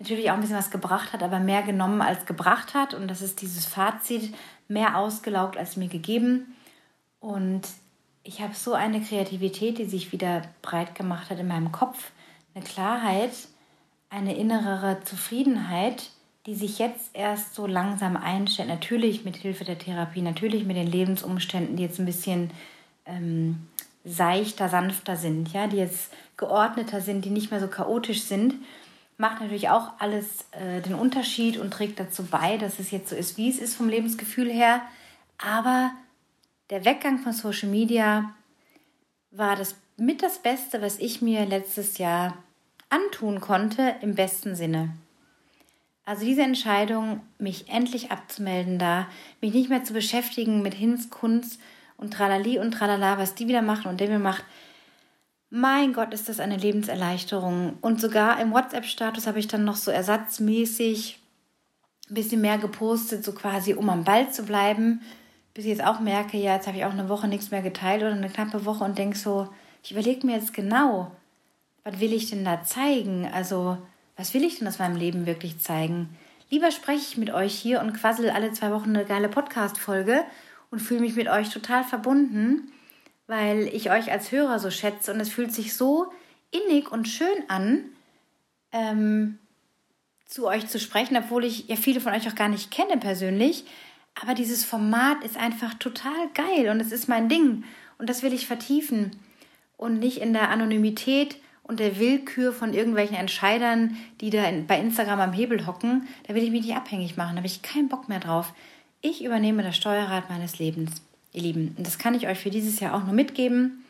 natürlich 0.00 0.30
auch 0.30 0.34
ein 0.34 0.40
bisschen 0.40 0.56
was 0.56 0.72
gebracht 0.72 1.12
hat, 1.12 1.22
aber 1.22 1.38
mehr 1.38 1.62
genommen 1.62 2.02
als 2.02 2.26
gebracht 2.26 2.74
hat. 2.74 2.94
Und 2.94 3.08
das 3.08 3.22
ist 3.22 3.40
dieses 3.40 3.64
Fazit, 3.64 4.34
mehr 4.66 4.98
ausgelaugt 4.98 5.56
als 5.56 5.76
mir 5.76 5.88
gegeben. 5.88 6.54
Und 7.20 7.62
ich 8.24 8.40
habe 8.40 8.54
so 8.54 8.74
eine 8.74 9.00
Kreativität, 9.00 9.78
die 9.78 9.86
sich 9.86 10.12
wieder 10.12 10.42
breit 10.62 10.94
gemacht 10.96 11.30
hat 11.30 11.38
in 11.38 11.48
meinem 11.48 11.72
Kopf, 11.72 12.10
eine 12.54 12.64
Klarheit, 12.64 13.32
eine 14.10 14.36
innere 14.36 14.98
Zufriedenheit, 15.04 16.10
die 16.46 16.54
sich 16.54 16.78
jetzt 16.78 17.10
erst 17.12 17.54
so 17.54 17.66
langsam 17.66 18.16
einstellt. 18.16 18.68
Natürlich 18.68 19.24
mit 19.24 19.36
Hilfe 19.36 19.64
der 19.64 19.78
Therapie, 19.78 20.22
natürlich 20.22 20.64
mit 20.64 20.76
den 20.76 20.90
Lebensumständen, 20.90 21.76
die 21.76 21.82
jetzt 21.82 22.00
ein 22.00 22.06
bisschen 22.06 22.50
ähm, 23.06 23.68
seichter, 24.04 24.68
sanfter 24.68 25.16
sind, 25.16 25.52
ja, 25.52 25.66
die 25.66 25.76
jetzt 25.76 26.12
geordneter 26.36 27.00
sind, 27.00 27.24
die 27.24 27.30
nicht 27.30 27.50
mehr 27.50 27.60
so 27.60 27.68
chaotisch 27.68 28.22
sind 28.22 28.54
macht 29.18 29.40
natürlich 29.40 29.68
auch 29.68 29.92
alles 29.98 30.46
äh, 30.52 30.80
den 30.80 30.94
Unterschied 30.94 31.58
und 31.58 31.72
trägt 31.72 32.00
dazu 32.00 32.24
bei, 32.24 32.56
dass 32.56 32.78
es 32.78 32.92
jetzt 32.92 33.10
so 33.10 33.16
ist, 33.16 33.36
wie 33.36 33.50
es 33.50 33.58
ist 33.58 33.74
vom 33.74 33.88
Lebensgefühl 33.88 34.50
her. 34.50 34.80
Aber 35.36 35.90
der 36.70 36.84
Weggang 36.84 37.18
von 37.18 37.32
Social 37.32 37.68
Media 37.68 38.32
war 39.30 39.56
das 39.56 39.74
mit 39.96 40.22
das 40.22 40.38
Beste, 40.38 40.80
was 40.80 40.98
ich 41.00 41.20
mir 41.20 41.44
letztes 41.44 41.98
Jahr 41.98 42.38
antun 42.88 43.40
konnte, 43.40 43.96
im 44.00 44.14
besten 44.14 44.54
Sinne. 44.54 44.94
Also 46.04 46.24
diese 46.24 46.42
Entscheidung, 46.42 47.20
mich 47.38 47.68
endlich 47.68 48.10
abzumelden 48.12 48.78
da, 48.78 49.08
mich 49.42 49.52
nicht 49.52 49.68
mehr 49.68 49.84
zu 49.84 49.92
beschäftigen 49.92 50.62
mit 50.62 50.72
Hinz, 50.74 51.10
Kunst 51.10 51.60
und 51.98 52.14
Tralali 52.14 52.58
und 52.58 52.70
Tralala, 52.70 53.18
was 53.18 53.34
die 53.34 53.46
wieder 53.46 53.60
machen 53.60 53.88
und 53.88 54.00
der 54.00 54.08
mir 54.08 54.18
macht, 54.18 54.44
mein 55.50 55.92
Gott, 55.92 56.12
ist 56.12 56.28
das 56.28 56.40
eine 56.40 56.56
Lebenserleichterung. 56.56 57.78
Und 57.80 58.00
sogar 58.00 58.40
im 58.40 58.52
WhatsApp-Status 58.52 59.26
habe 59.26 59.38
ich 59.38 59.48
dann 59.48 59.64
noch 59.64 59.76
so 59.76 59.90
ersatzmäßig 59.90 61.18
ein 62.08 62.14
bisschen 62.14 62.40
mehr 62.40 62.58
gepostet, 62.58 63.24
so 63.24 63.32
quasi, 63.32 63.74
um 63.74 63.88
am 63.88 64.04
Ball 64.04 64.30
zu 64.30 64.44
bleiben. 64.44 65.00
Bis 65.54 65.64
ich 65.64 65.70
jetzt 65.70 65.84
auch 65.84 66.00
merke, 66.00 66.36
ja, 66.36 66.54
jetzt 66.54 66.66
habe 66.66 66.76
ich 66.76 66.84
auch 66.84 66.92
eine 66.92 67.08
Woche 67.08 67.28
nichts 67.28 67.50
mehr 67.50 67.62
geteilt 67.62 68.02
oder 68.02 68.12
eine 68.12 68.28
knappe 68.28 68.64
Woche 68.64 68.84
und 68.84 68.98
denke 68.98 69.16
so, 69.16 69.48
ich 69.82 69.92
überlege 69.92 70.26
mir 70.26 70.36
jetzt 70.36 70.52
genau, 70.52 71.12
was 71.82 71.98
will 71.98 72.12
ich 72.12 72.28
denn 72.28 72.44
da 72.44 72.62
zeigen? 72.62 73.26
Also, 73.32 73.78
was 74.16 74.34
will 74.34 74.44
ich 74.44 74.58
denn 74.58 74.68
aus 74.68 74.78
meinem 74.78 74.96
Leben 74.96 75.26
wirklich 75.26 75.58
zeigen? 75.60 76.10
Lieber 76.50 76.70
spreche 76.70 77.00
ich 77.00 77.16
mit 77.16 77.30
euch 77.30 77.54
hier 77.54 77.80
und 77.80 77.94
quassel 77.94 78.30
alle 78.30 78.52
zwei 78.52 78.70
Wochen 78.70 78.90
eine 78.90 79.04
geile 79.04 79.28
Podcast-Folge 79.28 80.24
und 80.70 80.80
fühle 80.80 81.00
mich 81.00 81.16
mit 81.16 81.28
euch 81.28 81.50
total 81.50 81.84
verbunden 81.84 82.72
weil 83.28 83.68
ich 83.72 83.90
euch 83.90 84.10
als 84.10 84.32
Hörer 84.32 84.58
so 84.58 84.70
schätze 84.70 85.12
und 85.12 85.20
es 85.20 85.28
fühlt 85.28 85.52
sich 85.52 85.76
so 85.76 86.10
innig 86.50 86.90
und 86.90 87.06
schön 87.06 87.44
an, 87.46 87.84
ähm, 88.72 89.38
zu 90.24 90.46
euch 90.46 90.66
zu 90.66 90.80
sprechen, 90.80 91.16
obwohl 91.16 91.44
ich 91.44 91.68
ja 91.68 91.76
viele 91.76 92.00
von 92.00 92.12
euch 92.12 92.26
auch 92.26 92.34
gar 92.34 92.48
nicht 92.48 92.70
kenne 92.70 92.96
persönlich. 92.96 93.64
Aber 94.20 94.34
dieses 94.34 94.64
Format 94.64 95.22
ist 95.24 95.36
einfach 95.36 95.74
total 95.74 96.28
geil 96.34 96.70
und 96.70 96.80
es 96.80 96.90
ist 96.90 97.08
mein 97.08 97.28
Ding 97.28 97.64
und 97.98 98.10
das 98.10 98.22
will 98.22 98.32
ich 98.32 98.46
vertiefen 98.46 99.12
und 99.76 99.98
nicht 100.00 100.20
in 100.20 100.32
der 100.32 100.50
Anonymität 100.50 101.36
und 101.62 101.80
der 101.80 101.98
Willkür 101.98 102.54
von 102.54 102.72
irgendwelchen 102.72 103.16
Entscheidern, 103.16 103.96
die 104.22 104.30
da 104.30 104.44
in, 104.48 104.66
bei 104.66 104.80
Instagram 104.80 105.20
am 105.20 105.32
Hebel 105.34 105.66
hocken. 105.66 106.08
Da 106.26 106.34
will 106.34 106.42
ich 106.42 106.50
mich 106.50 106.64
nicht 106.64 106.76
abhängig 106.76 107.18
machen, 107.18 107.32
da 107.32 107.36
habe 107.38 107.46
ich 107.46 107.60
keinen 107.60 107.88
Bock 107.88 108.08
mehr 108.08 108.20
drauf. 108.20 108.54
Ich 109.00 109.24
übernehme 109.24 109.62
das 109.62 109.76
Steuerrad 109.76 110.28
meines 110.28 110.58
Lebens 110.58 111.02
ihr 111.32 111.42
Lieben. 111.42 111.74
Und 111.76 111.86
das 111.86 111.98
kann 111.98 112.14
ich 112.14 112.26
euch 112.26 112.38
für 112.38 112.50
dieses 112.50 112.80
Jahr 112.80 112.94
auch 112.94 113.04
nur 113.04 113.14
mitgeben. 113.14 113.84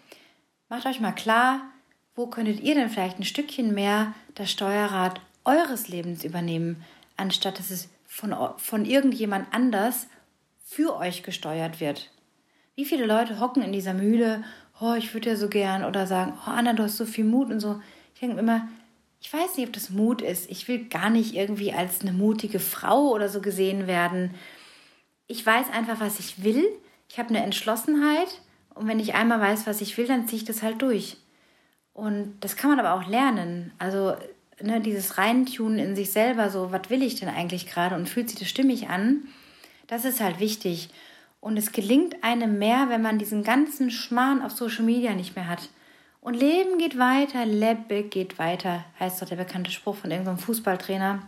Macht 0.68 0.87
euch 0.87 1.01
mal 1.01 1.12
klar, 1.12 1.62
wo 2.14 2.27
könntet 2.27 2.61
ihr 2.61 2.75
denn 2.75 2.90
vielleicht 2.90 3.18
ein 3.18 3.25
Stückchen 3.25 3.73
mehr 3.73 4.12
das 4.35 4.51
Steuerrad 4.51 5.21
eures 5.44 5.88
Lebens 5.88 6.25
übernehmen, 6.25 6.85
anstatt 7.16 7.59
dass 7.59 7.71
es 7.71 7.88
von, 8.07 8.35
von 8.59 8.85
irgendjemand 8.85 9.47
anders 9.53 10.09
für 10.62 10.97
euch 10.97 11.23
gesteuert 11.23 11.81
wird. 11.81 12.11
Wie 12.75 12.85
viele 12.85 13.07
Leute 13.07 13.40
hocken 13.40 13.62
in 13.62 13.73
dieser 13.73 13.94
Mühle, 13.94 14.44
oh, 14.81 14.94
ich 14.94 15.14
würde 15.14 15.31
ja 15.31 15.37
so 15.37 15.49
gern, 15.49 15.85
oder 15.85 16.07
sagen, 16.07 16.35
oh, 16.47 16.51
Anna, 16.51 16.75
du 16.75 16.83
hast 16.83 16.99
so 16.99 17.07
viel 17.07 17.25
Mut 17.25 17.51
und 17.51 17.61
so. 17.61 17.81
Ich 18.14 18.21
denke 18.21 18.38
immer, 18.38 18.68
ich 19.21 19.33
weiß 19.33 19.57
nicht, 19.57 19.66
ob 19.66 19.73
das 19.73 19.90
Mut 19.90 20.23
ist. 20.23 20.51
Ich 20.51 20.68
will 20.68 20.85
gar 20.85 21.11
nicht 21.11 21.35
irgendwie 21.35 21.73
als 21.73 22.03
eine 22.03 22.12
mutige 22.12 22.61
Frau 22.61 23.09
oder 23.09 23.29
so 23.29 23.40
gesehen 23.40 23.87
werden. 23.87 24.35
Ich 25.29 25.45
weiß 25.45 25.71
einfach, 25.71 26.01
was 26.01 26.19
ich 26.19 26.43
will 26.43 26.67
ich 27.09 27.19
habe 27.19 27.31
eine 27.31 27.43
Entschlossenheit 27.43 28.41
und 28.75 28.87
wenn 28.87 29.01
ich 29.01 29.14
einmal 29.14 29.41
weiß, 29.41 29.67
was 29.67 29.81
ich 29.81 29.97
will, 29.97 30.07
dann 30.07 30.29
ziehe 30.29 30.43
ich 30.43 30.47
das 30.47 30.62
halt 30.62 30.81
durch. 30.83 31.17
Und 31.95 32.37
das 32.41 32.57
kann 32.57 32.71
man 32.71 32.79
aber 32.79 32.95
auch 32.95 33.09
lernen. 33.09 33.73
Also 33.79 34.14
ne, 34.62 34.81
dieses 34.81 35.19
Reintunen 35.19 35.79
in 35.79 35.97
sich 35.97 36.12
selber, 36.12 36.51
so, 36.51 36.71
was 36.71 36.91
will 36.91 37.03
ich 37.03 37.19
denn 37.19 37.29
eigentlich 37.29 37.67
gerade 37.67 37.97
und 37.97 38.09
fühlt 38.09 38.29
sich 38.29 38.38
das 38.38 38.49
stimmig 38.49 38.88
an, 38.88 39.27
das 39.88 40.05
ist 40.05 40.21
halt 40.21 40.38
wichtig. 40.38 40.91
Und 41.41 41.57
es 41.57 41.73
gelingt 41.73 42.23
einem 42.23 42.59
mehr, 42.59 42.88
wenn 42.88 43.03
man 43.03 43.19
diesen 43.19 43.43
ganzen 43.43 43.91
Schmarrn 43.91 44.43
auf 44.43 44.53
Social 44.53 44.85
Media 44.85 45.14
nicht 45.14 45.35
mehr 45.35 45.49
hat. 45.49 45.71
Und 46.21 46.35
Leben 46.35 46.79
geht 46.79 46.99
weiter, 46.99 47.47
Lebe 47.47 48.03
geht 48.03 48.38
weiter, 48.38 48.85
heißt 49.01 49.23
doch 49.23 49.29
der 49.29 49.37
bekannte 49.37 49.71
Spruch 49.71 49.97
von 49.97 50.11
irgendeinem 50.11 50.38
Fußballtrainer. 50.38 51.23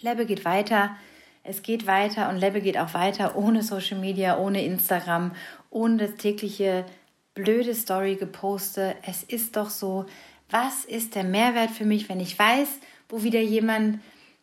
Lebe 0.00 0.24
geht 0.24 0.44
weiter, 0.44 0.96
es 1.44 1.62
geht 1.62 1.86
weiter 1.86 2.30
und 2.30 2.38
Lebe 2.38 2.62
geht 2.62 2.78
auch 2.78 2.94
weiter 2.94 3.36
ohne 3.36 3.62
Social 3.62 3.98
Media, 3.98 4.38
ohne 4.38 4.64
Instagram, 4.64 5.32
ohne 5.70 6.08
das 6.08 6.16
tägliche 6.16 6.86
blöde 7.34 7.74
Story 7.74 8.16
geposte. 8.16 8.96
Es 9.02 9.22
ist 9.22 9.56
doch 9.56 9.68
so, 9.68 10.06
was 10.50 10.86
ist 10.86 11.14
der 11.14 11.24
Mehrwert 11.24 11.70
für 11.70 11.84
mich, 11.84 12.08
wenn 12.08 12.18
ich 12.18 12.38
weiß, 12.38 12.68
wo 13.10 13.22
wieder 13.22 13.40
jemand 13.40 14.00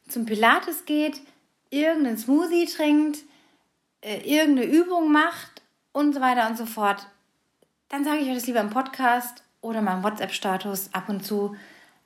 zum 0.08 0.26
Pilates 0.26 0.86
geht, 0.86 1.20
irgendeinen 1.72 2.18
Smoothie 2.18 2.68
trinkt, 2.68 3.20
äh, 4.02 4.20
irgendeine 4.20 4.68
Übung 4.68 5.12
macht 5.12 5.64
und 5.94 6.14
so 6.14 6.22
weiter 6.22 6.48
und 6.48 6.58
so 6.58 6.68
fort. 6.68 7.08
Dann 7.90 8.04
sage 8.04 8.20
ich 8.20 8.28
euch 8.28 8.36
das 8.36 8.48
lieber 8.48 8.62
im 8.62 8.70
Podcast 8.70 9.44
oder 9.62 9.82
meinem 9.82 10.04
WhatsApp-Status 10.04 10.94
ab 10.94 11.10
und 11.10 11.26
zu. 11.26 11.56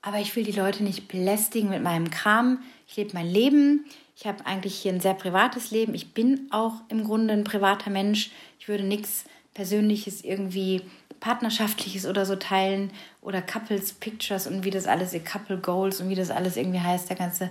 Aber 0.02 0.20
ich 0.20 0.36
will 0.36 0.44
die 0.44 0.52
Leute 0.52 0.84
nicht 0.84 1.08
belästigen 1.08 1.70
mit 1.70 1.82
meinem 1.82 2.12
Kram. 2.12 2.64
Ich 2.88 2.96
lebe 2.96 3.14
mein 3.14 3.28
Leben. 3.28 3.86
Ich 4.16 4.26
habe 4.26 4.46
eigentlich 4.46 4.76
hier 4.76 4.94
ein 4.94 5.02
sehr 5.02 5.14
privates 5.14 5.72
Leben. 5.72 5.94
Ich 5.94 6.14
bin 6.14 6.48
auch 6.52 6.74
im 6.88 7.04
Grunde 7.04 7.34
ein 7.34 7.44
privater 7.44 7.90
Mensch. 7.90 8.32
Ich 8.60 8.68
würde 8.68 8.84
nichts 8.84 9.26
Persönliches 9.54 10.24
irgendwie 10.24 10.82
Partnerschaftliches 11.20 12.06
oder 12.06 12.26
so 12.26 12.36
teilen 12.36 12.92
oder 13.22 13.42
Couples 13.42 13.94
Pictures 13.94 14.48
und 14.48 14.64
wie 14.64 14.70
das 14.70 14.86
alles, 14.86 15.16
Couple 15.24 15.58
Goals 15.58 16.00
und 16.00 16.10
wie 16.10 16.16
das 16.16 16.30
alles 16.30 16.56
irgendwie 16.56 16.80
heißt, 16.80 17.10
der 17.10 17.16
ganze 17.18 17.50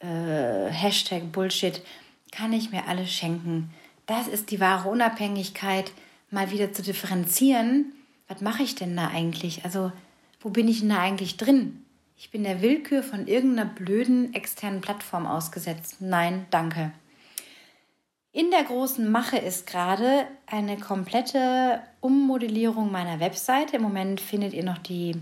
äh, 0.00 0.70
Hashtag 0.70 1.32
Bullshit, 1.32 1.82
kann 2.30 2.52
ich 2.52 2.70
mir 2.70 2.86
alles 2.86 3.10
schenken. 3.10 3.70
Das 4.06 4.28
ist 4.28 4.50
die 4.50 4.60
wahre 4.60 4.88
Unabhängigkeit, 4.88 5.92
mal 6.30 6.50
wieder 6.50 6.72
zu 6.72 6.82
differenzieren. 6.82 7.92
Was 8.28 8.40
mache 8.40 8.62
ich 8.62 8.74
denn 8.74 8.96
da 8.96 9.08
eigentlich? 9.08 9.64
Also, 9.64 9.92
wo 10.40 10.50
bin 10.50 10.68
ich 10.68 10.80
denn 10.80 10.90
da 10.90 10.98
eigentlich 10.98 11.36
drin? 11.36 11.85
Ich 12.18 12.30
bin 12.30 12.44
der 12.44 12.62
Willkür 12.62 13.02
von 13.02 13.26
irgendeiner 13.26 13.68
blöden 13.68 14.32
externen 14.32 14.80
Plattform 14.80 15.26
ausgesetzt. 15.26 15.96
Nein, 16.00 16.46
danke. 16.50 16.92
In 18.32 18.50
der 18.50 18.64
großen 18.64 19.10
Mache 19.10 19.36
ist 19.36 19.66
gerade 19.66 20.26
eine 20.46 20.78
komplette 20.78 21.80
Ummodellierung 22.00 22.90
meiner 22.90 23.20
Webseite. 23.20 23.76
Im 23.76 23.82
Moment 23.82 24.20
findet 24.20 24.54
ihr 24.54 24.64
noch 24.64 24.78
die 24.78 25.14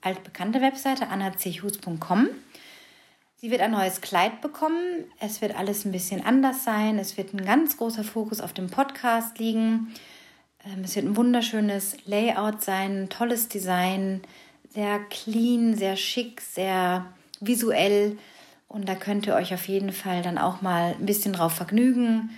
altbekannte 0.00 0.62
Webseite 0.62 1.08
annachus.com. 1.08 2.28
Sie 3.36 3.50
wird 3.50 3.60
ein 3.60 3.70
neues 3.72 4.00
Kleid 4.00 4.40
bekommen. 4.40 5.04
Es 5.20 5.42
wird 5.42 5.54
alles 5.54 5.84
ein 5.84 5.92
bisschen 5.92 6.24
anders 6.24 6.64
sein. 6.64 6.98
Es 6.98 7.16
wird 7.18 7.34
ein 7.34 7.44
ganz 7.44 7.76
großer 7.76 8.04
Fokus 8.04 8.40
auf 8.40 8.54
dem 8.54 8.68
Podcast 8.70 9.38
liegen. 9.38 9.94
Ähm, 10.64 10.82
es 10.82 10.96
wird 10.96 11.06
ein 11.06 11.16
wunderschönes 11.16 12.06
Layout 12.06 12.62
sein, 12.62 13.02
ein 13.02 13.08
tolles 13.08 13.48
Design 13.48 14.22
sehr 14.78 15.00
clean, 15.10 15.76
sehr 15.76 15.96
schick, 15.96 16.40
sehr 16.40 17.04
visuell. 17.40 18.16
Und 18.68 18.88
da 18.88 18.94
könnt 18.94 19.26
ihr 19.26 19.34
euch 19.34 19.52
auf 19.52 19.66
jeden 19.66 19.90
Fall 19.90 20.22
dann 20.22 20.38
auch 20.38 20.62
mal 20.62 20.94
ein 20.94 21.04
bisschen 21.04 21.32
drauf 21.32 21.52
vergnügen. 21.52 22.30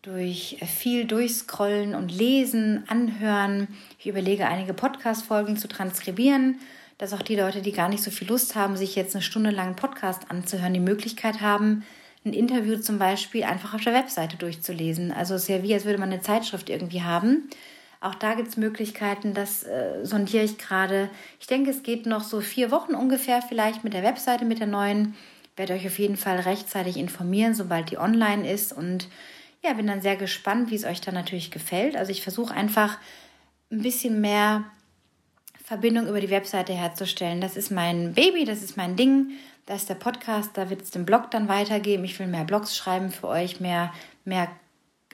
durch 0.00 0.56
viel 0.66 1.04
Durchscrollen 1.04 1.94
und 1.94 2.10
Lesen, 2.10 2.84
Anhören. 2.88 3.68
Ich 3.98 4.06
überlege, 4.06 4.46
einige 4.46 4.72
Podcast-Folgen 4.72 5.58
zu 5.58 5.68
transkribieren, 5.68 6.58
dass 6.96 7.12
auch 7.12 7.20
die 7.20 7.36
Leute, 7.36 7.60
die 7.60 7.72
gar 7.72 7.90
nicht 7.90 8.02
so 8.02 8.10
viel 8.10 8.26
Lust 8.26 8.54
haben, 8.56 8.74
sich 8.74 8.96
jetzt 8.96 9.14
eine 9.14 9.22
Stunde 9.22 9.50
lang 9.50 9.66
einen 9.66 9.76
Podcast 9.76 10.30
anzuhören, 10.30 10.72
die 10.72 10.80
Möglichkeit 10.80 11.42
haben, 11.42 11.84
ein 12.24 12.32
Interview 12.32 12.78
zum 12.78 12.98
Beispiel 12.98 13.44
einfach 13.44 13.74
auf 13.74 13.84
der 13.84 13.92
Webseite 13.92 14.38
durchzulesen. 14.38 15.12
Also 15.12 15.34
es 15.34 15.42
ist 15.42 15.48
ja 15.48 15.62
wie, 15.62 15.74
als 15.74 15.84
würde 15.84 15.98
man 15.98 16.10
eine 16.10 16.22
Zeitschrift 16.22 16.70
irgendwie 16.70 17.02
haben. 17.02 17.50
Auch 18.02 18.16
da 18.16 18.34
gibt 18.34 18.48
es 18.48 18.56
Möglichkeiten, 18.56 19.32
das 19.32 19.62
äh, 19.62 20.04
sondiere 20.04 20.42
ich 20.42 20.58
gerade. 20.58 21.08
Ich 21.38 21.46
denke, 21.46 21.70
es 21.70 21.84
geht 21.84 22.04
noch 22.04 22.24
so 22.24 22.40
vier 22.40 22.72
Wochen 22.72 22.96
ungefähr 22.96 23.42
vielleicht 23.42 23.84
mit 23.84 23.94
der 23.94 24.02
Webseite, 24.02 24.44
mit 24.44 24.58
der 24.58 24.66
neuen. 24.66 25.14
Ich 25.44 25.58
werde 25.58 25.74
euch 25.74 25.86
auf 25.86 26.00
jeden 26.00 26.16
Fall 26.16 26.40
rechtzeitig 26.40 26.96
informieren, 26.96 27.54
sobald 27.54 27.92
die 27.92 27.98
online 27.98 28.50
ist. 28.50 28.72
Und 28.72 29.06
ja, 29.62 29.72
bin 29.74 29.86
dann 29.86 30.02
sehr 30.02 30.16
gespannt, 30.16 30.72
wie 30.72 30.74
es 30.74 30.84
euch 30.84 31.00
dann 31.00 31.14
natürlich 31.14 31.52
gefällt. 31.52 31.94
Also 31.94 32.10
ich 32.10 32.22
versuche 32.22 32.52
einfach 32.52 32.98
ein 33.70 33.82
bisschen 33.82 34.20
mehr 34.20 34.64
Verbindung 35.64 36.08
über 36.08 36.20
die 36.20 36.30
Webseite 36.30 36.72
herzustellen. 36.72 37.40
Das 37.40 37.56
ist 37.56 37.70
mein 37.70 38.14
Baby, 38.14 38.44
das 38.44 38.64
ist 38.64 38.76
mein 38.76 38.96
Ding. 38.96 39.30
Da 39.66 39.76
ist 39.76 39.88
der 39.88 39.94
Podcast, 39.94 40.50
da 40.54 40.70
wird 40.70 40.82
es 40.82 40.90
den 40.90 41.06
Blog 41.06 41.30
dann 41.30 41.46
weitergeben. 41.46 42.04
Ich 42.04 42.18
will 42.18 42.26
mehr 42.26 42.44
Blogs 42.44 42.76
schreiben 42.76 43.12
für 43.12 43.28
euch, 43.28 43.60
mehr, 43.60 43.92
mehr 44.24 44.48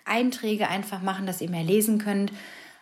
Einträge 0.07 0.68
einfach 0.68 1.03
machen, 1.03 1.26
dass 1.26 1.43
ihr 1.43 1.51
mehr 1.51 1.64
lesen 1.64 1.99
könnt. 1.99 2.32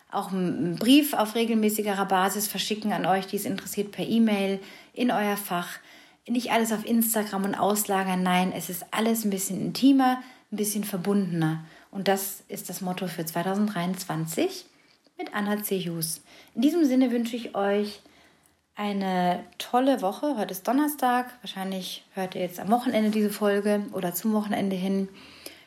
Auch 0.09 0.31
einen 0.31 0.77
Brief 0.77 1.13
auf 1.13 1.35
regelmäßigerer 1.35 2.05
Basis 2.05 2.47
verschicken 2.47 2.93
an 2.93 3.05
euch, 3.05 3.27
die 3.27 3.35
es 3.35 3.45
interessiert, 3.45 3.91
per 3.91 4.07
E-Mail 4.07 4.59
in 4.93 5.11
euer 5.11 5.37
Fach. 5.37 5.79
Nicht 6.27 6.51
alles 6.51 6.71
auf 6.71 6.85
Instagram 6.85 7.45
und 7.45 7.55
auslagern, 7.55 8.23
nein, 8.23 8.51
es 8.55 8.69
ist 8.69 8.85
alles 8.91 9.25
ein 9.25 9.29
bisschen 9.29 9.61
intimer, 9.61 10.21
ein 10.51 10.57
bisschen 10.57 10.83
verbundener. 10.83 11.63
Und 11.91 12.07
das 12.07 12.43
ist 12.47 12.69
das 12.69 12.81
Motto 12.81 13.07
für 13.07 13.25
2023 13.25 14.65
mit 15.17 15.33
Anna 15.33 15.63
C. 15.63 15.79
Hughes. 15.79 16.21
In 16.53 16.61
diesem 16.61 16.85
Sinne 16.85 17.11
wünsche 17.11 17.35
ich 17.35 17.55
euch 17.55 18.01
eine 18.75 19.43
tolle 19.57 20.01
Woche. 20.01 20.37
Heute 20.37 20.51
ist 20.51 20.67
Donnerstag. 20.67 21.33
Wahrscheinlich 21.41 22.05
hört 22.13 22.35
ihr 22.35 22.41
jetzt 22.41 22.59
am 22.59 22.69
Wochenende 22.69 23.09
diese 23.09 23.31
Folge 23.31 23.85
oder 23.93 24.13
zum 24.13 24.33
Wochenende 24.33 24.75
hin. 24.75 25.09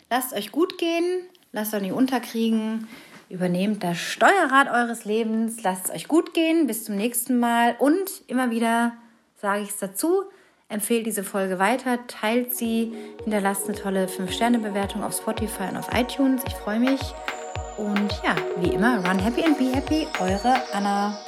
Lasst 0.09 0.33
euch 0.33 0.53
gut 0.53 0.79
gehen, 0.79 1.23
lasst 1.53 1.75
euch 1.75 1.83
nicht 1.83 1.93
unterkriegen. 1.93 2.87
Übernehmt 3.31 3.85
das 3.85 3.97
Steuerrad 3.97 4.69
eures 4.69 5.05
Lebens. 5.05 5.63
Lasst 5.63 5.87
es 5.87 5.91
euch 5.93 6.09
gut 6.09 6.35
gehen. 6.35 6.67
Bis 6.67 6.85
zum 6.85 6.97
nächsten 6.97 7.39
Mal. 7.39 7.77
Und 7.79 8.23
immer 8.27 8.51
wieder 8.51 8.93
sage 9.41 9.63
ich 9.63 9.71
es 9.71 9.79
dazu. 9.79 10.25
Empfehlt 10.69 11.07
diese 11.07 11.25
Folge 11.25 11.59
weiter, 11.59 11.99
teilt 12.07 12.55
sie, 12.55 12.93
hinterlasst 13.25 13.69
eine 13.69 13.77
tolle 13.77 14.07
5-Sterne-Bewertung 14.07 15.03
auf 15.03 15.17
Spotify 15.17 15.65
und 15.71 15.77
auf 15.77 15.89
iTunes. 15.93 16.43
Ich 16.47 16.55
freue 16.55 16.79
mich. 16.79 17.01
Und 17.77 18.13
ja, 18.25 18.37
wie 18.59 18.75
immer, 18.75 18.99
run 19.05 19.19
happy 19.19 19.45
and 19.45 19.59
be 19.59 19.73
happy, 19.73 20.07
eure 20.21 20.55
Anna. 20.73 21.19